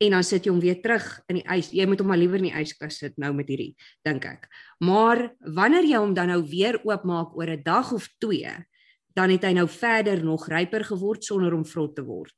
En 0.00 0.10
dan 0.10 0.22
sit 0.22 0.44
jy 0.44 0.52
hom 0.52 0.60
weer 0.60 0.80
terug 0.82 1.04
in 1.28 1.40
die 1.40 1.46
ys. 1.56 1.72
Jy 1.72 1.86
moet 1.86 1.98
hom 1.98 2.08
maar 2.08 2.20
liewer 2.20 2.36
in 2.36 2.50
die 2.50 2.58
yskas 2.60 2.98
sit 2.98 3.16
nou 3.16 3.32
met 3.32 3.48
hierdie, 3.48 3.74
dink 4.04 4.24
ek. 4.24 4.48
Maar 4.80 5.32
wanneer 5.40 5.84
jy 5.88 5.96
hom 5.96 6.14
dan 6.14 6.28
nou 6.28 6.42
weer 6.44 6.78
oopmaak 6.84 7.36
oor 7.36 7.50
'n 7.50 7.62
dag 7.62 7.92
of 7.92 8.08
2, 8.20 8.66
dan 9.16 9.32
het 9.32 9.46
hy 9.48 9.54
nou 9.56 9.66
verder 9.68 10.20
nog 10.24 10.46
ryper 10.52 10.84
geword 10.84 11.24
sonder 11.24 11.54
om 11.56 11.64
vrot 11.66 11.94
te 11.96 12.04
word. 12.04 12.36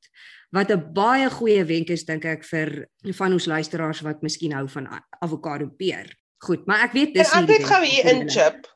Wat 0.54 0.70
'n 0.70 0.92
baie 0.94 1.28
goeie 1.30 1.64
wenk 1.64 1.90
is 1.90 2.04
dink 2.04 2.24
ek 2.24 2.44
vir 2.44 2.86
van 3.18 3.32
ons 3.32 3.46
luisteraars 3.46 4.00
wat 4.00 4.22
miskien 4.22 4.52
hou 4.52 4.68
van 4.68 4.88
avokado 5.20 5.68
peer. 5.68 6.14
Goed, 6.38 6.66
maar 6.66 6.84
ek 6.84 6.92
weet 6.92 7.14
dis 7.14 7.32
ek 7.32 7.40
nie 7.40 7.46
die 7.46 7.56
het 7.56 7.66
gou 7.66 7.84
hier 7.84 8.06
in 8.06 8.28
chip. 8.28 8.66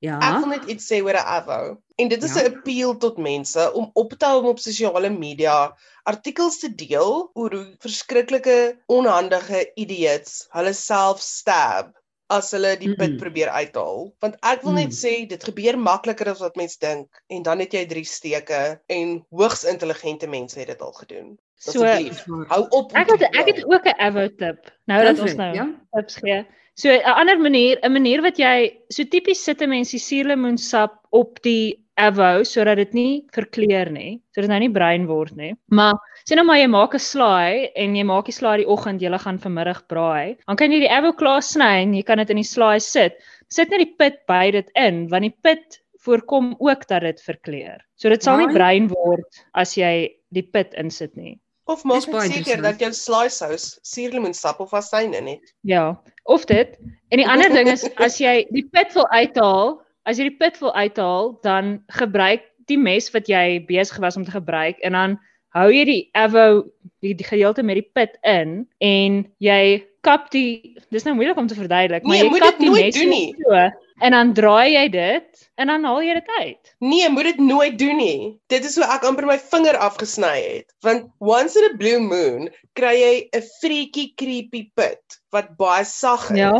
Ja. 0.00 0.18
Ek 0.18 0.40
wil 0.40 0.48
net 0.48 0.64
iets 0.68 0.86
sê 0.88 1.02
oor 1.02 1.16
'n 1.16 1.26
avo. 1.26 1.82
En 1.96 2.08
dit 2.08 2.22
is 2.22 2.34
'n 2.34 2.38
Ja. 2.38 2.46
appeal 2.46 2.96
tot 2.96 3.18
mense 3.18 3.72
om 3.72 3.90
op 3.94 4.12
te 4.12 4.26
hou 4.26 4.40
om 4.40 4.46
op 4.46 4.58
sosiale 4.58 5.10
media 5.10 5.76
artikels 6.04 6.58
te 6.58 6.74
deel 6.74 7.30
oor 7.34 7.50
hoe 7.54 7.74
verskriklike 7.78 8.78
onhandige 8.86 9.72
idiots 9.76 10.46
hulle 10.50 10.72
self 10.72 11.20
stab 11.20 11.99
as 12.30 12.50
hulle 12.54 12.76
die 12.78 12.94
pit 12.94 13.10
Mm. 13.16 13.18
probeer 13.18 13.48
uithaal. 13.48 14.12
Want 14.22 14.36
ek 14.42 14.62
wil 14.62 14.72
Mm. 14.72 14.76
net 14.84 14.92
sê 14.94 15.26
dit 15.28 15.44
gebeur 15.44 15.78
makliker 15.78 16.28
as 16.30 16.40
wat 16.40 16.56
mense 16.56 16.78
dink 16.78 17.08
en 17.28 17.42
dan 17.42 17.58
het 17.58 17.72
jy 17.72 17.86
drie 17.86 18.04
steke 18.04 18.80
en 18.88 19.24
hoogs 19.30 19.64
intelligente 19.64 20.26
mense 20.30 20.58
het 20.58 20.68
dit 20.68 20.80
al 20.82 20.92
gedoen. 20.92 21.38
So 21.58 21.84
Asseblief, 21.84 22.24
hou 22.48 22.66
op. 22.70 22.92
ek 22.96 23.10
het 23.10 23.22
ek 23.34 23.46
het 23.46 23.64
ook 23.64 23.84
'n 23.84 23.98
avo 24.00 24.28
tip. 24.38 24.70
Nou 24.86 25.04
dat 25.04 25.18
ons 25.20 25.34
nou 25.34 25.54
Ja. 25.54 25.66
tips 25.92 26.16
gee. 26.16 26.46
So 26.80 26.88
'n 26.88 27.02
ander 27.04 27.36
manier, 27.38 27.76
'n 27.82 27.92
manier 27.92 28.22
wat 28.24 28.38
jy 28.40 28.56
so 28.88 29.04
tipies 29.04 29.44
sit 29.44 29.60
'n 29.62 29.68
mens 29.68 29.90
die 29.92 30.00
suurlemoensap 30.00 30.94
op 31.12 31.42
die 31.44 31.76
avo 32.00 32.42
sodat 32.50 32.78
dit 32.80 32.94
nie 32.96 33.12
verkleur 33.36 33.90
nie, 33.92 34.12
sodat 34.32 34.46
dit 34.46 34.52
nou 34.54 34.60
nie 34.62 34.72
bruin 34.78 35.04
word 35.10 35.36
nie. 35.36 35.50
Maar 35.68 35.98
sê 36.24 36.38
nou 36.38 36.46
maar 36.48 36.60
jy 36.60 36.70
maak 36.72 36.94
'n 36.94 37.04
slaai 37.06 37.68
en 37.76 37.96
jy 37.96 38.04
maak 38.12 38.30
die 38.30 38.36
slaai 38.38 38.56
die 38.62 38.70
oggend, 38.76 39.02
jy 39.02 39.10
gaan 39.26 39.42
vanmiddag 39.44 39.82
braai. 39.92 40.36
Dan 40.46 40.56
kan 40.56 40.72
jy 40.72 40.80
die 40.86 40.94
avo 40.98 41.12
klaar 41.12 41.42
sny 41.42 41.82
en 41.82 41.94
jy 41.94 42.02
kan 42.02 42.18
dit 42.18 42.30
in 42.30 42.40
die 42.40 42.52
slaai 42.54 42.80
sit. 42.80 43.20
Sit 43.50 43.70
net 43.70 43.84
die 43.84 43.94
pit 43.98 44.24
by 44.26 44.50
dit 44.50 44.70
in 44.74 45.08
want 45.08 45.28
die 45.28 45.36
pit 45.42 45.80
voorkom 46.06 46.56
ook 46.58 46.88
dat 46.88 47.02
dit 47.02 47.20
verkleur. 47.20 47.78
So 47.96 48.08
dit 48.08 48.22
sal 48.22 48.38
nie 48.38 48.54
bruin 48.54 48.88
word 48.88 49.44
as 49.52 49.76
jy 49.76 50.08
die 50.32 50.42
pit 50.42 50.72
insit 50.80 51.14
nie. 51.16 51.36
Of 51.70 51.84
maak 51.86 52.06
net 52.10 52.32
seker 52.34 52.62
dat 52.64 52.80
jou 52.82 52.90
slice 52.96 53.36
sous 53.38 53.78
suurlemoensap 53.86 54.58
of 54.60 54.72
asyne 54.74 55.22
het. 55.22 55.54
Ja, 55.66 55.94
of 56.26 56.44
dit. 56.50 56.74
En 57.14 57.22
die 57.22 57.28
ander 57.28 57.52
ding 57.54 57.70
is 57.70 57.86
as 58.02 58.18
jy 58.18 58.42
die 58.50 58.66
pit 58.74 58.94
wil 58.98 59.06
uithaal, 59.14 59.76
as 60.08 60.18
jy 60.18 60.30
die 60.32 60.38
pit 60.40 60.58
wil 60.58 60.74
uithaal, 60.74 61.36
dan 61.46 61.78
gebruik 61.94 62.42
die 62.70 62.78
mes 62.78 63.10
wat 63.14 63.30
jy 63.30 63.60
besig 63.68 64.00
was 64.02 64.18
om 64.18 64.24
te 64.26 64.34
gebruik 64.34 64.78
en 64.86 64.98
dan 64.98 65.18
hou 65.56 65.68
jy 65.72 65.84
die 65.88 66.02
avo 66.18 66.64
die, 67.02 67.14
die 67.14 67.26
gedeelte 67.26 67.64
met 67.66 67.80
die 67.80 67.88
pit 67.94 68.18
in 68.26 68.62
en 68.84 69.22
jy 69.42 69.82
kap 70.00 70.30
die 70.32 70.76
dis 70.90 71.04
nou 71.04 71.14
moeilik 71.14 71.36
om 71.36 71.46
te 71.46 71.54
verduidelik, 71.58 72.02
maar 72.04 72.16
Nee, 72.16 72.24
jy 72.24 72.30
moet 72.30 72.40
kap 72.44 72.58
dit 72.58 72.60
die 72.60 72.70
nooit 72.70 72.84
mes 72.84 72.94
doen 72.94 73.08
nie. 73.08 73.34
so 73.44 73.70
en 74.00 74.14
dan 74.16 74.32
draai 74.32 74.72
jy 74.72 74.88
dit 74.88 75.42
en 75.60 75.66
dan 75.68 75.84
haal 75.84 76.02
jy 76.02 76.14
dit 76.14 76.28
uit. 76.40 76.70
Nee, 76.80 77.08
moet 77.12 77.24
dit 77.24 77.38
nooit 77.44 77.78
doen 77.78 77.96
nie. 78.00 78.40
Dit 78.48 78.64
is 78.64 78.76
hoe 78.80 78.86
ek 78.88 79.04
amper 79.04 79.26
my 79.28 79.36
vinger 79.38 79.76
afgesny 79.76 80.32
het. 80.40 80.72
Want 80.80 81.10
once 81.18 81.56
in 81.60 81.68
a 81.68 81.76
blue 81.76 82.00
moon 82.00 82.48
kry 82.74 82.94
jy 82.96 83.28
'n 83.36 83.42
freaky 83.60 84.12
creepy 84.16 84.70
pit 84.74 85.20
wat 85.32 85.56
baie 85.60 85.84
sag 85.84 86.30
is. 86.30 86.38
Ja. 86.38 86.54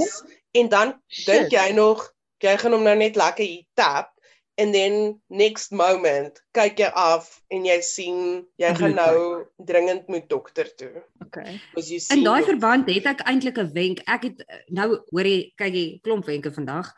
En 0.52 0.68
dan 0.68 0.94
dink 1.26 1.50
jy 1.50 1.72
nog 1.72 2.10
jy 2.40 2.56
gaan 2.58 2.72
hom 2.72 2.82
nou 2.84 2.96
net 2.96 3.16
lekker 3.16 3.44
hier 3.44 3.64
tap 3.74 4.12
en 4.60 4.72
then 4.72 4.96
next 5.32 5.72
moment 5.72 6.40
kyk 6.56 6.82
jy 6.82 6.88
af 6.98 7.28
en 7.54 7.64
jy 7.64 7.78
sien 7.86 8.18
jy 8.60 8.72
gaan 8.76 8.96
nou 8.98 9.16
dringend 9.70 10.08
moet 10.12 10.26
dokter 10.28 10.68
toe. 10.76 11.04
Okay. 11.24 11.56
In 12.12 12.24
daai 12.26 12.42
verband 12.44 12.90
het 12.90 13.08
ek 13.08 13.24
eintlik 13.30 13.60
'n 13.62 13.72
wenk. 13.72 14.02
Ek 14.04 14.28
het 14.28 14.44
nou 14.68 14.88
hoor 15.14 15.26
jy 15.26 15.52
kyk 15.56 15.74
jy 15.74 15.86
klomp 16.04 16.28
wenke 16.28 16.52
vandag. 16.52 16.92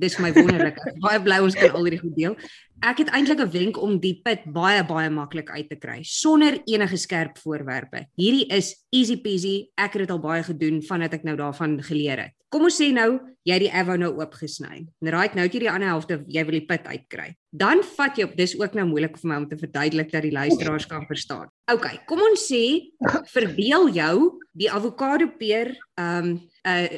Dis 0.00 0.16
vir 0.16 0.26
my 0.26 0.32
wonderlik. 0.32 0.80
Baie 1.04 1.20
bly 1.22 1.38
ons 1.44 1.54
kan 1.54 1.70
al 1.70 1.86
hierdie 1.86 2.02
goed 2.02 2.16
deel. 2.16 2.36
Ek 2.84 2.98
het 3.00 3.08
eintlik 3.16 3.40
'n 3.40 3.50
wenk 3.50 3.78
om 3.80 3.96
die 3.96 4.20
pit 4.20 4.42
baie 4.44 4.84
baie 4.84 5.08
maklik 5.08 5.48
uit 5.50 5.68
te 5.70 5.76
kry 5.76 6.02
sonder 6.02 6.60
enige 6.66 6.96
skerp 6.96 7.38
voorwerpe. 7.38 8.04
Hierdie 8.20 8.46
is 8.52 8.84
easy 8.92 9.16
peasy. 9.16 9.70
Ek 9.74 9.92
het 9.92 10.02
dit 10.04 10.10
al 10.10 10.20
baie 10.20 10.42
gedoen 10.42 10.82
vandat 10.82 11.14
ek 11.14 11.24
nou 11.24 11.36
daarvan 11.36 11.82
geleer 11.82 12.18
het. 12.18 12.32
Kom 12.50 12.62
ons 12.62 12.76
sê 12.76 12.92
nou 12.92 13.20
jy 13.44 13.52
het 13.54 13.62
die 13.62 13.72
avo 13.72 13.96
nou 13.96 14.12
oopgesny. 14.20 14.86
Right, 15.00 15.34
nou 15.34 15.46
het 15.46 15.54
jy 15.54 15.60
die 15.60 15.70
ander 15.70 15.88
helfte 15.88 16.24
jy 16.28 16.44
wil 16.44 16.58
die 16.60 16.66
pit 16.66 16.84
uitkry. 16.86 17.34
Dan 17.50 17.82
vat 17.82 18.18
jy 18.18 18.24
op 18.24 18.36
dis 18.36 18.60
ook 18.60 18.74
nou 18.74 18.86
moeilik 18.86 19.16
vir 19.16 19.28
my 19.30 19.36
om 19.36 19.48
te 19.48 19.56
verduidelik 19.56 20.12
dat 20.12 20.22
die 20.22 20.32
luisteraars 20.32 20.86
kan 20.86 21.06
verstaan. 21.06 21.48
OK, 21.72 22.04
kom 22.06 22.20
ons 22.20 22.52
sê 22.52 22.92
verbeel 23.32 23.88
jou 23.96 24.40
die 24.52 24.68
avokado 24.70 25.32
peer 25.38 25.72
ehm 25.96 26.36
um, 26.36 26.40
uh 26.66 26.88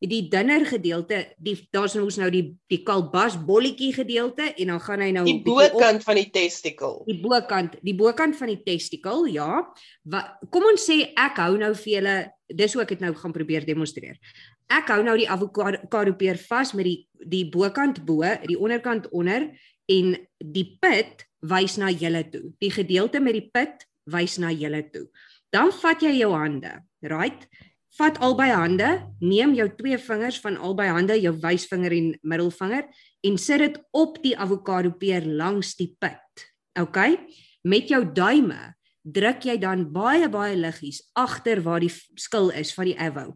die 0.00 0.22
dunner 0.32 0.64
gedeelte, 0.64 1.18
die 1.36 1.56
daar's 1.74 1.92
nou 1.96 2.06
ons 2.06 2.16
nou 2.16 2.30
die 2.32 2.54
die 2.72 2.80
kalbas 2.86 3.36
bolletjie 3.36 3.92
gedeelte 3.92 4.46
en 4.56 4.72
dan 4.72 4.80
gaan 4.80 5.02
hy 5.04 5.10
nou 5.12 5.24
die 5.26 5.42
bietjie 5.44 5.66
op- 5.66 5.74
bokant 5.76 6.04
van 6.06 6.16
die 6.16 6.30
testicle. 6.32 7.02
die 7.06 7.18
bokant, 7.20 7.76
die 7.84 7.94
bokant 7.94 8.36
van 8.36 8.48
die 8.48 8.62
testikel, 8.64 9.26
ja. 9.28 9.60
Wat 10.08 10.38
kom 10.50 10.64
ons 10.72 10.86
sê 10.88 11.12
ek 11.12 11.36
hou 11.44 11.58
nou 11.60 11.74
vir 11.74 11.92
julle, 11.92 12.16
dis 12.48 12.72
hoe 12.74 12.82
ek 12.82 12.94
dit 12.96 13.04
nou 13.04 13.12
gaan 13.14 13.36
probeer 13.36 13.66
demonstreer. 13.68 14.16
Ek 14.70 14.88
hou 14.88 15.02
nou 15.04 15.16
die 15.18 15.28
avokado 15.28 16.14
peer 16.16 16.38
vas 16.48 16.72
met 16.74 16.88
die 16.88 17.06
die 17.20 17.44
bokant 17.52 18.00
bo, 18.06 18.24
die 18.46 18.56
onderkant 18.56 19.10
onder 19.12 19.50
en 19.90 20.14
die 20.38 20.78
pit 20.80 21.26
wys 21.44 21.76
na 21.76 21.90
julle 21.90 22.24
toe. 22.30 22.54
Die 22.60 22.70
gedeelte 22.72 23.20
met 23.20 23.36
die 23.36 23.50
pit 23.52 23.84
wys 24.08 24.38
na 24.38 24.48
julle 24.50 24.80
toe. 24.92 25.10
Dan 25.52 25.72
vat 25.72 26.00
jy 26.00 26.14
jou 26.20 26.30
hande, 26.32 26.78
right? 27.02 27.44
Vat 27.98 28.20
albei 28.22 28.50
hande, 28.54 28.88
neem 29.18 29.54
jou 29.58 29.66
twee 29.74 29.98
vingers 29.98 30.38
van 30.40 30.56
albei 30.62 30.86
hande, 30.94 31.16
jou 31.18 31.32
wysvinger 31.42 31.94
en 31.96 32.12
middelvinger 32.22 32.86
en 33.26 33.38
sit 33.38 33.58
dit 33.64 33.80
op 33.90 34.20
die 34.22 34.36
avokado 34.38 34.92
peer 34.94 35.26
langs 35.26 35.74
die 35.78 35.90
pit. 35.98 36.44
OK? 36.78 37.00
Met 37.66 37.90
jou 37.90 38.04
duime 38.14 38.76
druk 39.02 39.42
jy 39.48 39.56
dan 39.60 39.88
baie 39.92 40.28
baie 40.30 40.54
liggies 40.56 41.02
agter 41.18 41.62
waar 41.64 41.82
die 41.82 41.90
skil 41.90 42.50
is 42.54 42.72
van 42.76 42.90
die 42.92 42.96
avo. 43.00 43.32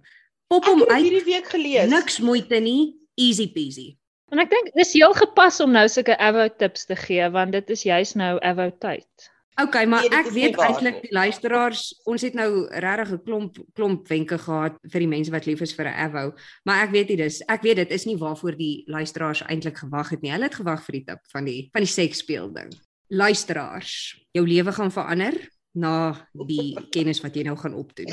Pop 0.53 0.69
hom 0.69 0.85
uit. 0.87 1.03
hierdie 1.03 1.25
week 1.27 1.51
gelees. 1.51 1.91
Niks 1.91 2.21
moeite 2.23 2.61
nie, 2.63 2.95
easy 3.19 3.49
peasy. 3.51 3.95
En 4.33 4.41
ek 4.43 4.51
dink 4.53 4.73
dis 4.77 4.95
heel 4.97 5.15
gepas 5.17 5.61
om 5.65 5.73
nou 5.75 5.87
sulke 5.91 6.17
avo 6.21 6.47
tips 6.49 6.87
te 6.91 6.97
gee 6.99 7.27
want 7.35 7.55
dit 7.57 7.75
is 7.75 7.85
juis 7.87 8.15
nou 8.19 8.37
avo 8.43 8.71
tyd. 8.83 9.31
OK, 9.63 9.75
maar 9.87 10.01
Nee, 10.01 10.11
dit 10.11 10.19
ek 10.19 10.27
is 10.27 10.35
weet 10.35 10.57
eintlik 10.59 10.97
die 11.05 11.13
luisteraars, 11.15 11.83
ons 12.11 12.23
het 12.27 12.35
nou 12.35 12.67
regtig 12.67 13.13
'n 13.13 13.23
klomp 13.23 13.59
klomp 13.75 14.09
wenke 14.09 14.39
gehad 14.39 14.79
vir 14.83 15.01
die 15.01 15.09
mense 15.09 15.31
wat 15.31 15.47
lief 15.47 15.61
is 15.61 15.75
vir 15.75 15.87
'n 15.87 15.95
avo, 15.95 16.33
maar 16.65 16.83
ek 16.85 16.91
weet 16.91 17.09
nie 17.09 17.17
dis 17.17 17.41
ek 17.49 17.63
weet 17.63 17.77
dit 17.77 17.91
is 17.91 18.07
nie 18.07 18.17
waarvoor 18.17 18.57
die 18.57 18.85
luisteraars 18.87 19.43
eintlik 19.47 19.79
gewag 19.79 20.11
het 20.11 20.23
nie. 20.23 20.33
Hulle 20.33 20.51
het 20.51 20.55
gewag 20.55 20.83
vir 20.85 20.93
die 20.93 21.05
tip 21.05 21.21
van 21.33 21.45
die 21.45 21.71
van 21.73 21.83
die 21.83 21.93
seksspeel 21.93 22.53
ding. 22.53 22.73
Luisteraars, 23.11 24.27
jou 24.33 24.47
lewe 24.47 24.73
gaan 24.73 24.91
verander 24.91 25.35
na 25.75 26.27
die 26.47 26.75
kennis 26.95 27.23
wat 27.23 27.35
jy 27.37 27.45
nou 27.45 27.57
gaan 27.57 27.75
opdoen. 27.75 28.11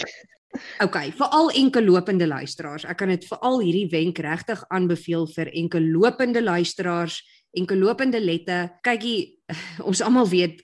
OK, 0.83 0.97
veral 1.15 1.49
enkel 1.55 1.83
lopende 1.83 2.27
luisteraars. 2.27 2.85
Ek 2.85 2.97
kan 2.97 3.09
dit 3.09 3.25
veral 3.25 3.61
hierdie 3.63 3.89
wenk 3.89 4.19
regtig 4.19 4.63
aanbeveel 4.69 5.27
vir 5.27 5.51
enkel 5.53 5.81
lopende 5.81 6.41
luisteraars, 6.43 7.21
enkel 7.57 7.81
lopende 7.81 8.19
lette. 8.21 8.57
Kykie, 8.85 9.41
ons 9.89 10.01
almal 10.05 10.27
weet 10.31 10.61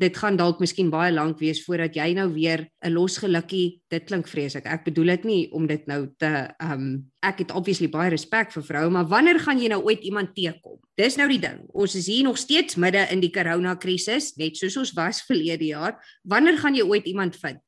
dit 0.00 0.16
gaan 0.18 0.36
dalk 0.38 0.60
miskien 0.62 0.90
baie 0.90 1.12
lank 1.14 1.38
wees 1.42 1.60
voordat 1.64 1.94
jy 1.94 2.08
nou 2.18 2.26
weer 2.34 2.66
'n 2.82 2.92
losgelukkie. 2.92 3.80
Dit 3.90 4.06
klink 4.10 4.28
vreeslik. 4.28 4.66
Ek 4.66 4.84
bedoel 4.84 5.14
dit 5.16 5.24
nie 5.24 5.42
om 5.52 5.66
dit 5.66 5.86
nou 5.86 6.08
te 6.18 6.50
um, 6.60 7.10
ek 7.22 7.44
het 7.44 7.54
obviously 7.54 7.88
baie 7.88 8.10
respek 8.10 8.52
vir 8.52 8.62
vroue, 8.62 8.90
maar 8.90 9.06
wanneer 9.08 9.38
gaan 9.38 9.58
jy 9.58 9.68
nou 9.68 9.82
ooit 9.84 10.02
iemand 10.02 10.34
teekom? 10.34 10.80
Dis 10.96 11.16
nou 11.16 11.28
die 11.28 11.40
ding. 11.40 11.64
Ons 11.72 11.94
is 11.94 12.06
hier 12.06 12.24
nog 12.24 12.38
steeds 12.38 12.76
midde 12.76 13.06
in 13.10 13.20
die 13.20 13.32
corona 13.32 13.74
krisis, 13.74 14.36
net 14.36 14.56
soos 14.56 14.76
ons 14.76 14.92
was 14.92 15.22
verlede 15.28 15.64
jaar. 15.64 15.98
Wanneer 16.22 16.58
gaan 16.58 16.74
jy 16.74 16.82
ooit 16.82 17.06
iemand 17.06 17.36
vind? 17.36 17.62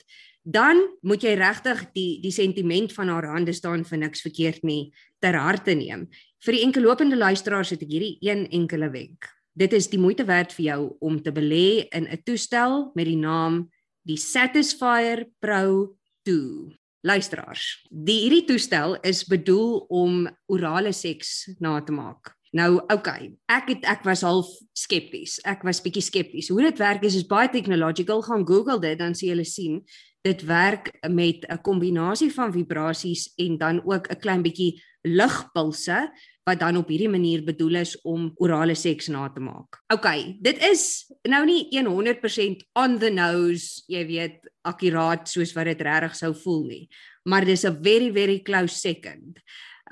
dan 0.46 0.78
moet 1.02 1.24
jy 1.26 1.34
regtig 1.34 1.80
die 1.96 2.20
die 2.22 2.30
sentiment 2.30 2.92
van 2.94 3.10
haar 3.10 3.26
hande 3.34 3.50
staan 3.56 3.82
vir 3.84 3.98
niks 3.98 4.22
verkeerd 4.22 4.62
nie 4.62 4.92
ter 5.18 5.34
harte 5.34 5.74
neem. 5.74 6.06
Vir 6.44 6.58
die 6.58 6.64
enkelopende 6.66 7.16
luisteraars 7.16 7.72
het 7.72 7.82
ek 7.82 7.90
hierdie 7.90 8.16
een 8.24 8.46
enkele 8.54 8.90
wenk. 8.92 9.28
Dit 9.56 9.72
is 9.72 9.88
die 9.88 10.00
moeite 10.00 10.26
werd 10.28 10.52
vir 10.52 10.64
jou 10.66 10.80
om 11.00 11.16
te 11.22 11.32
belê 11.32 11.88
in 11.88 12.04
'n 12.04 12.22
toestel 12.24 12.92
met 12.94 13.06
die 13.06 13.16
naam 13.16 13.70
die 14.04 14.16
Satisfyer 14.16 15.26
Pro 15.40 15.96
2. 16.24 16.76
Luisteraars, 17.06 17.86
die 17.90 18.20
hierdie 18.26 18.44
toestel 18.44 18.96
is 19.02 19.24
bedoel 19.24 19.86
om 19.88 20.26
orale 20.46 20.92
seks 20.92 21.48
na 21.60 21.80
te 21.80 21.92
maak. 21.92 22.34
Nou, 22.52 22.80
okay, 22.92 23.34
ek 23.52 23.68
het 23.68 23.84
ek 23.84 24.04
was 24.04 24.22
half 24.22 24.48
skepties. 24.72 25.40
Ek 25.44 25.62
was 25.66 25.82
bietjie 25.84 26.02
skepties. 26.02 26.48
Hoe 26.48 26.62
dit 26.62 26.78
werk 26.78 27.02
is 27.04 27.16
is 27.18 27.26
baie 27.26 27.48
technological. 27.52 28.22
Gaan 28.22 28.46
Google 28.46 28.78
dit 28.80 28.98
dan 28.98 29.14
sien 29.14 29.34
julle 29.34 29.44
sien 29.44 29.82
dit 30.26 30.42
werk 30.48 30.90
met 31.08 31.46
'n 31.46 31.62
kombinasie 31.62 32.32
van 32.32 32.52
vibrasies 32.52 33.32
en 33.36 33.58
dan 33.58 33.82
ook 33.84 34.08
'n 34.10 34.20
klein 34.20 34.42
bietjie 34.42 34.82
ligpulse 35.02 36.10
wat 36.46 36.60
dan 36.60 36.76
op 36.76 36.88
hierdie 36.88 37.10
manier 37.10 37.44
bedoel 37.44 37.74
is 37.82 38.00
om 38.06 38.30
orale 38.38 38.74
seks 38.74 39.08
na 39.08 39.28
te 39.28 39.40
maak. 39.40 39.80
OK, 39.94 40.06
dit 40.40 40.58
is 40.62 41.06
nou 41.22 41.44
nie 41.46 41.66
100% 41.70 42.62
on 42.72 42.98
the 42.98 43.10
nose, 43.10 43.82
jy 43.86 44.06
weet, 44.06 44.38
akkuraat 44.62 45.28
soos 45.28 45.52
wat 45.56 45.64
dit 45.64 45.80
regtig 45.80 46.14
sou 46.16 46.34
voel 46.34 46.64
nie, 46.66 46.88
maar 47.24 47.44
dis 47.44 47.64
'n 47.64 47.82
very 47.82 48.12
very 48.12 48.38
close 48.42 48.78
second. 48.78 49.38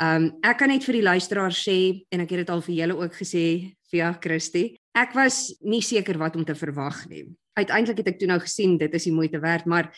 Um 0.01 0.38
ek 0.42 0.59
kan 0.59 0.68
net 0.68 0.85
vir 0.85 0.94
die 0.94 1.03
luisteraars 1.03 1.62
sê 1.68 2.07
en 2.11 2.20
ek 2.20 2.31
het 2.31 2.38
dit 2.38 2.51
al 2.51 2.62
vir 2.62 2.75
julle 2.75 2.97
ook 2.97 3.14
gesê 3.14 3.75
via 3.90 4.12
Christie. 4.20 4.81
Ek 4.94 5.14
was 5.14 5.55
nie 5.61 5.83
seker 5.83 6.18
wat 6.18 6.37
om 6.37 6.44
te 6.44 6.55
verwag 6.55 7.09
nie. 7.09 7.27
Uiteindelik 7.55 7.99
het 7.99 8.09
ek 8.09 8.18
toe 8.18 8.29
nou 8.29 8.40
gesien 8.40 8.79
dit 8.79 8.94
is 8.94 9.05
die 9.05 9.12
moeite 9.12 9.38
werd, 9.38 9.66
maar 9.66 9.92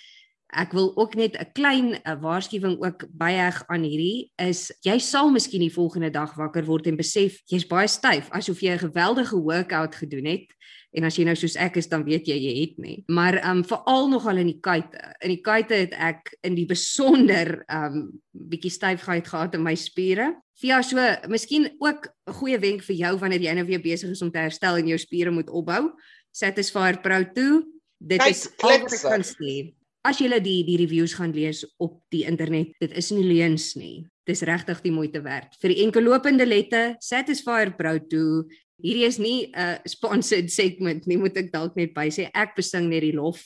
ek 0.57 0.73
wil 0.73 0.93
ook 0.97 1.15
net 1.15 1.37
'n 1.37 1.53
klein 1.53 1.89
'n 2.01 2.21
waarskuwing 2.21 2.81
ook 2.81 3.07
byheg 3.13 3.63
aan 3.69 3.85
hierdie 3.85 4.31
is 4.39 4.73
jy 4.83 4.99
sal 4.99 5.31
miskien 5.31 5.61
die 5.61 5.73
volgende 5.73 6.11
dag 6.11 6.35
wakker 6.35 6.65
word 6.65 6.87
en 6.87 6.97
besef 6.97 7.43
jy's 7.47 7.67
baie 7.67 7.89
styf 7.89 8.31
asof 8.31 8.61
jy 8.61 8.73
'n 8.73 8.89
geweldige 8.89 9.37
workout 9.37 9.95
gedoen 9.95 10.27
het 10.27 10.49
en 10.97 11.05
as 11.05 11.17
jy 11.17 11.25
nou 11.25 11.37
soos 11.37 11.57
ek 11.57 11.77
is 11.77 11.89
dan 11.89 12.05
weet 12.05 12.27
jy 12.27 12.37
jy 12.37 12.55
het 12.61 12.79
nie 12.79 13.05
maar 13.09 13.37
um 13.51 13.65
veral 13.65 14.09
nogal 14.09 14.37
in 14.37 14.47
die 14.47 14.61
kuite 14.61 14.99
in 15.21 15.29
die 15.29 15.43
kuite 15.43 15.75
het 15.75 15.93
ek 15.93 16.37
in 16.43 16.55
die 16.55 16.67
besonder 16.67 17.65
um 17.69 18.21
bietjie 18.33 18.71
styfheid 18.71 19.29
gehad 19.29 19.55
in 19.55 19.63
my 19.63 19.75
spiere 19.75 20.35
Ja, 20.65 20.81
so 20.83 20.97
miskien 21.29 21.77
ook 21.79 22.09
'n 22.25 22.33
goeie 22.33 22.59
wenk 22.59 22.83
vir 22.83 22.97
jou 22.97 23.19
wanneer 23.19 23.41
jy 23.41 23.53
nou 23.53 23.67
weer 23.67 23.81
besig 23.81 24.11
is 24.11 24.23
om 24.23 24.31
te 24.31 24.39
herstel 24.39 24.77
en 24.77 24.87
jou 24.87 24.99
spiere 24.99 25.31
moet 25.31 25.51
opbou. 25.51 25.93
Satisfyer 26.33 27.01
Pro 27.01 27.25
2. 27.25 27.63
Dit 27.99 28.21
Kyk, 28.21 28.31
is 28.31 28.49
al 28.63 28.71
wat 28.71 28.93
ek 28.93 29.01
kan 29.03 29.23
sê. 29.23 29.75
As 30.07 30.21
jy 30.23 30.29
die 30.39 30.61
die 30.63 30.77
reviews 30.79 31.17
gaan 31.19 31.33
lees 31.35 31.65
op 31.83 31.99
die 32.15 32.23
internet, 32.31 32.77
dit 32.79 32.93
is 32.95 33.09
nie 33.11 33.25
leuns 33.27 33.73
nie. 33.75 34.05
Dis 34.27 34.45
regtig 34.47 34.79
die 34.85 34.93
moeite 34.95 35.23
werd. 35.25 35.57
Vir 35.59 35.73
die 35.73 35.83
enkellopende 35.83 36.47
lette, 36.47 36.83
Satisfyer 37.03 37.73
Pro 37.75 37.97
2. 37.99 38.45
Hierdie 38.85 39.07
is 39.07 39.19
nie 39.19 39.51
'n 39.51 39.81
sponsored 39.89 40.51
segment 40.51 41.07
nie, 41.07 41.17
moet 41.17 41.37
ek 41.37 41.51
dalk 41.51 41.75
net 41.77 41.95
by 41.95 42.07
sê. 42.07 42.31
Ek 42.35 42.55
besing 42.55 42.89
net 42.89 43.03
die 43.03 43.17
lof. 43.17 43.43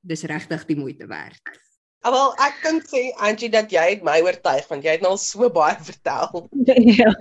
Dis 0.00 0.24
regtig 0.24 0.64
die 0.66 0.76
moeite 0.76 1.06
werd. 1.06 1.42
Wel, 2.00 2.32
ek 2.40 2.54
kan 2.62 2.80
sê 2.80 3.12
Angie 3.20 3.50
dat 3.50 3.68
jy 3.68 3.84
het 3.90 4.02
my 4.02 4.22
oortuig 4.24 4.64
want 4.70 4.84
jy 4.84 4.96
het 4.96 5.02
nou 5.02 5.12
al 5.12 5.20
so 5.20 5.50
baie 5.50 5.76
vertel 5.90 6.48
ja. 6.64 7.12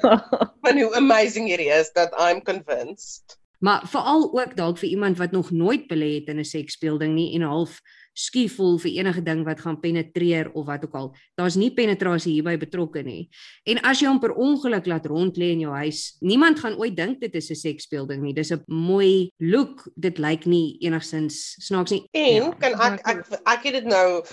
van 0.63 0.79
hoe 0.79 0.95
amazing 0.95 1.47
hierdie 1.47 1.67
is 1.67 1.91
dat 1.91 2.15
I'm 2.15 2.39
convinced. 2.41 3.35
Maar 3.59 3.83
veral 3.91 4.31
ook 4.31 4.55
dalk 4.55 4.77
vir 4.79 4.89
iemand 4.89 5.17
wat 5.17 5.31
nog 5.31 5.51
nooit 5.51 5.91
belê 5.91 6.23
het 6.23 6.31
in 6.31 6.39
'n 6.39 6.47
seksspeelding 6.47 7.13
nie 7.13 7.35
en 7.35 7.41
half 7.41 7.81
skie 8.19 8.47
voel 8.51 8.77
vir 8.83 8.91
enige 8.99 9.21
ding 9.23 9.45
wat 9.47 9.61
gaan 9.63 9.77
penetreer 9.79 10.49
of 10.53 10.65
wat 10.67 10.83
ook 10.85 10.95
al. 10.99 11.07
Daar's 11.39 11.55
nie 11.59 11.69
penetrasie 11.71 12.33
hierby 12.35 12.57
betrokke 12.59 13.03
nie. 13.05 13.29
En 13.69 13.79
as 13.87 14.01
jy 14.01 14.09
hom 14.11 14.19
per 14.19 14.33
ongeluk 14.35 14.85
laat 14.91 15.07
rond 15.07 15.37
lê 15.39 15.53
in 15.55 15.63
jou 15.63 15.71
huis, 15.73 16.17
niemand 16.21 16.59
gaan 16.59 16.75
ooit 16.79 16.95
dink 16.97 17.19
dit 17.21 17.35
is 17.35 17.49
'n 17.51 17.55
seksspeelding 17.55 18.21
nie. 18.21 18.33
Dis 18.33 18.51
'n 18.51 18.63
mooi 18.67 19.29
look. 19.39 19.87
Dit 19.95 20.17
lyk 20.19 20.45
nie 20.45 20.77
enigsins 20.81 21.55
snaaks 21.59 21.91
nie. 21.91 22.05
En 22.13 22.43
Ja. 22.43 22.51
kan 22.59 22.73
ek 22.93 23.01
ek 23.07 23.25
ek 23.45 23.63
het 23.63 23.73
dit 23.73 23.85
nou 23.85 24.23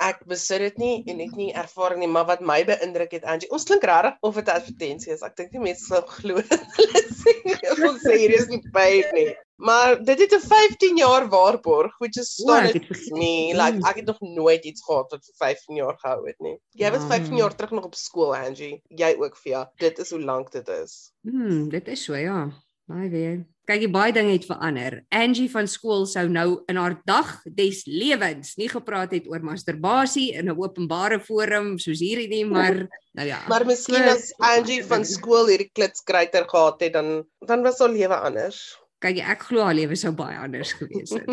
ek 0.00 0.20
besit 0.26 0.60
dit 0.60 0.78
nie 0.78 1.04
en 1.08 1.20
ek 1.20 1.32
nie 1.36 1.52
ervaring 1.52 1.98
nie, 2.00 2.06
maar 2.06 2.24
wat 2.26 2.40
my 2.40 2.64
beïndruk 2.64 3.10
het 3.12 3.24
Angie, 3.24 3.50
ons 3.50 3.64
klink 3.64 3.82
regtig 3.82 4.14
of 4.22 4.34
dit 4.34 4.46
'n 4.46 4.50
advertensie 4.50 5.12
is. 5.12 5.22
Ek 5.22 5.36
dink 5.36 5.52
nie 5.52 5.60
mense 5.60 5.84
sal 5.86 6.02
glo 6.02 6.36
dit 6.36 6.60
hulle 6.76 7.02
sê 7.10 7.32
ons 7.90 8.02
sê 8.02 8.18
hier 8.18 8.30
is 8.30 8.48
nie 8.48 8.62
paid 8.72 9.06
nie. 9.12 9.34
Maar 9.58 9.98
dit 10.04 10.18
het 10.20 10.32
'n 10.34 10.46
15 10.46 10.96
jaar 10.96 11.28
waarborg, 11.28 11.98
which 11.98 12.16
is 12.16 12.30
stunning 12.32 12.72
het 12.72 12.86
vergeet. 12.86 13.10
me. 13.12 13.52
Like 13.54 13.88
ek 13.88 13.96
het 13.96 14.06
nog 14.06 14.20
nooit 14.20 14.64
iets 14.64 14.84
gehad 14.84 15.10
wat 15.10 15.24
vir 15.24 15.34
15 15.36 15.74
jaar 15.76 15.98
gehou 15.98 16.26
het 16.26 16.38
nie. 16.38 16.58
Jy 16.70 16.90
was 16.90 17.04
15 17.06 17.30
Wow. 17.30 17.38
jaar 17.38 17.54
terug 17.56 17.70
nog 17.70 17.84
op 17.84 17.94
skool, 17.94 18.36
Angie. 18.36 18.82
Jy 18.88 19.16
ook 19.18 19.36
via. 19.36 19.70
Dit 19.76 19.98
is 19.98 20.10
hoe 20.10 20.20
lank 20.20 20.52
dit 20.52 20.68
is. 20.68 21.10
Hmm, 21.22 21.68
dit 21.68 21.88
is 21.88 22.04
so 22.04 22.14
ja. 22.14 22.50
Baie 22.86 23.08
weer. 23.10 23.46
Kyk, 23.64 23.80
die 23.80 23.90
baie 23.90 24.12
dinge 24.12 24.32
het 24.32 24.44
verander. 24.46 25.04
Angie 25.08 25.50
van 25.50 25.66
skool 25.68 26.06
sou 26.06 26.28
nou 26.28 26.62
in 26.66 26.76
haar 26.76 27.00
dag 27.04 27.42
des 27.44 27.84
lewens 27.84 28.54
nie 28.56 28.68
gepraat 28.68 29.10
het 29.10 29.26
oor 29.28 29.40
masturbasie 29.44 30.32
in 30.32 30.44
'n 30.48 30.56
openbare 30.62 31.20
forum 31.20 31.78
soos 31.78 31.98
hierdie 32.00 32.28
nie, 32.28 32.46
maar 32.46 32.74
nou 33.16 33.26
ja. 33.28 33.44
Maar 33.48 33.66
miskien 33.66 33.94
So- 33.94 34.14
as 34.14 34.34
Angie 34.38 34.84
van 34.84 35.04
skool 35.16 35.46
hierdie 35.46 35.70
klitskryter 35.72 36.48
gehad 36.48 36.80
het, 36.80 36.92
dan 36.92 37.26
dan 37.46 37.62
was 37.62 37.78
haar 37.78 37.90
lewe 37.90 38.16
anders. 38.16 38.78
Kyk, 38.98 39.18
ek 39.22 39.42
glo 39.46 39.62
haar 39.62 39.74
lewe 39.74 39.96
sou 39.96 40.10
baie 40.12 40.38
anders 40.38 40.72
gewees 40.74 41.12
het. 41.14 41.28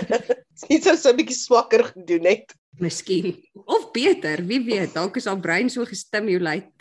Sy 0.62 0.78
sou 0.80 0.96
so 0.96 1.10
'n 1.12 1.16
bietjie 1.16 1.36
swakker 1.36 1.84
gedoen 1.92 2.24
het. 2.24 2.54
Miskien 2.80 3.36
of 3.66 3.90
beter, 3.92 4.40
wie 4.48 4.60
weet, 4.64 4.94
dalk 4.94 5.16
is 5.16 5.26
haar 5.28 5.40
brein 5.40 5.68
so 5.68 5.84
gestimulate 5.84 6.72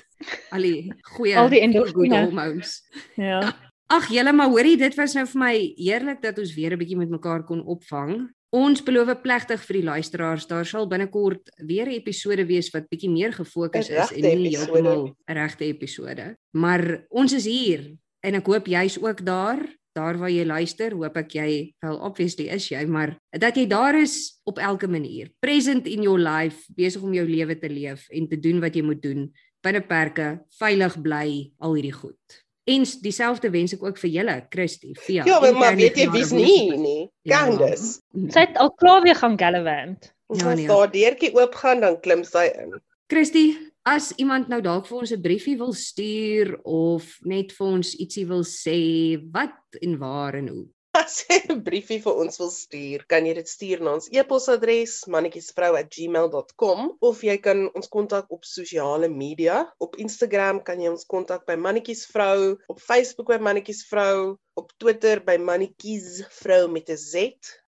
al 0.52 0.62
die 0.64 0.92
goeie 1.18 1.36
Al 1.38 1.50
die 1.50 1.62
endorfine. 1.62 2.22
hormones. 2.24 2.82
Ja. 3.18 3.52
Ag 3.92 4.08
julle, 4.08 4.32
maar 4.32 4.48
hoorie, 4.48 4.78
dit 4.80 4.96
was 4.96 5.14
nou 5.18 5.26
vir 5.28 5.40
my 5.40 5.56
heerlik 5.76 6.22
dat 6.22 6.38
ons 6.40 6.54
weer 6.56 6.72
'n 6.72 6.80
bietjie 6.80 6.98
met 6.98 7.10
mekaar 7.10 7.44
kon 7.44 7.66
opvang. 7.66 8.30
Ons 8.52 8.84
beloof 8.84 9.22
plegtig 9.22 9.60
vir 9.66 9.74
die 9.80 9.84
luisteraars, 9.84 10.48
daar 10.48 10.66
sal 10.66 10.88
binnekort 10.88 11.52
weer 11.68 11.88
'n 11.88 12.00
episode 12.00 12.46
wees 12.46 12.70
wat 12.72 12.90
bietjie 12.90 13.10
meer 13.10 13.34
gefokus 13.34 13.90
is 13.90 14.12
en 14.12 14.22
nie 14.22 14.56
heeltemal 14.56 15.16
'n 15.28 15.34
regte 15.34 15.66
episode. 15.66 16.36
Maar 16.54 17.06
ons 17.10 17.34
is 17.34 17.46
hier 17.46 17.98
en 18.24 18.36
ek 18.36 18.46
hoop 18.46 18.68
jy's 18.68 18.98
ook 18.98 19.26
daar. 19.26 19.60
Daar 19.92 20.16
waar 20.18 20.32
jy 20.32 20.46
luister, 20.48 20.94
hoop 20.96 21.18
ek 21.20 21.34
jy 21.36 21.48
wel 21.84 21.98
obviously 22.00 22.48
is 22.48 22.70
jy, 22.72 22.86
maar 22.88 23.18
dat 23.36 23.58
jy 23.60 23.66
daar 23.68 23.98
is 24.00 24.40
op 24.48 24.62
elke 24.64 24.88
manier. 24.88 25.28
Present 25.44 25.88
in 25.88 26.06
your 26.06 26.20
life, 26.20 26.64
besig 26.78 27.04
om 27.04 27.12
jou 27.14 27.26
lewe 27.28 27.58
te 27.60 27.68
leef 27.70 28.06
en 28.10 28.30
te 28.32 28.40
doen 28.40 28.62
wat 28.64 28.76
jy 28.76 28.86
moet 28.88 29.02
doen 29.04 29.26
binne 29.62 29.82
perke, 29.86 30.30
veilig 30.60 30.96
bly, 31.04 31.28
al 31.62 31.76
hierdie 31.78 31.94
goed. 31.94 32.40
En 32.70 32.86
dieselfde 33.04 33.50
wens 33.54 33.74
ek 33.76 33.84
ook 33.84 34.00
vir 34.02 34.12
julle, 34.14 34.36
Christie, 34.54 34.94
Via. 35.06 35.26
Ja, 35.28 35.40
maar, 35.42 35.58
maar 35.58 35.78
weet 35.78 35.98
jy 35.98 36.08
wie's 36.14 36.32
nie 36.34 36.70
nie? 36.78 37.02
Ja. 37.28 37.44
Candice. 37.44 38.00
Sy 38.32 38.46
het 38.48 38.60
al 38.62 38.72
klaar 38.80 39.04
weer 39.06 39.18
gaan 39.18 39.38
gallivant. 39.38 40.12
Ons 40.32 40.44
Ja, 40.44 40.54
ja, 40.54 40.56
nee. 40.56 40.68
daar 40.70 40.92
deurtjie 40.94 41.34
oopgaan 41.36 41.82
dan 41.84 42.00
klim 42.06 42.24
sy 42.24 42.48
in. 42.54 42.78
Christie, 43.12 43.58
as 43.88 44.12
iemand 44.22 44.50
nou 44.52 44.62
dalk 44.62 44.86
vir 44.88 44.98
ons 45.00 45.12
'n 45.12 45.22
briefie 45.22 45.58
wil 45.58 45.74
stuur 45.74 46.60
of 46.64 47.18
net 47.26 47.52
vir 47.52 47.68
ons 47.68 47.96
ietsie 47.96 48.28
wil 48.28 48.44
sê, 48.44 49.18
wat 49.34 49.82
en 49.82 49.98
waar 49.98 50.36
en 50.36 50.48
hoe. 50.48 50.68
As 51.02 51.24
jy 51.24 51.40
'n 51.50 51.64
briefie 51.64 52.02
vir 52.04 52.16
ons 52.20 52.38
wil 52.38 52.52
stuur, 52.52 53.06
kan 53.08 53.26
jy 53.26 53.34
dit 53.34 53.48
stuur 53.48 53.80
na 53.82 53.94
ons 53.96 54.10
e-posadres 54.12 55.08
mannetjiesvrou@gmail.com 55.08 56.98
of 57.00 57.24
jy 57.24 57.38
kan 57.38 57.70
ons 57.74 57.88
kontak 57.88 58.28
op 58.30 58.44
sosiale 58.46 59.08
media. 59.10 59.74
Op 59.80 59.96
Instagram 59.96 60.62
kan 60.64 60.82
jy 60.82 60.90
ons 60.92 61.06
kontak 61.06 61.46
by 61.48 61.56
mannetjiesvrou, 61.56 62.58
op 62.68 62.80
Facebook 62.80 63.28
by 63.28 63.40
mannetjiesvrou, 63.40 64.36
op 64.60 64.72
Twitter 64.78 65.24
by 65.24 65.38
mannetjiesvrou 65.38 66.68
met 66.68 66.90
'n 66.90 66.98
Z. 66.98 67.16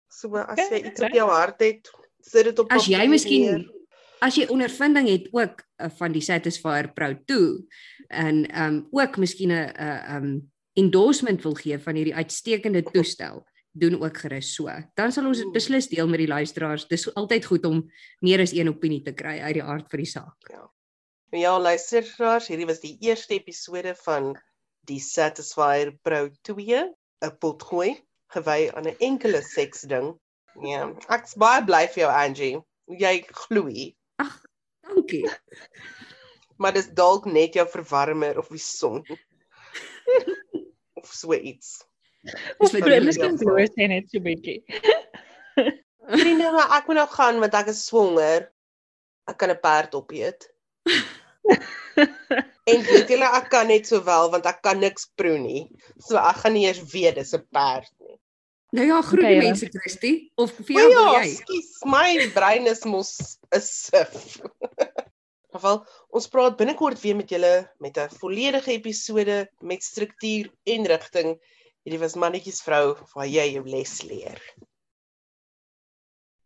So 0.08 0.34
as 0.36 0.58
jy 0.70 0.88
iets 0.88 1.00
op 1.00 1.12
jou 1.12 1.28
hart 1.28 1.60
het, 1.60 1.90
sit 2.22 2.44
dit 2.44 2.58
op 2.58 2.72
As 2.72 2.86
jy 2.86 2.96
papier 2.96 3.10
miskien. 3.10 3.79
As 4.20 4.36
jy 4.36 4.46
ondervinding 4.52 5.08
het 5.08 5.28
ook 5.32 5.62
uh, 5.62 5.90
van 5.98 6.12
die 6.12 6.22
Satisfyer 6.24 6.92
Pro 6.92 7.14
2 7.24 7.66
en 8.08 8.46
ehm 8.50 8.74
um, 8.74 8.88
ook 8.90 9.16
miskien 9.16 9.52
'n 9.52 9.68
'n 9.68 9.74
ehm 9.76 10.24
um, 10.24 10.50
endorsement 10.72 11.42
wil 11.42 11.54
gee 11.54 11.78
van 11.78 11.94
hierdie 11.94 12.14
uitstekende 12.14 12.82
toestel, 12.82 13.44
doen 13.72 14.02
ook 14.02 14.16
gerus 14.16 14.54
so. 14.54 14.70
Dan 14.94 15.12
sal 15.12 15.26
ons 15.26 15.38
dit 15.38 15.52
beslis 15.52 15.88
deel 15.88 16.08
met 16.08 16.22
die 16.22 16.30
luisteraars. 16.30 16.86
Dis 16.88 17.08
altyd 17.14 17.44
goed 17.46 17.66
om 17.66 17.82
meer 18.24 18.40
as 18.40 18.52
een 18.52 18.68
opinie 18.68 19.02
te 19.02 19.12
kry 19.12 19.38
uit 19.40 19.54
die 19.54 19.62
aard 19.62 19.90
van 19.90 20.02
die 20.02 20.10
saak. 20.10 20.50
Ja, 21.30 21.58
luisteraars, 21.60 22.48
hierdie 22.50 22.66
was 22.66 22.80
die 22.82 22.96
eerste 23.06 23.34
episode 23.34 23.94
van 24.02 24.32
die 24.88 25.00
Satisfyer 25.00 25.92
Pro 26.02 26.28
2, 26.42 26.82
'n 27.22 27.36
potgooi 27.38 28.00
gewy 28.34 28.70
aan 28.74 28.88
'n 28.88 28.96
enkele 28.98 29.42
seks 29.42 29.80
ding. 29.80 30.18
Ja, 30.62 30.90
ek's 31.08 31.34
baie 31.34 31.62
bly 31.64 31.86
vir 31.94 32.02
jou 32.02 32.12
Angie. 32.12 32.58
Jy 32.86 33.24
gloei, 33.46 33.94
Dankie. 34.86 35.24
maar 36.60 36.74
dis 36.76 36.90
dalk 36.96 37.24
net 37.24 37.56
jou 37.56 37.66
verwarmer 37.68 38.38
of 38.38 38.48
die 38.52 38.60
son. 38.60 39.00
of 41.00 41.12
so 41.12 41.32
iets. 41.34 41.80
Dis 42.60 42.74
wat 42.74 42.88
jy 42.88 43.00
Miskien 43.04 43.38
glo 43.40 43.64
sy 43.64 43.88
net 43.88 44.10
so 44.12 44.20
bietjie. 44.24 44.60
Vriende, 46.10 46.50
maar 46.52 46.74
ek 46.76 46.88
moet 46.90 46.98
nou 47.00 47.08
gaan 47.14 47.40
want 47.40 47.56
ek 47.56 47.70
is 47.72 47.84
swanger. 47.86 48.48
Ek 49.30 49.38
kan 49.40 49.52
'n 49.52 49.60
perd 49.62 49.94
opeet. 49.96 50.48
en 52.70 52.82
weet 52.88 53.08
julle, 53.12 53.28
ek 53.38 53.48
kan 53.52 53.68
net 53.70 53.88
sowel 53.88 54.30
want 54.32 54.46
ek 54.46 54.60
kan 54.66 54.80
niks 54.82 55.08
proe 55.16 55.38
nie. 55.38 55.62
So 56.02 56.18
ek 56.20 56.42
gaan 56.42 56.56
nie 56.58 56.66
eers 56.66 56.82
weet 56.92 57.16
dis 57.20 57.32
'n 57.34 57.46
perd 57.54 57.92
nie. 58.04 58.18
Nou 58.72 58.86
ja, 58.86 59.00
groet 59.02 59.18
Okay, 59.24 59.34
die 59.34 59.40
julle. 59.40 59.48
mense 59.50 59.66
Christie 59.74 60.30
of 60.38 60.52
vir 60.52 60.76
Ja, 60.76 60.82
jou 60.86 60.90
ja, 60.92 61.22
jy. 61.24 61.30
skus, 61.34 61.70
my 61.90 62.30
brein 62.34 62.66
is 62.70 62.84
mos 62.84 63.38
'n 63.54 63.60
sif. 63.60 64.38
Geval, 65.50 65.80
ons 66.14 66.28
praat 66.30 66.56
binnekort 66.56 67.00
weer 67.02 67.16
met 67.16 67.28
julle 67.30 67.70
met 67.80 67.96
'n 67.98 68.08
volledige 68.20 68.70
episode 68.72 69.48
met 69.60 69.82
struktuur 69.82 70.50
en 70.64 70.86
rigting. 70.86 71.38
Hierdie 71.84 71.98
was 72.00 72.14
mannetjies 72.14 72.62
vrou 72.62 72.94
waar 73.14 73.26
jy 73.26 73.52
jou 73.54 73.64
les 73.68 74.02
leer. 74.02 74.40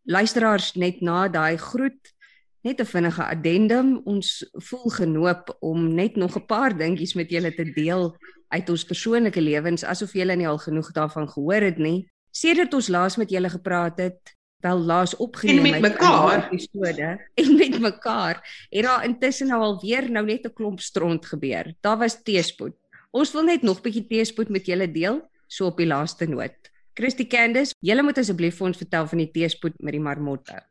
luisteraars 0.07 0.73
net 0.75 1.01
na 1.01 1.27
daai 1.27 1.57
groet 1.57 2.13
net 2.63 2.79
'n 2.81 2.85
vinnige 2.85 3.23
addendum 3.23 4.01
ons 4.05 4.45
voel 4.69 4.89
genoop 4.89 5.57
om 5.61 5.93
net 5.95 6.15
nog 6.15 6.35
'n 6.37 6.45
paar 6.45 6.77
dingetjies 6.77 7.13
met 7.15 7.29
julle 7.29 7.51
te 7.55 7.63
deel 7.73 8.15
uit 8.49 8.69
ons 8.69 8.83
persoonlike 8.85 9.41
lewens 9.41 9.83
asof 9.83 10.13
julle 10.13 10.35
nie 10.35 10.47
al 10.47 10.57
genoeg 10.57 10.91
daarvan 10.91 11.27
gehoor 11.29 11.61
het 11.61 11.77
nie 11.77 12.07
sedert 12.35 12.73
ons 12.77 12.89
laas 12.91 13.15
met 13.21 13.31
julle 13.31 13.49
gepraat 13.53 13.99
het 14.03 14.33
wel 14.65 14.79
laas 14.81 15.13
opgeneem 15.21 15.65
En 15.65 15.71
met 15.81 15.81
mekaar. 15.93 16.47
episode 16.51 17.09
en 17.41 17.55
met 17.57 17.79
mekaar 17.79 18.41
het 18.71 18.83
daar 18.83 19.05
intussen 19.07 19.47
nou 19.53 19.61
al 19.61 19.79
weer 19.81 20.09
nou 20.11 20.25
net 20.25 20.45
'n 20.45 20.53
klomp 20.53 20.79
stront 20.81 21.25
gebeur 21.25 21.73
daar 21.81 21.97
was 21.97 22.17
teespoed 22.23 22.75
ons 23.11 23.31
wil 23.31 23.43
net 23.43 23.61
nog 23.63 23.81
bietjie 23.81 24.07
teespoed 24.07 24.49
met 24.49 24.65
julle 24.65 24.91
deel 24.91 25.21
so 25.47 25.65
op 25.71 25.77
die 25.77 25.87
laaste 25.87 26.25
noot 26.27 26.71
Christy 26.95 27.27
Candice, 27.27 27.73
julle 27.83 28.03
moet 28.03 28.17
asseblief 28.17 28.55
vir 28.57 28.67
ons 28.67 28.77
vertel 28.77 29.07
van 29.07 29.17
die 29.19 29.31
teespoed 29.31 29.73
met 29.83 29.91
die 29.91 29.99
marmotte. 29.99 30.61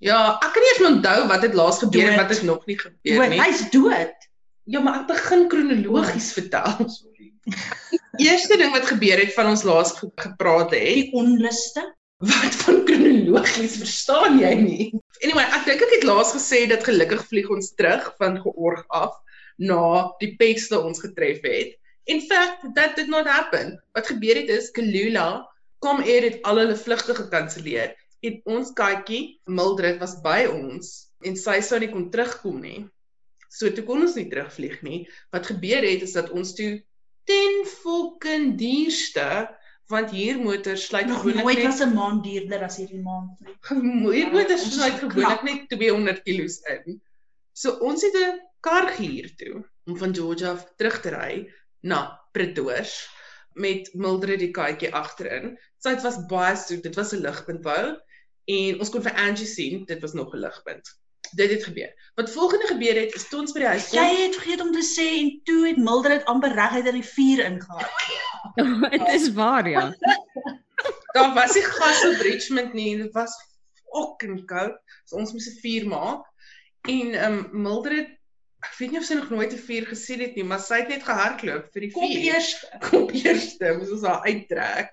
Ja, 0.00 0.38
ek 0.40 0.52
kan 0.54 0.62
nie 0.64 0.70
eens 0.72 0.86
onthou 0.88 1.26
wat 1.28 1.42
het 1.44 1.52
laas 1.54 1.78
gebeur 1.84 2.00
en 2.00 2.16
Dood. 2.16 2.20
wat 2.22 2.30
het 2.32 2.42
nog 2.48 2.62
nie 2.66 2.78
gebeur 2.80 3.18
Dood, 3.20 3.28
nie. 3.28 3.40
hy's 3.44 3.60
dood. 3.70 4.16
Ja, 4.64 4.80
maar 4.80 5.00
ek 5.02 5.06
begin 5.12 5.48
kronologies 5.52 6.32
vertel. 6.32 6.88
Sorry. 6.88 7.35
Eerste 8.26 8.56
ding 8.58 8.72
wat 8.74 8.86
gebeur 8.88 9.20
het 9.20 9.34
van 9.36 9.50
ons 9.52 9.62
laas 9.66 9.92
ge- 9.98 10.10
gepraat 10.16 10.72
het, 10.74 10.94
Die 10.98 11.10
onluste. 11.14 11.84
wat 12.24 12.54
van 12.64 12.78
kronologies 12.88 13.76
verstaan 13.82 14.38
jy 14.40 14.52
nie? 14.56 14.86
Anyway, 15.22 15.44
ek 15.44 15.66
dink 15.68 15.82
ek 15.84 15.92
het 15.98 16.06
laas 16.08 16.32
gesê 16.32 16.62
dat 16.70 16.84
gelukkig 16.86 17.26
vlieg 17.28 17.50
ons 17.52 17.74
terug 17.76 18.08
van 18.18 18.38
georg 18.40 18.84
af 18.88 19.18
na 19.58 20.12
die 20.20 20.32
peste 20.40 20.78
ons 20.80 21.00
getref 21.00 21.44
het. 21.44 21.76
In 22.06 22.20
fact, 22.24 22.64
that 22.76 22.96
did 22.96 23.08
not 23.08 23.26
happen. 23.28 23.76
Wat 23.96 24.06
gebeur 24.08 24.36
het 24.40 24.48
is 24.52 24.70
Kalula 24.70 25.44
kom 25.84 26.00
eer 26.04 26.22
het 26.24 26.40
al 26.48 26.56
hulle 26.62 26.76
vlugte 26.76 27.14
gekanselleer 27.14 27.92
en 28.24 28.36
ons 28.48 28.72
katjie 28.72 29.38
Mildred 29.44 29.98
was 30.00 30.16
by 30.24 30.46
ons 30.48 31.10
en 31.26 31.36
sy 31.36 31.60
sou 31.60 31.78
nie 31.82 31.90
kon 31.92 32.08
terugkom 32.10 32.60
nie. 32.64 32.86
So 33.52 33.68
toe 33.72 33.84
kon 33.84 34.02
ons 34.04 34.16
nie 34.16 34.28
terugvlieg 34.32 34.80
nie. 34.84 35.04
Wat 35.32 35.46
gebeur 35.52 35.84
het 35.84 36.02
is 36.06 36.16
dat 36.16 36.30
ons 36.32 36.54
toe 36.56 36.78
ten 37.26 37.64
fucking 37.66 38.56
duurste 38.60 39.28
want 39.90 40.10
hier 40.10 40.38
motors 40.42 40.86
sluit 40.90 41.10
gewoonlik 41.10 41.44
nooit 41.44 41.58
net 41.58 41.66
was 41.70 41.82
'n 41.84 41.94
maand 41.94 42.24
duurder 42.24 42.62
as 42.66 42.78
hierdie 42.80 43.02
maand 43.02 43.40
nie. 43.40 43.54
Hier 44.16 44.32
motors 44.32 44.64
Ons 44.64 44.70
is 44.70 44.78
sluit 44.78 44.98
gewoonlik 45.02 45.42
net 45.46 45.68
200 45.70 46.22
kg 46.26 46.46
in. 46.74 47.00
So 47.52 47.78
ons 47.88 48.02
het 48.02 48.16
'n 48.22 48.40
kar 48.60 48.88
gehuur 48.98 49.30
toe 49.36 49.54
om 49.86 49.98
van 49.98 50.14
Georgia 50.14 50.50
af 50.50 50.66
terug 50.76 51.00
te 51.00 51.10
ry 51.14 51.46
na 51.80 52.00
Pretoria 52.32 52.82
met 53.54 53.94
Mildred 53.94 54.42
die 54.42 54.50
katjie 54.50 54.92
agterin. 54.94 55.56
So 55.78 55.94
dit 55.94 56.02
was 56.02 56.18
baie 56.28 56.56
soet, 56.56 56.82
dit 56.82 56.94
was 56.94 57.12
'n 57.12 57.22
ligpunt 57.22 57.64
wou 57.64 57.96
en 58.44 58.80
ons 58.80 58.90
kon 58.90 59.02
vir 59.02 59.14
Angie 59.14 59.46
sien, 59.46 59.84
dit 59.84 60.00
was 60.00 60.12
nog 60.12 60.34
'n 60.34 60.42
ligpunt. 60.46 60.86
Dit 61.32 61.50
het 61.50 61.64
gebeur. 61.64 62.10
Wat 62.14 62.30
volgende 62.30 62.66
gebeur 62.66 62.94
het 62.94 63.14
is 63.14 63.28
toe 63.28 63.40
ons 63.40 63.52
by 63.52 63.58
die 63.64 63.68
huis 63.68 63.88
kom. 63.88 63.98
Jy 63.98 64.22
het 64.22 64.34
vergeet 64.34 64.60
om 64.60 64.72
te 64.72 64.84
sê 64.84 65.06
en 65.20 65.40
toe 65.44 65.66
het 65.66 65.76
Mildred 65.76 66.24
amper 66.24 66.52
reguit 66.54 66.86
in 66.86 67.00
die 67.00 67.08
vuur 67.08 67.44
ingegaan. 67.44 67.88
Dit 68.90 69.08
is 69.08 69.32
waar 69.32 69.68
ja. 69.68 69.94
Daar 71.16 71.34
was 71.34 71.54
nie 71.54 71.62
gas 71.64 72.04
op 72.04 72.20
Richmond 72.20 72.72
nie 72.76 72.92
en 72.94 73.02
dit 73.06 73.12
was 73.12 73.34
fucking 73.92 74.44
koud. 74.46 74.76
So 75.04 75.16
ons 75.16 75.32
moes 75.32 75.48
'n 75.48 75.58
vuur 75.62 75.88
maak. 75.88 76.24
En 76.88 77.14
ehm 77.14 77.38
um, 77.38 77.62
Mildred, 77.62 78.10
ek 78.66 78.74
weet 78.78 78.90
nie 78.90 79.00
of 79.00 79.06
sy 79.08 79.14
nog 79.14 79.30
nooit 79.30 79.52
'n 79.52 79.64
vuur 79.68 79.86
gesien 79.86 80.20
het 80.20 80.34
nie, 80.36 80.44
maar 80.44 80.60
sy 80.60 80.82
het 80.82 80.88
net 80.88 81.04
gehardloop 81.08 81.72
vir 81.72 81.80
die 81.86 81.90
Kom 81.90 82.10
vuur. 82.10 82.22
eers. 82.28 82.50
kom 82.88 83.08
eerste, 83.10 83.72
moes 83.78 83.90
ons 83.90 84.04
haar 84.08 84.22
uittrek. 84.28 84.92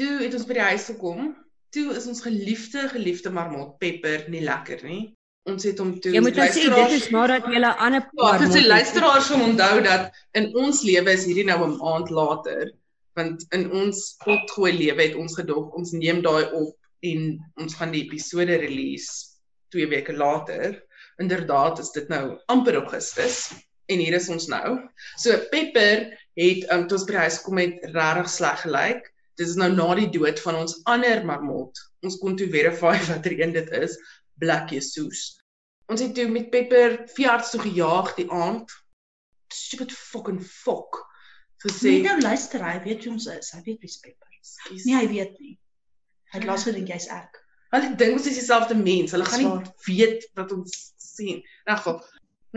Toe 0.00 0.12
het 0.22 0.34
ons 0.34 0.46
by 0.48 0.54
die 0.60 0.68
huis 0.72 0.84
gekom. 0.88 1.34
Toe 1.72 1.92
is 1.96 2.06
ons 2.06 2.20
geliefde 2.20 2.88
geliefde 2.88 3.30
marmot 3.30 3.78
Pepper 3.78 4.24
nie 4.28 4.40
lekker 4.44 4.84
nie. 4.84 5.16
Ons 5.50 5.64
het 5.66 5.80
hom 5.82 5.96
toe 6.00 6.12
Jy 6.14 6.20
moet 6.22 6.36
nou 6.38 6.46
sê 6.54 6.68
dit 6.70 6.92
is 6.96 7.08
nadat 7.10 7.48
jy 7.50 7.58
'n 7.58 7.64
ander 7.86 8.02
Ja, 8.02 8.10
paar 8.18 8.38
vir 8.38 8.52
sy 8.52 8.60
mot- 8.60 8.68
luisteraars 8.74 9.26
sal 9.26 9.40
onthou 9.42 9.82
dat 9.82 10.12
in 10.38 10.52
ons 10.56 10.82
lewe 10.86 11.10
is 11.12 11.24
hierdie 11.26 11.46
nou 11.48 11.64
'n 11.66 11.78
maand 11.78 12.10
later, 12.10 12.70
want 13.16 13.42
in 13.52 13.70
ons 13.72 14.16
potgooi 14.24 14.72
lewe 14.72 15.02
het 15.02 15.16
ons 15.16 15.34
gedog 15.34 15.74
ons 15.74 15.92
neem 15.92 16.22
daai 16.22 16.44
op 16.52 16.76
en 17.02 17.40
ons 17.58 17.74
gaan 17.74 17.90
die 17.90 18.04
episode 18.04 18.54
release 18.62 19.34
2 19.74 19.86
weke 19.88 20.12
later. 20.12 20.80
Inderdaad 21.18 21.78
is 21.78 21.90
dit 21.90 22.08
nou 22.08 22.38
amper 22.48 22.74
Augustus 22.74 23.52
en 23.88 23.98
hier 23.98 24.14
is 24.14 24.28
ons 24.28 24.46
nou. 24.48 24.78
So 25.18 25.36
Pepper 25.50 26.16
het 26.36 26.70
um, 26.70 26.86
toe 26.88 26.98
ons 26.98 27.04
by 27.06 27.12
die 27.12 27.18
huis 27.26 27.42
kom 27.42 27.58
het 27.58 27.82
regtig 27.82 28.28
sleg 28.30 28.62
gelyk. 28.62 29.12
Dit 29.36 29.48
is 29.48 29.56
nou 29.56 29.72
na 29.72 29.94
die 29.94 30.08
dood 30.10 30.38
van 30.40 30.54
ons 30.54 30.80
ander 30.86 31.24
marmot. 31.24 31.72
Ons 32.02 32.18
kon 32.18 32.36
toe 32.36 32.48
verify 32.48 32.94
watter 33.10 33.32
een 33.40 33.52
dit 33.52 33.70
is, 33.72 33.98
Black 34.38 34.70
Jesus. 34.70 35.40
Ons 35.86 36.00
het 36.00 36.14
toe 36.14 36.28
met 36.28 36.50
Pepper 36.50 37.02
veearts 37.14 37.50
toe 37.50 37.60
gejaag 37.60 38.14
die 38.14 38.30
aand. 38.30 38.70
Stupid 39.52 39.92
fucking 39.92 40.40
fuck. 40.42 41.00
Gesê, 41.62 41.82
Nee, 41.82 42.02
nou 42.02 42.20
luister, 42.20 42.62
hy 42.64 42.80
weet 42.82 43.04
wie 43.04 43.12
ons 43.12 43.26
is. 43.26 43.52
Hy 43.54 43.60
weet 43.62 43.80
wie's 43.80 43.98
Pepper. 44.02 44.28
"Skus." 44.42 44.84
Nee, 44.84 44.96
hy 44.96 45.08
weet 45.08 45.38
nie. 45.38 45.58
Hy 46.32 46.40
het 46.40 46.48
laas 46.48 46.64
gedink 46.66 46.88
jy's 46.90 47.06
ek. 47.12 47.38
Hulle 47.72 47.94
dink 47.96 48.18
ons 48.18 48.26
is 48.26 48.38
dieselfde 48.40 48.74
mens. 48.76 49.14
Hulle 49.14 49.24
gaan 49.28 49.40
nie 49.42 49.48
waar. 49.48 49.68
weet 49.86 50.26
wat 50.34 50.52
ons 50.52 50.74
sien. 50.96 51.38
In 51.40 51.72
elk 51.72 51.78
geval, 51.84 52.00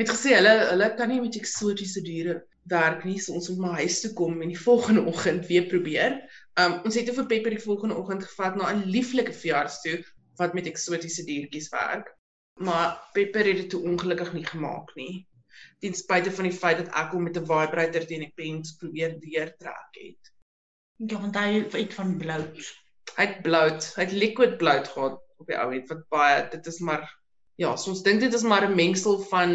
het 0.02 0.12
gesê 0.12 0.34
hulle 0.36 0.54
hulle 0.72 0.90
kan 1.00 1.12
nie 1.12 1.22
met 1.24 1.38
eksotiese 1.40 2.02
diere 2.04 2.40
werk 2.72 3.06
nie. 3.06 3.20
So 3.22 3.34
ons 3.38 3.50
moet 3.50 3.62
maar 3.64 3.80
huis 3.84 4.02
toe 4.02 4.12
kom 4.18 4.42
en 4.42 4.52
die 4.52 4.60
volgende 4.60 5.06
oggend 5.12 5.48
weer 5.52 5.68
probeer. 5.72 6.18
Um 6.60 6.80
ons 6.88 6.98
het 6.98 7.06
toe 7.08 7.16
vir 7.22 7.30
Pepper 7.32 7.56
die 7.56 7.64
volgende 7.64 8.00
oggend 8.02 8.26
gevat 8.26 8.58
na 8.60 8.72
'n 8.74 8.84
lieflike 8.90 9.34
veearts 9.34 9.82
toe 9.86 10.00
wat 10.38 10.54
met 10.54 10.68
eksotiese 10.70 11.26
diertjies 11.28 11.70
werk. 11.74 12.12
Maar 12.60 13.10
Pepper 13.14 13.46
het 13.46 13.58
dit 13.64 13.70
toe 13.70 13.82
ongelukkig 13.84 14.34
nie 14.34 14.46
gemaak 14.46 14.94
nie. 14.96 15.28
Ten 15.80 15.94
spyte 15.94 16.32
van 16.32 16.48
die 16.50 16.56
feit 16.56 16.78
dat 16.78 16.94
ek 17.02 17.12
hom 17.16 17.28
met 17.28 17.38
'n 17.38 17.48
vibrator 17.50 18.06
teen 18.06 18.24
die 18.26 18.34
pens 18.36 18.76
probeer 18.80 19.20
deurtrek 19.20 20.00
het. 20.00 20.32
Ja, 20.98 21.20
want 21.20 21.36
hy 21.36 21.64
het 21.72 21.94
van 21.94 22.18
blout. 22.18 22.72
Hy 23.16 23.26
het 23.26 23.42
blout, 23.42 23.92
hy 23.96 24.04
het 24.04 24.12
liquid 24.12 24.58
blout 24.58 24.88
gehad 24.88 25.20
op 25.38 25.48
die 25.48 25.58
ou 25.60 25.72
end 25.76 25.90
wat 25.92 26.08
baie 26.10 26.48
dit 26.52 26.68
is 26.72 26.80
maar 26.80 27.04
ja, 27.60 27.76
so 27.76 27.92
ons 27.92 28.04
dink 28.04 28.24
dit 28.24 28.34
is 28.34 28.44
maar 28.44 28.68
'n 28.68 28.76
mengsel 28.76 29.20
van 29.32 29.52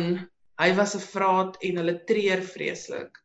hy 0.61 0.70
was 0.76 0.95
'n 0.97 1.07
vraat 1.14 1.57
en 1.64 1.81
hulle 1.81 1.97
treur 2.05 2.43
vreeslik. 2.43 3.20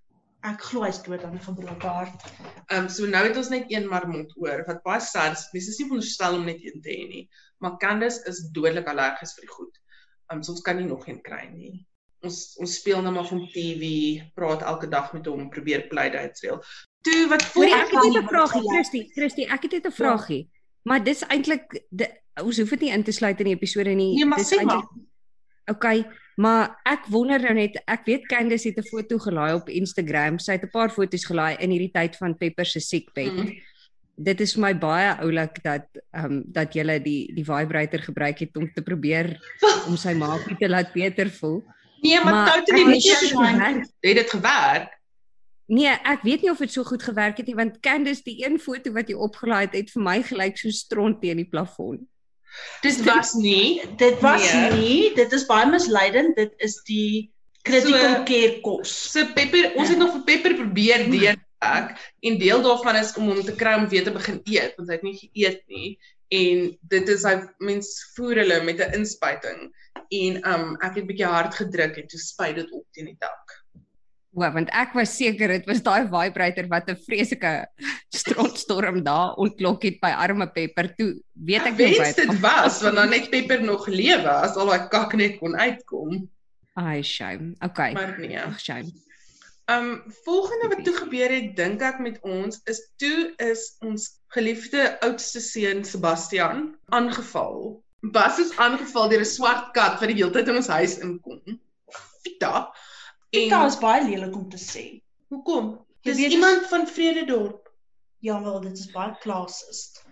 Ek 0.45 0.61
glo 0.61 0.83
hy's 0.85 0.99
dood 1.01 1.23
aan 1.25 1.33
'n 1.37 1.41
gebroke 1.41 1.89
hart. 1.89 2.25
Ehm 2.69 2.85
um, 2.85 2.89
so 2.89 3.07
nou 3.09 3.23
het 3.25 3.37
ons 3.37 3.49
net 3.49 3.71
een 3.73 3.87
marmot 3.89 4.33
oor 4.37 4.63
wat 4.67 4.83
baie 4.83 5.01
sad 5.01 5.37
is. 5.37 5.47
Mense 5.53 5.71
is 5.73 5.79
nie 5.79 5.87
veronderstel 5.89 6.37
om 6.37 6.45
net 6.45 6.61
een 6.61 6.81
te 6.85 6.93
hê 6.93 7.07
nie, 7.09 7.23
maar 7.59 7.77
Candice 7.81 8.21
is 8.29 8.43
dodelik 8.57 8.87
allergies 8.91 9.33
vir 9.37 9.47
die 9.47 9.53
goed. 9.57 9.79
Ehm 10.29 10.37
um, 10.37 10.43
so 10.43 10.53
ons 10.53 10.65
kan 10.67 10.77
nie 10.77 10.89
nog 10.89 11.07
een 11.07 11.21
kry 11.21 11.45
nie. 11.53 11.73
Ons 12.25 12.57
ons 12.61 12.75
speel 12.81 13.01
nou 13.01 13.13
maar 13.13 13.29
van 13.29 13.41
TV, 13.53 13.89
praat 14.37 14.61
elke 14.73 14.89
dag 14.89 15.13
met 15.13 15.25
hom, 15.25 15.49
probeer 15.49 15.87
blyde 15.89 16.17
uitspeel. 16.27 16.61
Toe 17.05 17.27
wat 17.29 17.45
voor 17.53 17.65
ek 17.65 17.95
het 17.95 18.03
net 18.03 18.21
'n 18.21 18.27
vragie, 18.27 18.69
Christie, 18.69 19.03
Christie, 19.17 19.47
ek 19.49 19.65
het 19.65 19.71
net 19.71 19.87
'n 19.87 19.97
vragie. 20.01 20.43
Maar 20.85 21.03
dis 21.03 21.21
eintlik 21.21 21.81
ons 22.43 22.57
hoef 22.57 22.69
dit 22.69 22.85
nie 22.85 22.91
in 22.91 23.03
te 23.03 23.11
sluit 23.11 23.39
in 23.39 23.49
die 23.49 23.55
episode 23.55 23.89
nie. 23.89 24.13
Nee, 24.15 24.25
maar 24.25 24.37
dis 24.37 24.63
maar. 24.63 24.85
Okay, 25.65 26.05
maar 26.35 26.79
ek 26.85 27.05
wonder 27.09 27.39
nou 27.41 27.53
net, 27.53 27.77
ek 27.87 28.05
weet 28.05 28.27
Candice 28.27 28.67
het 28.69 28.77
'n 28.77 28.89
foto 28.89 29.17
gelaai 29.17 29.53
op 29.55 29.69
Instagram. 29.69 30.39
Sy 30.39 30.51
het 30.51 30.63
'n 30.63 30.71
paar 30.71 30.89
foto's 30.89 31.25
gelaai 31.25 31.55
in 31.59 31.71
hierdie 31.71 31.91
tyd 31.93 32.15
van 32.15 32.37
Pepper 32.37 32.65
se 32.65 32.79
siekbed. 32.79 33.33
Mm. 33.33 33.55
Dit 34.17 34.39
is 34.41 34.53
vir 34.53 34.61
my 34.61 34.73
baie 34.73 35.15
oulik 35.19 35.63
dat 35.63 35.87
ehm 36.13 36.25
um, 36.25 36.43
dat 36.47 36.73
jy 36.73 36.99
die 37.03 37.33
die 37.35 37.43
vibrator 37.43 37.99
gebruik 37.99 38.39
het 38.39 38.57
om 38.57 38.71
te 38.73 38.81
probeer 38.81 39.39
om 39.87 39.97
sy 39.97 40.13
maakie 40.13 40.55
te 40.57 40.69
laat 40.69 40.93
beter 40.93 41.29
voel. 41.29 41.63
Nee, 42.01 42.19
maar, 42.23 42.33
maar 42.33 42.53
totally 42.53 42.81
ek 42.81 42.87
nie. 42.87 42.93
weet 42.93 43.03
nie 43.03 43.11
of 43.11 43.19
dit 43.19 43.31
gewerk- 43.37 43.87
Het 44.01 44.15
dit 44.15 44.29
gewerk? 44.29 44.89
Nee, 45.67 45.89
ek 46.05 46.21
weet 46.21 46.41
nie 46.41 46.51
of 46.51 46.57
dit 46.61 46.71
so 46.71 46.83
goed 46.83 47.03
gewerk 47.03 47.37
het 47.37 47.47
nie 47.47 47.55
want 47.55 47.79
Candice 47.81 48.21
die 48.23 48.45
een 48.45 48.59
foto 48.59 48.91
wat 48.93 49.07
jy 49.09 49.15
opgelaai 49.15 49.65
het, 49.65 49.73
het 49.73 49.91
vir 49.91 50.03
my 50.03 50.21
gelyk 50.23 50.57
so 50.57 50.69
stront 50.69 51.21
teen 51.21 51.37
die 51.41 51.49
plafon. 51.49 52.07
Dit 52.81 53.03
was 53.03 53.33
nie. 53.33 53.81
Dit 53.97 54.19
was 54.21 54.53
Nee. 54.53 54.71
nie, 54.71 55.15
dit 55.15 55.31
is 55.31 55.45
baie 55.45 55.65
misleidend. 55.65 56.35
Dit 56.35 56.53
is 56.57 56.81
die 56.85 57.31
critical 57.63 58.15
So- 58.15 58.23
care 58.23 58.59
kos. 58.61 59.11
So 59.11 59.25
Pepper, 59.33 59.71
ons 59.75 59.89
het 59.89 59.97
nog 59.97 60.11
vir 60.11 60.23
Pepper 60.23 60.55
probeer 60.55 61.05
deurtrek 61.09 61.95
en 62.21 62.37
deel 62.37 62.61
daarvan 62.61 62.95
is 62.95 63.15
om 63.17 63.29
hom 63.31 63.41
te 63.43 63.55
kry 63.55 63.73
om 63.79 63.87
weer 63.89 64.03
te 64.03 64.11
begin 64.11 64.41
eet 64.45 64.75
want 64.77 64.89
hy 64.89 64.93
het 64.99 65.03
nie 65.03 65.17
geëet 65.17 65.61
nie 65.67 65.97
en 66.29 66.77
dit 66.81 67.09
is 67.09 67.23
hy 67.23 67.35
mens 67.59 67.89
voer 68.15 68.35
hulle 68.43 68.63
met 68.63 68.79
'n 68.79 68.93
inspuiting 68.99 69.71
en 70.11 70.41
um 70.53 70.77
ek 70.81 70.95
het 70.95 71.07
bietjie 71.07 71.25
hard 71.25 71.55
gedruk 71.55 71.97
en 71.97 72.07
toe 72.07 72.19
spuit 72.19 72.55
dit 72.55 72.71
op 72.71 72.85
teen 72.93 73.05
die 73.05 73.17
dak. 73.19 73.64
O, 74.35 74.43
want 74.51 74.67
ek 74.75 74.91
was 74.97 75.13
seker 75.15 75.53
dit 75.53 75.67
was 75.69 75.79
daai 75.83 76.09
vibrator 76.11 76.67
wat 76.67 76.89
'n 76.91 76.99
vreeslike 77.07 77.51
strontstorm 78.11 78.99
daar 79.03 79.31
ontlok 79.39 79.87
het 79.87 80.01
by 80.01 80.11
arme 80.11 80.47
Pepper. 80.51 80.91
Toe 80.97 81.15
weet 81.33 81.69
ek 81.71 81.77
nie 81.79 81.95
Wens 81.95 82.19
dit 82.19 82.33
was 82.43 82.81
want 82.83 82.99
dan 82.99 83.09
net 83.15 83.29
Pepper 83.31 83.63
nog 83.63 83.87
lewe 83.87 84.33
as 84.43 84.57
al 84.59 84.67
daai 84.67 84.89
kak 84.91 85.15
net 85.15 85.39
kon 85.39 85.55
uitkom. 85.55 86.27
Ai, 86.75 87.01
shame. 87.01 87.55
Okay. 87.63 87.93
Maar 87.95 88.19
nee. 88.19 88.35
Ag, 88.35 88.59
shame. 88.59 88.91
Um 89.71 90.03
volgende 90.25 90.67
wat 90.67 90.83
toe 90.83 90.93
gebeur 90.93 91.31
het 91.31 91.55
dink 91.55 91.81
ek 91.81 92.03
met 92.03 92.19
ons 92.21 92.59
is 92.69 92.81
toe 93.01 93.31
is 93.39 93.77
ons 93.79 94.19
geliefde 94.35 94.99
oudste 94.99 95.39
seun 95.39 95.85
Sebastian 95.87 96.75
aangeval. 96.91 97.79
Bas 98.11 98.37
is 98.43 98.51
aangeval 98.59 99.09
deur 99.09 99.23
'n 99.23 99.31
swart 99.31 99.71
kat 99.73 99.95
wat 100.03 100.11
die 100.11 100.19
hele 100.19 100.35
tyd 100.35 100.51
in 100.51 100.59
ons 100.59 100.67
huis 100.67 100.99
inkom. 100.99 101.39
Vita. 102.27 102.67
Pita 103.29 103.65
is 103.65 103.77
baie 103.81 104.03
lelik 104.05 104.35
om 104.35 104.49
te 104.49 104.57
sê. 104.57 105.01
hoekom? 105.33 105.85
Dis 106.05 106.17
weet, 106.17 106.31
iemand 106.31 106.67
van 106.67 106.87
Vrededorp. 106.87 107.71
Ja 108.19 108.41
wel, 108.43 108.59
dit 108.61 108.77
is 108.77 108.91
baie 108.91 109.15
klassist. 109.21 110.03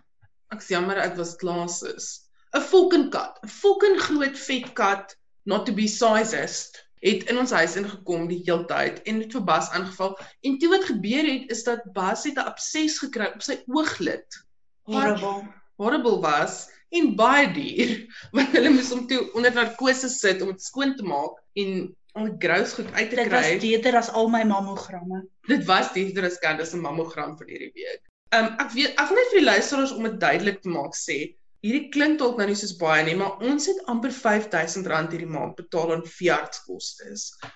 Ek's 0.54 0.68
jammer 0.68 0.98
ek 0.98 1.16
was 1.18 1.36
classes. 1.36 2.30
'n 2.54 2.62
Fucking 2.62 3.10
kat, 3.12 3.40
'n 3.44 3.50
fucking 3.50 4.00
groot 4.00 4.38
vet 4.38 4.74
kat, 4.74 5.16
not 5.46 5.66
to 5.66 5.74
be 5.74 5.88
sized, 5.88 6.84
het 7.04 7.24
in 7.30 7.38
ons 7.38 7.52
huis 7.52 7.76
ingekom 7.76 8.28
die 8.30 8.42
hele 8.46 8.66
tyd 8.70 9.02
en 9.10 9.20
het 9.24 9.34
vir 9.36 9.44
Bas 9.44 9.70
aangeval. 9.76 10.14
En 10.42 10.58
toe 10.60 10.70
wat 10.70 10.86
gebeur 10.88 11.26
het 11.28 11.52
is 11.52 11.64
dat 11.68 11.84
Bas 11.94 12.24
het 12.24 12.38
'n 12.38 12.48
abses 12.52 13.00
gekry 13.00 13.32
op 13.34 13.42
sy 13.42 13.60
ooglid. 13.68 14.40
Horrible. 14.84 15.44
horrible 15.76 16.20
was 16.22 16.70
en 16.90 17.16
baie 17.16 17.48
duur 17.54 17.94
want 18.36 18.56
hulle 18.56 18.70
moes 18.70 18.92
hom 18.94 19.08
toe 19.08 19.22
onder 19.34 19.54
narkose 19.54 20.10
sit 20.10 20.42
om 20.42 20.52
dit 20.54 20.62
skoon 20.62 20.96
te 20.96 21.04
maak 21.08 21.40
en 21.60 21.96
al 22.20 22.30
die 22.30 22.40
grous 22.48 22.74
goed 22.78 22.90
uit 22.94 23.10
te 23.10 23.16
Dit 23.20 23.32
was 23.34 23.46
kry. 23.48 23.60
beter 23.60 23.98
as 23.98 24.10
al 24.10 24.30
my 24.30 24.44
mammogramme. 24.48 25.24
Dit 25.50 25.64
was 25.70 25.94
duurder 25.94 26.28
as 26.30 26.40
Candice 26.40 26.72
se 26.72 26.78
mammogram 26.78 27.38
vir 27.40 27.48
hierdie 27.54 27.72
week. 27.78 28.04
Um 28.34 28.52
ek 28.62 28.74
weet 28.74 29.00
ek 29.00 29.10
wil 29.10 29.20
net 29.20 29.32
vir 29.32 29.40
die 29.40 29.48
luisteraars 29.48 29.96
om 29.96 30.04
dit 30.10 30.20
duidelik 30.22 30.62
te 30.62 30.70
maak 30.74 30.98
sê, 30.98 31.18
hierdie 31.64 31.90
klink 31.94 32.20
dalk 32.20 32.38
nou 32.38 32.48
nie 32.50 32.58
soos 32.60 32.76
baie 32.80 33.04
nie, 33.08 33.16
maar 33.16 33.42
ons 33.46 33.68
het 33.70 33.82
amper 33.92 34.14
R5000 34.14 35.12
hierdie 35.14 35.30
maand 35.30 35.56
betaal 35.60 35.94
aan 35.98 36.06
veeartskoste 36.06 37.12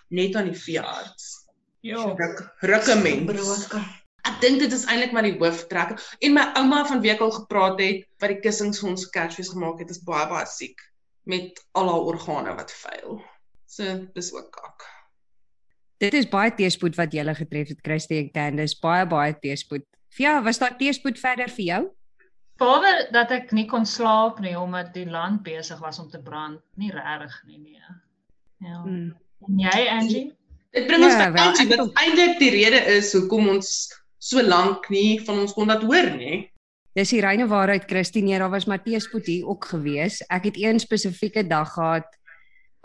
net 0.09 0.35
aan 0.35 0.51
die 0.51 0.59
veearts. 0.65 1.31
Ja. 1.85 2.03
Ruk 2.17 2.43
rukke 2.61 2.95
mens. 3.01 3.31
Broke. 3.31 3.81
Ek 4.27 4.41
dink 4.43 4.59
dit 4.59 4.73
is 4.75 4.85
eintlik 4.91 5.13
maar 5.15 5.23
die 5.23 5.37
hooftrek. 5.37 5.95
En 6.19 6.33
my 6.35 6.43
ouma 6.59 6.81
van 6.89 7.01
wie 7.01 7.13
ek 7.13 7.21
al 7.23 7.31
gepraat 7.31 7.79
het 7.79 8.03
wat 8.19 8.33
die 8.33 8.41
kussings 8.43 8.81
vir 8.81 8.89
ons 8.91 9.07
Kersfees 9.13 9.53
gemaak 9.53 9.79
het, 9.79 9.93
is 9.93 10.03
baie 10.03 10.25
baie 10.27 10.45
siek 10.49 10.81
met 11.27 11.59
al 11.75 11.89
haar 11.91 12.09
organe 12.11 12.53
wat 12.55 12.71
faal. 12.71 13.21
So 13.77 13.99
dis 14.13 14.31
ook 14.33 14.49
kak. 14.55 14.87
Dit 16.01 16.13
is 16.17 16.27
baie 16.29 16.53
teëspoed 16.53 16.97
wat 16.97 17.13
julle 17.13 17.33
getref 17.37 17.71
het, 17.73 17.81
Christie 17.85 18.19
en 18.23 18.31
Candice. 18.33 18.77
Baie 18.81 19.05
baie 19.09 19.37
teëspoed 19.37 19.85
Ja, 20.17 20.41
was 20.43 20.57
daar 20.57 20.77
teespoed 20.77 21.19
verder 21.19 21.49
vir 21.49 21.65
jou? 21.65 21.83
Behalwe 22.57 22.91
dat 23.13 23.31
ek 23.35 23.51
nie 23.53 23.67
kon 23.69 23.85
slaap 23.85 24.39
nie 24.41 24.55
omdat 24.57 24.89
die 24.95 25.05
land 25.05 25.43
besig 25.45 25.77
was 25.83 25.99
om 26.01 26.09
te 26.09 26.21
brand, 26.21 26.61
nie 26.81 26.89
regtig 26.93 27.35
nie 27.45 27.59
nee. 27.61 27.95
Ja. 28.65 28.81
Hmm. 28.81 29.11
En 29.45 29.59
jy 29.61 29.85
Angie? 29.93 30.25
Dit 30.73 30.87
bring 30.89 31.05
ons 31.05 31.13
Ja, 31.13 31.27
by 31.27 31.35
wel, 31.35 31.51
Angie 31.51 31.67
ek 31.67 31.83
wat 31.83 32.01
eintlik 32.01 32.39
die 32.41 32.51
rede 32.55 32.81
is 32.95 33.13
hoekom 33.13 33.51
ons 33.53 33.69
so 34.17 34.41
lank 34.41 34.89
nie 34.89 35.19
van 35.27 35.43
ons 35.43 35.53
kon 35.53 35.69
dat 35.69 35.85
hoor 35.85 36.09
nie. 36.17 36.47
Dis 36.97 37.13
die 37.13 37.21
reine 37.21 37.45
waarheid 37.45 37.85
Christine, 37.85 38.39
daar 38.41 38.49
was 38.49 38.65
Matteus 38.65 39.05
Poetie 39.11 39.43
ook 39.45 39.69
gewees. 39.69 40.23
Ek 40.33 40.49
het 40.49 40.57
een 40.57 40.81
spesifieke 40.81 41.45
dag 41.45 41.75
gehad. 41.75 42.09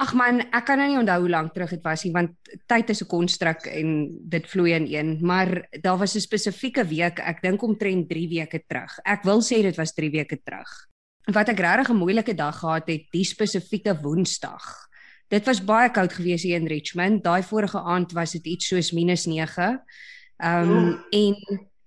Ag 0.00 0.14
man, 0.14 0.40
ek 0.40 0.64
kan 0.66 0.78
nou 0.78 0.88
nie 0.88 0.98
onthou 0.98 1.18
hoe 1.20 1.30
lank 1.30 1.52
terug 1.54 1.70
dit 1.70 1.82
was 1.84 2.04
nie 2.04 2.12
want 2.12 2.30
tyd 2.66 2.90
is 2.90 3.02
'n 3.02 3.08
konstruk 3.08 3.66
en 3.66 4.08
dit 4.28 4.46
vloei 4.46 4.72
in 4.72 4.86
een, 4.86 5.18
maar 5.20 5.68
daar 5.82 5.98
was 5.98 6.16
'n 6.16 6.20
spesifieke 6.20 6.84
week, 6.84 7.18
ek 7.18 7.42
dink 7.42 7.62
omtrent 7.62 8.08
3 8.08 8.28
weke 8.28 8.64
terug. 8.66 8.98
Ek 9.04 9.22
wil 9.24 9.40
sê 9.42 9.62
dit 9.62 9.76
was 9.76 9.92
3 9.92 10.10
weke 10.10 10.40
terug. 10.42 10.88
Wat 11.30 11.48
ek 11.48 11.60
regtig 11.60 11.90
'n 11.90 11.96
moeilike 11.96 12.34
dag 12.34 12.58
gehad 12.58 12.88
het, 12.88 13.06
die 13.12 13.24
spesifieke 13.24 14.00
Woensdag. 14.02 14.88
Dit 15.28 15.46
was 15.46 15.64
baie 15.64 15.90
koud 15.90 16.12
geweest 16.12 16.44
hier 16.44 16.60
in 16.60 16.66
Richmond. 16.66 17.24
Daai 17.24 17.42
vorige 17.42 17.78
aand 17.78 18.12
was 18.12 18.32
dit 18.32 18.46
iets 18.46 18.68
soos 18.68 18.92
-9. 18.92 19.82
Ehm 20.36 20.70
um, 20.70 21.04
en 21.10 21.36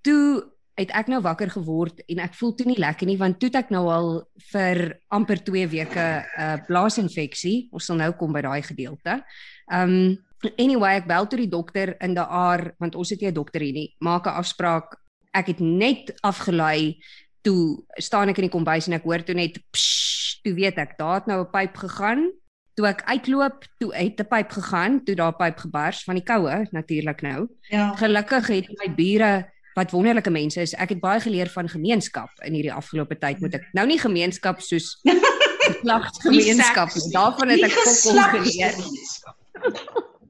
toe 0.01 0.54
het 0.75 0.91
ek 0.91 1.07
nou 1.07 1.21
wakker 1.23 1.49
geword 1.53 2.01
en 2.11 2.19
ek 2.19 2.35
voel 2.35 2.53
toe 2.55 2.67
nie 2.67 2.79
lekker 2.79 3.07
nie 3.07 3.17
want 3.19 3.39
toe 3.39 3.49
ek 3.55 3.71
nou 3.71 3.85
al 3.91 4.09
vir 4.51 4.99
amper 5.15 5.39
2 5.39 5.67
weke 5.71 6.03
'n 6.03 6.23
uh, 6.41 6.57
blaasinfeksie. 6.67 7.69
Ons 7.71 7.85
sal 7.85 7.95
nou 7.95 8.11
kom 8.19 8.33
by 8.33 8.41
daai 8.41 8.61
gedeelte. 8.61 9.23
Um 9.71 10.17
anyway, 10.59 10.99
ek 10.99 11.07
bel 11.07 11.27
toe 11.27 11.39
die 11.39 11.49
dokter 11.49 11.95
in 12.03 12.13
die 12.13 12.21
aar 12.21 12.75
want 12.79 12.95
ons 12.95 13.09
het 13.09 13.21
nie 13.21 13.31
'n 13.31 13.33
dokter 13.33 13.61
hier 13.61 13.73
nie. 13.73 13.95
Maak 13.99 14.27
'n 14.27 14.35
afspraak. 14.35 14.99
Ek 15.33 15.47
het 15.47 15.59
net 15.59 16.11
afgelei 16.21 16.99
toe 17.41 17.83
staan 17.97 18.29
ek 18.29 18.37
in 18.37 18.49
die 18.49 18.55
kombuis 18.57 18.87
en 18.87 18.93
ek 18.93 19.03
hoor 19.03 19.23
toe 19.23 19.35
net 19.35 19.57
psh, 19.71 20.41
toe 20.43 20.53
weet 20.53 20.77
ek 20.77 20.97
daar 20.97 21.21
het 21.21 21.27
nou 21.27 21.39
'n 21.41 21.51
pyp 21.51 21.75
gegaan. 21.77 22.31
Toe 22.75 22.87
ek 22.87 23.03
uitloop, 23.07 23.63
toe 23.79 23.95
het 23.95 24.19
'n 24.19 24.27
pyp 24.27 24.49
gegaan, 24.51 25.03
toe 25.05 25.15
daar 25.15 25.35
pyp 25.35 25.57
gebars 25.57 26.03
van 26.03 26.15
die 26.15 26.23
koue 26.23 26.67
natuurlik 26.71 27.21
nou. 27.21 27.47
Ja. 27.69 27.95
Gelukkig 27.95 28.47
het 28.47 28.67
my 28.77 28.93
bure 28.93 29.54
wat 29.75 29.91
wonderlike 29.91 30.31
mense 30.31 30.61
is. 30.63 30.73
Ek 30.79 30.89
het 30.95 31.01
baie 31.03 31.19
geleer 31.19 31.49
van 31.51 31.67
gemeenskap 31.69 32.29
in 32.47 32.53
hierdie 32.55 32.73
afgelope 32.73 33.17
tyd 33.19 33.41
moet 33.43 33.57
ek. 33.59 33.67
Nou 33.75 33.85
nie 33.89 33.99
gemeenskap 33.99 34.61
soos 34.63 34.95
geslagsgemeenskap 35.03 36.93
nie. 36.95 37.11
Daarvan 37.13 37.51
het 37.53 37.65
ek 37.67 37.75
fokol 37.83 38.21
geleer. 38.37 38.75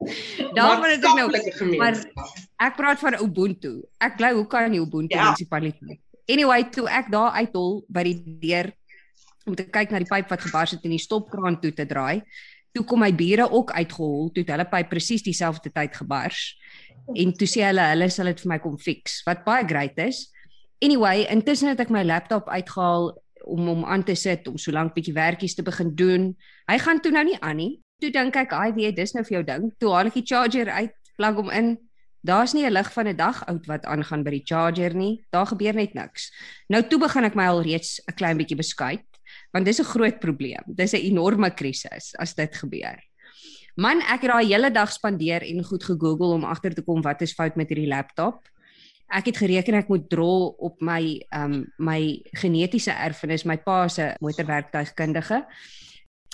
Daarvan 0.58 0.90
het 0.96 1.04
ek 1.06 1.16
nou 1.18 1.28
maar 1.80 1.98
ek 2.62 2.76
praat 2.78 3.00
van 3.02 3.18
Ubuntu. 3.22 3.76
Ek 4.02 4.18
bly 4.20 4.32
hoe 4.38 4.48
kan 4.50 4.74
jy 4.74 4.82
Ubuntu 4.84 5.16
Ja. 5.16 5.30
munisipaliteit. 5.30 6.00
Anyway, 6.30 6.64
toe 6.74 6.88
ek 6.90 7.12
daar 7.14 7.36
uithol 7.38 7.84
by 7.90 8.04
die 8.08 8.18
deur 8.42 8.72
om 9.46 9.54
te 9.54 9.66
kyk 9.70 9.92
na 9.94 10.00
die 10.02 10.10
pyp 10.10 10.30
wat 10.34 10.42
gebars 10.42 10.72
het 10.74 10.86
en 10.88 10.94
die 10.96 11.02
stopkraan 11.02 11.60
toe 11.62 11.70
te 11.78 11.86
draai, 11.86 12.24
toe 12.76 12.84
kom 12.84 13.00
my 13.00 13.12
bure 13.16 13.48
ook 13.48 13.72
uitgehol, 13.72 14.32
toe 14.36 14.44
het 14.44 14.52
hulle 14.52 14.68
pyp 14.68 14.90
presies 14.92 15.24
dieselfde 15.24 15.72
tyd 15.72 15.96
gebars. 15.96 16.42
En 17.16 17.32
toe 17.38 17.48
sê 17.48 17.64
hulle 17.70 17.84
hulle 17.94 18.10
sal 18.12 18.32
dit 18.32 18.42
vir 18.44 18.52
my 18.52 18.58
kom 18.60 18.76
fix, 18.82 19.22
wat 19.28 19.46
baie 19.48 19.64
great 19.68 19.98
is. 20.04 20.26
Anyway, 20.84 21.24
intussen 21.32 21.72
het 21.72 21.80
ek 21.86 21.94
my 21.94 22.04
laptop 22.04 22.50
uitgehaal 22.52 23.14
om 23.46 23.68
hom 23.70 23.86
aan 23.88 24.04
te 24.04 24.16
sit 24.18 24.48
om 24.50 24.58
so 24.60 24.74
lank 24.76 24.96
bietjie 24.96 25.16
werkies 25.16 25.56
te 25.56 25.64
begin 25.64 25.94
doen. 25.96 26.32
Hy 26.68 26.78
gaan 26.82 27.00
toe 27.02 27.14
nou 27.14 27.24
nie 27.28 27.40
aan 27.40 27.62
nie. 27.62 27.74
Toe 28.04 28.12
dink 28.12 28.36
ek, 28.36 28.52
"Ai, 28.52 28.74
weet, 28.74 28.96
dis 28.96 29.14
nou 29.14 29.24
vir 29.24 29.38
jou 29.40 29.44
ding." 29.44 29.72
Toe 29.80 29.94
haal 29.94 30.08
ek 30.08 30.14
die 30.14 30.26
charger 30.26 30.70
uit, 30.70 30.92
plug 31.16 31.36
hom 31.36 31.50
in. 31.50 31.78
Daar's 32.26 32.54
nie 32.54 32.66
'n 32.66 32.74
lig 32.74 32.92
van 32.92 33.08
'n 33.08 33.16
dag 33.16 33.46
oud 33.46 33.66
wat 33.68 33.86
aangaan 33.86 34.24
by 34.24 34.32
die 34.32 34.44
charger 34.44 34.94
nie. 34.94 35.24
Daar 35.32 35.46
gebeur 35.46 35.74
net 35.74 35.94
niks. 35.94 36.32
Nou 36.68 36.82
toe 36.82 37.00
begin 37.00 37.24
ek 37.24 37.36
my 37.36 37.46
al 37.46 37.62
reeds 37.62 38.02
'n 38.10 38.16
klein 38.16 38.38
bietjie 38.38 38.58
beskuit, 38.58 39.06
want 39.56 39.66
dis 39.66 39.80
'n 39.80 39.88
groot 39.88 40.20
probleem. 40.20 40.64
Dis 40.68 40.94
'n 40.94 41.08
enorme 41.12 41.50
krisis 41.54 42.16
as 42.20 42.36
dit 42.36 42.56
gebeur. 42.56 43.00
Man, 43.76 44.02
ek 44.02 44.22
het 44.22 44.32
daai 44.32 44.48
hele 44.48 44.72
dag 44.72 44.92
spandeer 44.92 45.42
en 45.44 45.64
goed 45.64 45.84
gegoogel 45.84 46.32
om 46.32 46.44
agter 46.44 46.74
te 46.74 46.82
kom 46.82 47.02
wat 47.02 47.22
is 47.22 47.34
fout 47.34 47.56
met 47.56 47.70
hierdie 47.70 47.88
laptop. 47.88 48.48
Ek 49.08 49.26
het 49.26 49.38
gereken 49.38 49.74
ek 49.74 49.88
moet 49.88 50.10
draw 50.10 50.52
op 50.58 50.82
my 50.82 51.24
ehm 51.30 51.54
um, 51.54 51.74
my 51.78 52.22
genetiese 52.32 52.92
erfenis, 52.92 53.44
my 53.44 53.58
pa 53.58 53.88
se 53.88 54.16
motorwerktuigkundige. 54.20 55.46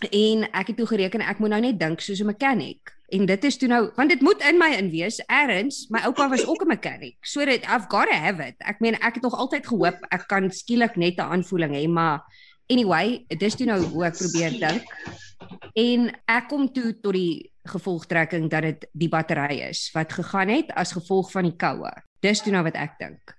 En 0.10 0.52
ek 0.52 0.68
het 0.68 0.78
toe 0.78 0.88
gereken 0.88 1.22
ek 1.22 1.40
moet 1.40 1.50
nou 1.50 1.62
net 1.62 1.80
dink 1.80 2.02
soos 2.02 2.22
'n 2.22 2.26
mechanic. 2.26 2.94
En 3.10 3.26
dit 3.26 3.44
is 3.44 3.58
toe 3.58 3.68
nou 3.68 3.92
want 3.96 4.10
dit 4.10 4.22
moet 4.22 4.42
in 4.42 4.58
my 4.58 4.74
inwees 4.78 5.20
erns. 5.28 5.88
My 5.90 6.00
oupa 6.00 6.30
was 6.30 6.46
ook 6.46 6.64
'n 6.64 6.68
mechanic. 6.68 7.18
So 7.22 7.46
dit 7.46 7.64
I've 7.64 7.90
got 7.90 8.08
to 8.08 8.16
have 8.16 8.48
it. 8.48 8.56
Ek 8.58 8.80
meen 8.80 8.96
ek 8.96 9.14
het 9.14 9.24
nog 9.24 9.36
altyd 9.38 9.68
gehoop 9.68 9.98
ek 10.10 10.28
kan 10.28 10.52
skielik 10.52 10.96
net 10.96 11.18
'n 11.18 11.22
aanvoeling 11.22 11.74
hê, 11.76 11.90
maar 11.90 12.22
anyway, 12.68 13.26
dis 13.28 13.56
toe 13.56 13.66
nou 13.66 13.82
hoe 13.82 14.06
ek 14.06 14.18
probeer 14.18 14.60
dink. 14.60 14.86
En 15.74 16.10
ek 16.30 16.48
kom 16.50 16.68
toe 16.74 16.94
tot 17.02 17.14
die 17.14 17.52
gevolgtrekking 17.70 18.50
dat 18.50 18.66
dit 18.66 18.88
die 18.98 19.10
battery 19.10 19.62
is 19.70 19.90
wat 19.94 20.14
gegaan 20.14 20.50
het 20.50 20.72
as 20.76 20.96
gevolg 20.98 21.32
van 21.32 21.50
die 21.50 21.58
koue. 21.58 21.92
Dis 22.22 22.42
toe 22.42 22.54
nou 22.54 22.64
wat 22.64 22.76
ek 22.76 22.98
dink. 23.00 23.36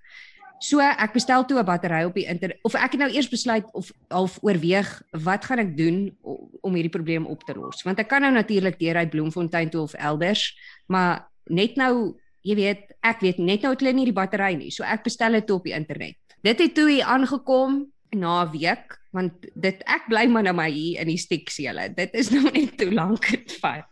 So 0.63 0.79
ek 0.79 1.11
bestel 1.11 1.43
toe 1.43 1.59
'n 1.59 1.65
battery 1.65 2.03
op 2.07 2.15
die 2.15 2.25
internet 2.25 2.59
of 2.63 2.75
ek 2.75 2.95
het 2.95 2.99
nou 2.99 3.11
eers 3.11 3.27
besluit 3.29 3.65
of 3.73 3.91
half 4.07 4.39
oorweeg 4.41 5.01
wat 5.11 5.45
gaan 5.45 5.59
ek 5.59 5.75
doen 5.77 6.15
om 6.61 6.73
hierdie 6.73 6.93
probleem 6.93 7.25
op 7.25 7.43
te 7.43 7.53
los 7.53 7.83
want 7.83 7.99
ek 7.99 8.07
kan 8.07 8.21
nou 8.21 8.31
natuurlik 8.31 8.79
deur 8.79 8.95
uit 8.95 9.09
Bloemfontein 9.09 9.69
toe 9.69 9.81
of 9.81 9.93
elders 9.93 10.55
maar 10.87 11.27
net 11.51 11.75
nou 11.75 12.15
jy 12.41 12.55
weet 12.55 12.95
ek 13.03 13.19
weet 13.19 13.37
net 13.37 13.61
nou 13.61 13.73
het 13.73 13.81
hulle 13.83 13.93
nie 13.93 14.05
die 14.05 14.15
battery 14.15 14.55
nie 14.55 14.71
so 14.71 14.83
ek 14.83 15.03
bestel 15.03 15.31
dit 15.31 15.45
toe 15.47 15.57
op 15.57 15.67
die 15.67 15.75
internet 15.75 16.15
dit 16.43 16.59
het 16.59 16.73
toe 16.75 16.89
hier 16.89 17.05
aangekom 17.11 17.91
na 18.15 18.45
'n 18.45 18.51
week 18.51 19.02
want 19.13 19.47
dit 19.55 19.81
ek 19.85 20.09
bly 20.09 20.25
maar 20.27 20.43
nou 20.43 20.55
maar 20.57 20.73
hier 20.73 21.01
in 21.01 21.07
die 21.13 21.21
stiksele 21.21 21.89
dit 21.95 22.13
is 22.13 22.31
nou 22.33 22.43
net 22.51 22.77
te 22.77 22.89
lank 22.91 23.29
dit 23.31 23.57
vat 23.61 23.89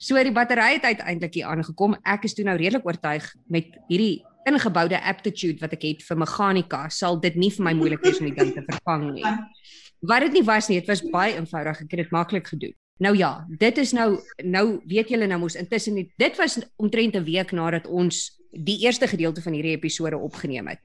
So 0.00 0.16
die 0.24 0.32
battery 0.32 0.78
het 0.78 0.86
uiteindelik 0.88 1.34
hier 1.36 1.48
aangekom. 1.52 1.92
Ek 2.08 2.22
is 2.24 2.32
toe 2.32 2.44
nou 2.48 2.54
redelik 2.56 2.86
oortuig 2.88 3.26
met 3.52 3.74
hierdie 3.90 4.22
ingeboude 4.48 4.96
aptitude 4.96 5.60
wat 5.60 5.74
ek 5.76 5.84
het 5.84 6.04
vir 6.06 6.20
meganika, 6.22 6.86
sal 6.88 7.18
dit 7.20 7.36
nie 7.36 7.50
vir 7.52 7.66
my 7.66 7.74
moeilik 7.76 8.00
wees 8.06 8.20
om 8.22 8.30
die 8.30 8.36
ding 8.38 8.54
te 8.56 8.64
vervang 8.64 9.10
nie. 9.18 9.34
Wat 10.08 10.24
dit 10.24 10.38
nie 10.38 10.44
was 10.48 10.70
nie, 10.70 10.78
dit 10.80 10.88
was 10.88 11.04
baie 11.12 11.36
eenvoudig. 11.36 11.84
Ek 11.84 11.92
het 11.92 12.00
dit 12.06 12.16
maklik 12.16 12.48
gedoen. 12.48 12.72
Nou 13.04 13.12
ja, 13.16 13.44
dit 13.60 13.78
is 13.80 13.92
nou 13.96 14.08
nou 14.40 14.64
weet 14.88 15.12
julle 15.12 15.28
nou 15.28 15.42
mos 15.44 15.58
intussen 15.60 15.98
nie, 16.00 16.08
dit 16.20 16.36
was 16.40 16.56
omtrent 16.80 17.16
'n 17.16 17.24
week 17.24 17.52
nadat 17.52 17.86
ons 17.86 18.40
die 18.52 18.80
eerste 18.84 19.06
gedeelte 19.06 19.42
van 19.42 19.52
hierdie 19.52 19.76
episode 19.76 20.16
opgeneem 20.16 20.68
het. 20.68 20.80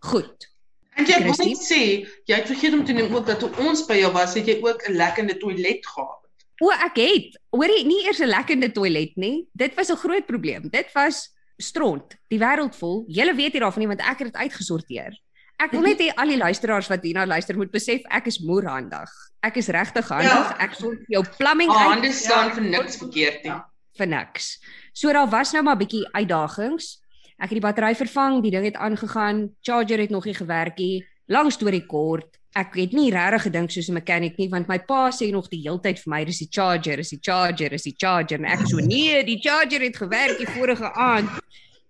Goed. 0.00 0.51
En 0.96 1.06
jy 1.06 1.18
moet 1.24 1.38
net 1.38 1.62
sê, 1.64 1.82
jy 2.28 2.34
het 2.36 2.46
vergeet 2.46 2.72
om 2.76 2.84
te 2.84 2.92
noem 2.92 3.14
ook 3.16 3.26
dat 3.26 3.38
toe 3.40 3.50
ons 3.58 3.86
by 3.88 3.94
jou 3.94 4.12
was, 4.12 4.34
het 4.34 4.46
jy 4.46 4.58
ook 4.62 4.82
'n 4.88 4.92
lekkende 4.96 5.36
toilet 5.38 5.86
gehad. 5.86 6.18
O, 6.60 6.70
ek 6.70 6.96
het. 6.96 7.38
Hoorie, 7.50 7.84
nie 7.84 8.04
eers 8.06 8.20
'n 8.20 8.28
lekkende 8.28 8.72
toilet 8.72 9.16
nie. 9.16 9.48
Dit 9.52 9.74
was 9.74 9.90
'n 9.90 9.96
groot 9.96 10.26
probleem. 10.26 10.68
Dit 10.70 10.92
was 10.94 11.30
stront. 11.58 12.16
Die 12.28 12.38
wêreld 12.38 12.76
vol. 12.76 13.04
Julle 13.08 13.34
weet 13.34 13.52
nie 13.52 13.60
daarvan 13.60 13.78
nie 13.78 13.88
want 13.88 14.00
ek 14.00 14.18
het 14.18 14.32
dit 14.32 14.36
uitgesorteer. 14.36 15.18
Ek 15.58 15.70
wil 15.70 15.80
net 15.80 16.00
hê 16.00 16.10
al 16.16 16.26
die 16.26 16.36
luisteraars 16.36 16.88
wat 16.88 17.02
hierna 17.02 17.26
luister 17.26 17.56
moet 17.56 17.70
besef 17.70 18.00
ek 18.10 18.26
is 18.26 18.38
moerhandig. 18.38 19.08
Ek 19.42 19.56
is 19.56 19.68
regtig 19.68 20.08
handig. 20.08 20.28
Ja. 20.50 20.56
Ek 20.58 20.74
sort 20.74 20.98
jou 21.08 21.24
plumbing 21.38 21.70
Haar 21.70 21.78
uit 21.78 21.92
hande 21.92 22.12
staan 22.12 22.52
vir 22.52 22.62
niks 22.62 22.96
verkeerd 22.96 23.44
nie. 23.44 23.60
vir 23.98 24.06
niks. 24.06 24.58
So 24.92 25.12
daar 25.12 25.28
was 25.28 25.52
nou 25.52 25.62
maar 25.62 25.76
bietjie 25.76 26.08
uitdagings. 26.12 27.01
Ek 27.42 27.50
het 27.50 27.58
die 27.58 27.64
battery 27.64 27.96
vervang, 27.98 28.36
die 28.44 28.52
ding 28.54 28.68
het 28.68 28.76
aangegaan, 28.78 29.48
charger 29.66 29.98
het 29.98 30.10
nog 30.14 30.28
nie 30.28 30.34
gewerk 30.34 30.78
nie. 30.78 31.02
Lang 31.26 31.50
storie 31.50 31.82
kort, 31.90 32.38
ek 32.54 32.76
het 32.76 32.92
nie 32.94 33.10
regtig 33.10 33.48
gedink 33.48 33.72
soos 33.72 33.88
'n 33.88 33.96
mechanic 33.98 34.36
nie 34.38 34.48
want 34.48 34.68
my 34.68 34.78
pa 34.78 35.10
sê 35.10 35.32
nog 35.32 35.48
die 35.48 35.62
heeltyd 35.64 35.98
vir 35.98 36.10
my 36.10 36.24
dis 36.24 36.38
die 36.38 36.48
charger, 36.50 36.98
is 36.98 37.10
die 37.10 37.18
charger, 37.20 37.72
is 37.72 37.82
die 37.82 37.96
charger 37.98 38.38
en 38.38 38.44
ek 38.44 38.66
so 38.68 38.76
nee, 38.94 39.24
die 39.24 39.40
charger 39.40 39.80
het 39.80 39.96
gewerk 39.96 40.38
die 40.38 40.46
vorige 40.46 40.92
aand. 40.92 41.30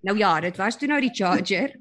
Nou 0.02 0.16
ja, 0.16 0.40
dit 0.40 0.56
was 0.56 0.78
toe 0.78 0.88
nou 0.88 1.00
die 1.00 1.12
charger. 1.12 1.76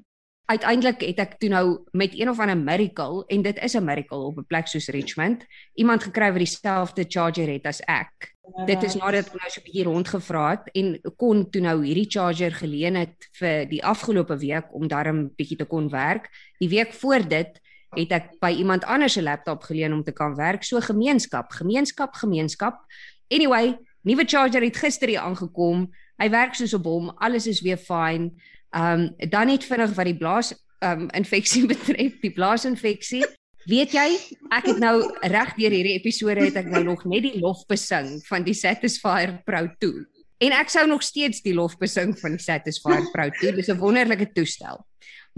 Uiteindelik 0.50 1.00
het 1.00 1.18
ek 1.18 1.38
toe 1.38 1.48
nou 1.48 1.84
met 1.92 2.12
een 2.12 2.28
of 2.28 2.38
ander 2.38 2.58
miracle 2.58 3.24
en 3.28 3.42
dit 3.42 3.58
is 3.62 3.74
'n 3.74 3.84
miracle 3.84 4.18
op 4.18 4.36
'n 4.38 4.46
plek 4.46 4.66
soos 4.66 4.88
Richmond, 4.88 5.46
iemand 5.74 6.02
gekry 6.02 6.28
wat 6.28 6.44
dieselfde 6.44 7.04
charger 7.08 7.48
het 7.48 7.66
as 7.66 7.80
ek. 7.86 8.31
Dit 8.66 8.82
is 8.82 8.96
nadat 8.98 9.28
ek 9.30 9.36
nou 9.38 9.50
so 9.50 9.60
'n 9.60 9.64
bietjie 9.64 9.84
rondgevra 9.86 10.46
het 10.50 10.70
en 10.74 10.86
kon 11.16 11.50
toe 11.50 11.62
nou 11.62 11.76
hierdie 11.84 12.10
charger 12.10 12.52
geleen 12.52 12.96
het 12.98 13.28
vir 13.38 13.66
die 13.70 13.84
afgelope 13.84 14.36
week 14.38 14.74
om 14.74 14.88
darm 14.88 15.30
bietjie 15.36 15.56
te 15.56 15.64
kon 15.64 15.88
werk. 15.88 16.28
Die 16.58 16.68
week 16.68 16.92
voor 16.92 17.22
dit 17.28 17.60
het 17.94 18.12
ek 18.12 18.40
by 18.40 18.50
iemand 18.50 18.84
anders 18.84 19.12
se 19.12 19.22
laptop 19.22 19.62
geleen 19.62 19.92
om 19.92 20.02
te 20.02 20.12
kan 20.12 20.34
werk. 20.34 20.64
So 20.64 20.80
gemeenskap, 20.80 21.52
gemeenskap, 21.52 22.14
gemeenskap. 22.14 22.82
Anyway, 23.30 23.78
nuwe 24.02 24.24
charger 24.26 24.62
het 24.62 24.76
gister 24.76 25.08
hier 25.08 25.20
aangekom. 25.20 25.90
Hy 26.18 26.30
werk 26.30 26.54
soos 26.54 26.74
'n 26.74 26.82
bom. 26.82 27.10
Alles 27.18 27.46
is 27.46 27.60
weer 27.60 27.78
fyn. 27.78 28.32
Ehm 28.74 29.00
um, 29.00 29.28
dan 29.30 29.46
net 29.46 29.64
vinnig 29.64 29.94
wat 29.94 30.04
die 30.04 30.18
blaas 30.18 30.54
ehm 30.80 31.00
um, 31.00 31.08
infeksie 31.10 31.66
betref, 31.74 32.20
die 32.20 32.32
blaasinfeksie. 32.32 33.24
Weet 33.70 33.92
jy, 33.94 34.06
ek 34.50 34.66
het 34.72 34.78
nou 34.82 34.96
reg 35.30 35.52
deur 35.54 35.70
hierdie 35.70 35.94
episode 35.94 36.42
het 36.42 36.56
ek 36.58 36.70
nou 36.72 36.82
nog 36.82 37.04
net 37.06 37.22
die 37.28 37.38
lof 37.38 37.60
besing 37.70 38.16
van 38.26 38.42
die 38.42 38.56
Satisfyer 38.58 39.36
Pro 39.46 39.68
2. 39.84 40.02
En 40.42 40.56
ek 40.56 40.72
sou 40.74 40.82
nog 40.90 41.04
steeds 41.06 41.44
die 41.44 41.54
lof 41.54 41.76
besing 41.78 42.16
van 42.18 42.34
die 42.34 42.42
Satisfyer 42.42 43.04
Pro 43.12 43.28
2. 43.38 43.54
Dis 43.54 43.70
'n 43.70 43.78
wonderlike 43.78 44.32
toestel. 44.34 44.82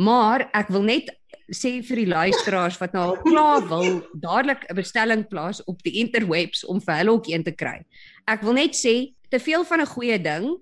Maar 0.00 0.48
ek 0.54 0.68
wil 0.72 0.82
net 0.82 1.12
sê 1.52 1.84
vir 1.84 1.96
die 1.96 2.08
luisteraars 2.08 2.80
wat 2.80 2.94
nou 2.94 3.04
al 3.04 3.20
klaar 3.20 3.68
wil 3.68 4.00
dadelik 4.16 4.64
'n 4.70 4.74
bestelling 4.74 5.28
plaas 5.28 5.60
op 5.64 5.82
die 5.82 6.00
interwebs 6.00 6.64
om 6.64 6.80
vir 6.80 6.94
hulle 6.96 7.12
ook 7.12 7.28
een 7.28 7.44
te 7.44 7.52
kry. 7.52 7.84
Ek 8.26 8.40
wil 8.40 8.54
net 8.54 8.72
sê 8.72 9.12
te 9.28 9.38
veel 9.38 9.64
van 9.64 9.80
'n 9.80 9.86
goeie 9.86 10.18
ding 10.18 10.56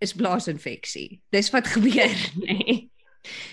is 0.00 0.12
blaasinfeksie. 0.12 1.20
Dis 1.30 1.50
wat 1.50 1.66
gebeur, 1.76 2.18
nê. 2.42 2.58
Nee. 2.66 2.90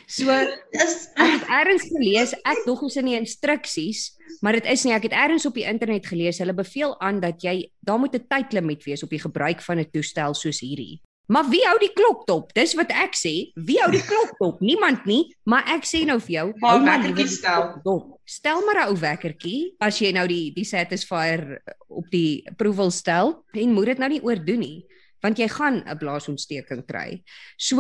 So 0.08 0.30
Is 0.84 1.10
ek 1.16 1.48
het 1.48 1.48
eers 1.68 1.88
gelees, 1.90 2.34
ek 2.44 2.66
dog 2.66 2.82
ons 2.82 2.98
in 3.00 3.06
die 3.06 3.18
instruksies, 3.18 4.12
maar 4.42 4.54
dit 4.54 4.66
is 4.66 4.84
nie, 4.86 4.94
ek 4.94 5.10
het 5.10 5.16
eers 5.18 5.46
op 5.46 5.56
die 5.56 5.68
internet 5.70 6.06
gelees, 6.06 6.42
hulle 6.44 6.54
beveel 6.54 6.96
aan 7.02 7.20
dat 7.24 7.42
jy 7.44 7.72
daar 7.82 8.00
moet 8.00 8.16
'n 8.16 8.28
tydlimiet 8.28 8.84
wees 8.86 9.04
op 9.04 9.10
die 9.10 9.24
gebruik 9.24 9.62
van 9.62 9.80
'n 9.80 9.92
toestel 9.92 10.34
soos 10.34 10.60
hierdie. 10.60 11.02
Maar 11.32 11.48
wie 11.48 11.62
hou 11.64 11.78
die 11.80 11.94
klok 11.96 12.26
dop? 12.28 12.50
Dis 12.56 12.74
wat 12.76 12.92
ek 12.92 13.16
sê. 13.16 13.34
Wie 13.56 13.78
hou 13.80 13.88
die 13.94 14.04
klok 14.04 14.34
dop? 14.42 14.60
Niemand 14.62 15.06
nie, 15.08 15.32
maar 15.48 15.64
ek 15.72 15.88
sê 15.88 16.04
nou 16.06 16.18
vir 16.20 16.34
jou, 16.36 16.48
hou 16.66 16.80
maar 16.84 17.06
die 17.16 17.28
stel. 17.32 17.80
dop. 17.86 18.20
Stel 18.28 18.60
maar 18.66 18.84
'n 18.84 18.90
ou 18.92 18.98
wekkertjie 19.00 19.76
as 19.80 20.00
jy 20.00 20.12
nou 20.12 20.28
die 20.28 20.52
die 20.52 20.66
Satisfyer 20.66 21.62
op 21.88 22.06
die 22.12 22.44
approval 22.48 22.92
stel 22.92 23.46
en 23.54 23.74
moet 23.74 23.86
dit 23.86 24.00
nou 24.00 24.10
nie 24.10 24.22
oordoen 24.22 24.60
nie, 24.60 24.86
want 25.22 25.38
jy 25.38 25.48
gaan 25.48 25.84
'n 25.88 25.98
blaasontsteking 25.98 26.86
kry. 26.86 27.24
So 27.58 27.80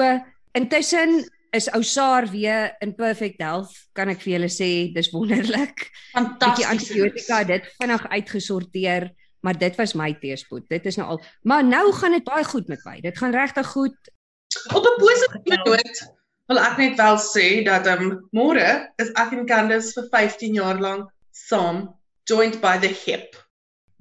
intussen 0.54 1.28
is 1.54 1.70
ou 1.74 1.84
Saar 1.86 2.28
weer 2.32 2.74
in 2.82 2.96
perfect 2.98 3.42
health, 3.42 3.74
kan 3.94 4.10
ek 4.10 4.24
vir 4.24 4.38
julle 4.38 4.50
sê, 4.52 4.70
dis 4.96 5.12
wonderlik. 5.14 5.86
Fantasties. 6.16 6.70
antibiotika 6.70 7.44
het 7.44 7.52
dit 7.52 7.70
vinnig 7.78 8.08
uitgesorteer, 8.10 9.12
maar 9.46 9.58
dit 9.60 9.78
was 9.78 9.94
my 10.00 10.10
teespoed. 10.22 10.66
Dit 10.70 10.86
is 10.90 10.98
nou 10.98 11.08
al. 11.16 11.22
Maar 11.44 11.64
nou 11.68 11.86
gaan 11.94 12.18
dit 12.18 12.26
baie 12.26 12.44
goed 12.48 12.68
met 12.72 12.84
my. 12.88 13.00
Dit 13.06 13.18
gaan 13.18 13.36
regtig 13.36 13.68
goed. 13.76 14.12
Op 14.74 14.84
'n 14.84 15.00
positiewe 15.02 15.62
noot 15.66 16.04
wil 16.52 16.60
ek 16.60 16.78
net 16.78 16.98
wel 17.00 17.18
sê 17.24 17.48
dat 17.66 17.88
ehm 17.88 18.04
um, 18.04 18.16
môre 18.36 18.68
is 19.02 19.12
ek 19.20 19.32
en 19.36 19.48
Candice 19.48 19.94
vir 19.96 20.10
15 20.12 20.58
jaar 20.60 20.80
lank 20.80 21.10
saam 21.32 21.88
joined 22.30 22.60
by 22.62 22.78
the 22.78 22.92
hip. 22.92 23.36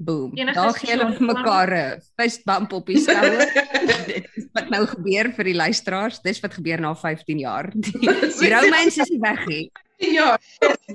Boom. 0.05 0.35
Daar 0.35 0.75
gee 0.79 0.95
hulle 0.95 1.13
vir 1.17 1.27
mekaar 1.29 1.71
'n 1.77 2.03
fist 2.19 2.45
bump 2.49 2.73
op 2.73 2.87
die 2.87 2.99
skouer. 2.99 3.45
dit 4.11 4.27
is 4.41 4.49
wat 4.57 4.71
nou 4.75 4.83
gebeur 4.87 5.31
vir 5.37 5.51
die 5.51 5.55
luisteraars. 5.55 6.21
Dis 6.25 6.41
wat 6.43 6.57
gebeur 6.59 6.81
na 6.81 6.95
15 6.95 7.39
jaar. 7.39 7.71
Die, 7.87 8.09
die 8.41 8.53
romance 8.53 9.01
is 9.03 9.13
nie 9.13 9.21
weg 9.23 9.47
nie. 9.47 9.65
Ja, 9.99 10.39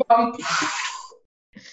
bump. 0.07 0.41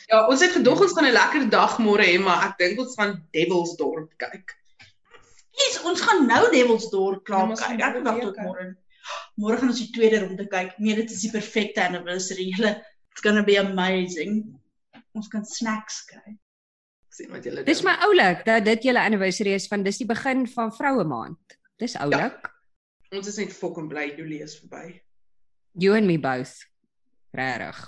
Ja, 0.09 0.27
ons 0.29 0.41
het 0.41 0.53
gedog 0.53 0.81
ons 0.81 0.93
gaan 0.93 1.09
'n 1.09 1.17
lekker 1.17 1.49
dag 1.51 1.79
môre 1.79 2.05
hê, 2.05 2.21
maar 2.21 2.49
ek 2.49 2.59
dink 2.59 2.79
ons 2.79 2.95
gaan 2.95 3.17
Devilsdorp 3.33 4.13
kyk. 4.17 4.55
Yes, 5.55 5.83
ons 5.83 6.01
gaan 6.01 6.27
nou 6.27 6.51
Devilsdorp 6.51 7.21
Ja, 7.21 7.27
klaar 7.29 7.51
ons 7.51 7.61
kyk. 7.61 7.81
Ek 7.81 8.03
wag 8.05 8.21
tot 8.21 8.41
môre. 8.47 8.77
Môre 9.37 9.59
gaan 9.59 9.73
ons 9.73 9.83
die 9.83 9.93
tweede 9.93 10.23
ronde 10.25 10.47
kyk. 10.47 10.79
Nee, 10.79 10.95
dit 10.95 11.11
is 11.11 11.21
die 11.27 11.33
perfekte 11.33 11.83
anniversary. 11.83 12.51
Julle 12.55 12.77
it's 13.11 13.21
going 13.21 13.37
to 13.37 13.43
be 13.43 13.57
amazing. 13.57 14.59
Ons 15.15 15.29
kan 15.29 15.45
snacks 15.45 16.03
kry. 16.11 16.35
Sien 17.15 17.31
wat 17.31 17.47
julle 17.47 17.63
Dis 17.67 17.83
my 17.87 17.95
oulik 18.09 18.43
dat 18.47 18.65
dit 18.67 18.89
julle 18.89 19.03
anniversary 19.03 19.55
is 19.55 19.69
van 19.71 19.87
dis 19.87 20.01
die 20.03 20.09
begin 20.09 20.47
van 20.51 20.73
vroue 20.75 21.07
maand. 21.07 21.59
Dis 21.79 21.95
oulik. 22.03 22.51
Ons 23.15 23.31
is 23.31 23.39
net 23.39 23.55
fucking 23.55 23.89
bly 23.91 24.11
Julie 24.19 24.43
is 24.43 24.59
verby. 24.59 24.99
You 25.79 25.95
and 25.95 26.11
me 26.11 26.19
both. 26.19 26.65
Regtig. 27.35 27.79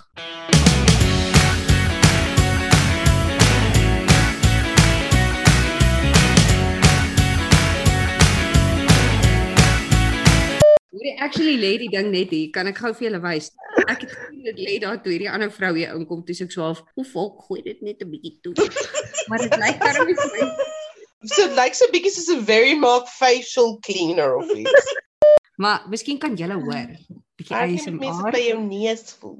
Hoorie 10.91 11.15
actually 11.19 11.59
lê 11.59 11.77
die 11.83 11.91
ding 11.91 12.11
net 12.11 12.31
hier. 12.31 12.51
Kan 12.55 12.71
ek 12.71 12.79
gou 12.79 12.95
vir 12.95 13.09
julle 13.09 13.23
wys? 13.23 13.51
Ek 13.91 14.01
het 14.03 14.13
dit 14.43 14.57
lê 14.59 14.79
daar 14.83 14.97
toe 15.03 15.11
hierdie 15.13 15.29
ander 15.31 15.51
vrou 15.51 15.73
hier 15.75 15.93
inkom, 15.95 16.23
toe 16.25 16.35
ek 16.45 16.51
so 16.51 16.61
half, 16.61 16.83
"Hoe 16.95 17.05
volk 17.05 17.41
gooi 17.47 17.61
dit 17.63 17.81
net 17.81 18.01
'n 18.03 18.09
bietjie 18.11 18.39
toe." 18.41 18.53
Maar 19.29 19.39
dit 19.43 19.55
lyk 19.59 19.79
darm 19.79 20.07
nie 20.07 20.15
vir 20.15 20.29
my. 20.35 20.47
So 21.27 21.45
it 21.47 21.55
lyk 21.55 21.73
so 21.75 21.85
bietjie 21.91 22.11
soos 22.11 22.29
'n 22.35 22.43
very 22.45 22.75
mark 22.75 23.07
facial 23.07 23.79
cleaner 23.81 24.35
of 24.37 24.49
iets. 24.55 24.93
Maar 25.63 25.87
miskien 25.89 26.19
kan 26.19 26.35
julle 26.35 26.53
hoor. 26.53 26.89
Bietjie 27.37 27.55
Ek 27.55 27.69
het 27.69 27.89
mense 27.89 28.21
ASMR. 28.21 28.31
by 28.31 28.43
jou 28.45 28.59
neus 28.61 29.13
voel. 29.19 29.37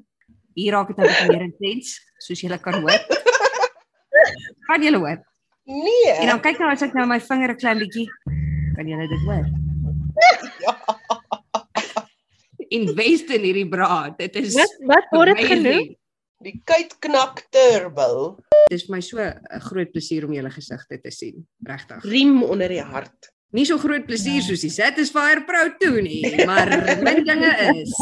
Hier 0.58 0.72
raak 0.74 0.88
dit 0.88 0.98
nou 0.98 1.06
'n 1.08 1.12
bietjie 1.14 1.32
meer 1.32 1.46
intens, 1.46 2.00
soos 2.20 2.42
julle 2.42 2.58
kan 2.60 2.82
hoor. 2.82 3.00
Kan 4.68 4.82
julle 4.84 4.98
hoor? 4.98 5.20
Nee. 5.68 6.12
En 6.24 6.28
dan 6.28 6.42
kyk 6.42 6.58
nou 6.60 6.72
as 6.72 6.82
ek 6.82 6.94
nou 6.94 7.06
my 7.06 7.20
vinger 7.20 7.52
'n 7.54 7.58
klein 7.60 7.80
bietjie 7.80 8.08
kan 8.76 8.88
julle 8.88 9.08
dit 9.08 9.22
hoor. 9.28 9.46
Invest 12.70 13.32
in 13.36 13.46
hierdie 13.48 13.70
braad. 13.70 14.18
Dit 14.20 14.36
is 14.36 14.56
Wat 14.58 14.76
wat 14.90 15.10
word 15.16 15.38
dit 15.38 15.50
genoem? 15.54 15.88
Die 16.46 16.58
kuitknak 16.70 17.48
turbo. 17.54 18.38
Dis 18.70 18.86
vir 18.86 18.96
my 18.98 19.02
so 19.02 19.18
'n 19.24 19.62
groot 19.70 19.92
plesier 19.92 20.26
om 20.28 20.34
julle 20.34 20.52
gesigte 20.52 21.00
te 21.02 21.12
sien, 21.12 21.48
regtig. 21.66 22.04
Riem 22.04 22.44
onder 22.44 22.70
die 22.70 22.84
hart. 22.84 23.32
Nie 23.56 23.66
so 23.66 23.78
groot 23.78 24.06
plesier 24.06 24.42
soos 24.42 24.62
die 24.62 24.70
Satisfyer 24.70 25.46
Pro 25.48 25.70
2 25.80 26.02
nie, 26.02 26.22
maar 26.50 26.70
min 27.02 27.24
dinge 27.24 27.54
is. 27.74 27.94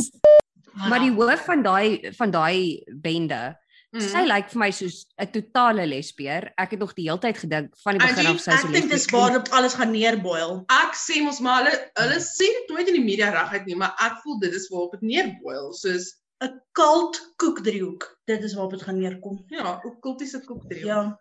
Maar 0.90 1.00
die 1.06 1.14
hoof 1.16 1.46
van 1.46 1.62
daai 1.64 2.12
van 2.18 2.32
daai 2.32 2.84
bende, 2.92 3.56
Mm. 3.94 4.02
sy 4.02 4.24
lyk 4.26 4.50
vir 4.50 4.60
my 4.60 4.70
soos 4.72 5.06
'n 5.20 5.28
totale 5.32 5.86
lesbier. 5.88 6.52
Ek 6.58 6.72
het 6.72 6.80
nog 6.80 6.94
die 6.96 7.06
hele 7.10 7.20
tyd 7.20 7.38
gedink 7.38 7.78
van 7.84 7.98
die 7.98 8.08
begin 8.08 8.28
af 8.28 8.40
sy 8.40 8.52
is 8.52 8.64
'n 8.64 8.68
Ek 8.68 8.74
dink 8.74 8.92
dis 8.92 9.06
lesbier. 9.06 9.20
waar 9.20 9.32
dit 9.40 9.52
alles 9.52 9.74
gaan 9.74 9.92
neerboil. 9.92 10.66
Ek 10.70 10.94
sê 10.96 11.24
mos 11.24 11.40
maar 11.40 11.64
hulle 11.64 11.92
hulle 11.96 12.20
sê 12.20 12.46
dit 12.58 12.70
nooit 12.70 12.88
in 12.88 12.94
die 12.96 13.06
media 13.06 13.30
reguit 13.32 13.66
nie, 13.66 13.76
maar 13.76 13.96
ek 14.00 14.20
voel 14.24 14.40
dit 14.40 14.54
is 14.54 14.68
waarop 14.70 14.92
dit 14.92 15.02
neerboil, 15.02 15.74
soos 15.74 16.14
'n 16.44 16.60
Cult 16.74 17.34
koekdriehoek. 17.38 18.04
Dit 18.28 18.44
is 18.44 18.54
waarop 18.54 18.72
dit 18.72 18.82
gaan 18.82 19.00
neerkom. 19.00 19.46
ja, 19.50 19.80
ook 19.84 20.02
kultiese 20.02 20.42
koekdrie. 20.46 20.86
Ja. 20.86 21.18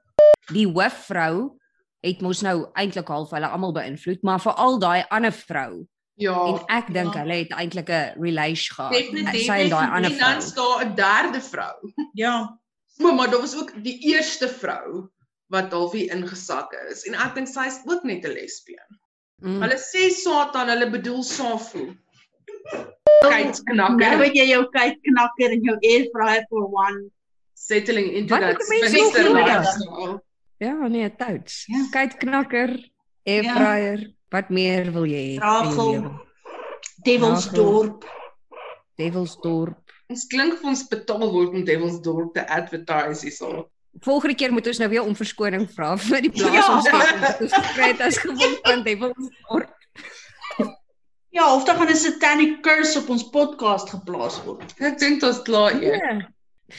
die 0.52 0.66
hoofvrou 0.66 1.56
het 2.02 2.20
mos 2.20 2.42
nou 2.42 2.66
eintlik 2.74 3.08
half 3.08 3.30
hulle 3.30 3.46
almal 3.48 3.72
beïnvloed, 3.72 4.22
maar 4.22 4.40
veral 4.40 4.78
daai 4.78 5.04
ander 5.10 5.32
vrou. 5.32 5.86
Ja. 6.16 6.36
En 6.46 6.60
ek 6.76 6.92
dink 6.94 7.14
ja. 7.14 7.20
hulle 7.20 7.34
het 7.42 7.50
eintlik 7.50 7.88
'n 7.90 8.20
relation 8.22 8.74
gehad. 8.76 8.92
Definitief. 8.92 9.44
Sy 9.44 9.58
en 9.64 9.68
daai 9.70 9.86
ander 9.90 10.10
En 10.12 10.18
dan 10.18 10.40
vrou. 10.40 10.40
staan 10.40 10.86
'n 10.88 10.94
derde 10.94 11.40
vrou. 11.40 11.76
Ja. 12.12 12.58
Maar 12.98 13.14
maar 13.14 13.30
daar 13.30 13.40
was 13.40 13.56
ook 13.56 13.72
die 13.82 13.98
eerste 13.98 14.48
vrou 14.48 15.08
wat 15.48 15.72
half 15.72 15.92
hier 15.92 16.12
ingesak 16.14 16.72
is 16.90 17.02
en 17.06 17.14
ek 17.14 17.34
dink 17.34 17.48
sy 17.48 17.66
is 17.66 17.80
ook 17.84 18.02
net 18.04 18.24
'n 18.24 18.32
lesbien. 18.32 18.86
Mm. 19.42 19.60
Hulle 19.62 19.78
sê 19.78 20.10
Satan, 20.10 20.68
hulle 20.68 20.90
bedoel 20.90 21.22
Safu. 21.22 21.96
Nou 23.24 23.32
Kyknakker 23.32 24.18
het 24.24 24.34
jy 24.36 24.46
jou 24.50 24.64
kykknakker 24.72 25.50
en 25.56 25.62
jou 25.62 25.76
air 25.82 26.06
fryer 26.12 26.44
for 26.48 26.64
one. 26.70 27.10
settling 27.54 28.12
into 28.12 28.34
Wat 28.34 28.40
that 28.40 28.58
nodig? 28.58 29.46
lifestyle. 29.46 30.22
Ja, 30.58 30.86
nee, 30.88 31.08
touts. 31.16 31.64
Ja. 31.66 31.86
Kyk 31.92 32.18
knakker, 32.18 32.90
air 33.26 33.42
Ja. 33.42 33.54
fryer. 33.54 34.14
Wat 34.34 34.48
meer 34.50 34.88
wil 34.94 35.04
jy 35.06 35.22
hê? 35.34 35.38
Rachel. 35.42 35.92
lewe? 35.92 36.10
Devilsdorp. 37.06 38.04
Devilsdorp. 38.98 39.92
Ons 40.10 40.26
klink 40.30 40.58
vir 40.60 40.70
ons 40.72 40.82
betaal 40.90 41.30
word 41.32 41.54
om 41.54 41.64
Devilsdorp 41.66 42.34
te 42.36 42.42
advertise 42.56 43.24
hierso. 43.28 43.68
Volgende 44.02 44.34
keer 44.34 44.52
moet 44.52 44.66
ons 44.66 44.80
nou 44.82 44.88
weer 44.90 45.06
om 45.06 45.14
verskoning 45.14 45.68
vra 45.70 45.92
vir 46.02 46.24
die 46.26 46.32
Ja. 46.34 46.48
plaasontsteking 46.50 47.20
wat 47.22 47.40
ons 47.46 47.54
gekry 47.54 47.88
het 47.92 48.00
as 48.08 48.18
gevolg 48.18 48.58
van 48.66 48.82
Devilsdorp. 48.82 49.70
Ja, 51.34 51.48
of 51.54 51.64
dan 51.66 51.76
gaan 51.76 51.90
'n 51.90 51.96
satanic 51.96 52.62
curse 52.62 52.98
op 52.98 53.08
ons 53.10 53.24
podcast 53.30 53.90
geplaas 53.90 54.42
word. 54.44 54.74
Ek 54.80 54.98
dink 54.98 55.20
dit 55.20 55.30
is 55.30 55.42
klaar 55.42 55.72
eers. 55.82 55.98
Ja. 56.02 56.28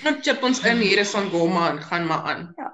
Nou 0.03 0.16
chip 0.22 0.43
ons 0.43 0.60
in 0.66 0.78
hier 0.78 0.97
is 0.99 1.12
van 1.12 1.30
Goma 1.30 1.70
en 1.70 1.82
gaan 1.82 2.06
maar 2.08 2.24
aan. 2.24 2.53
Ja. 2.58 2.72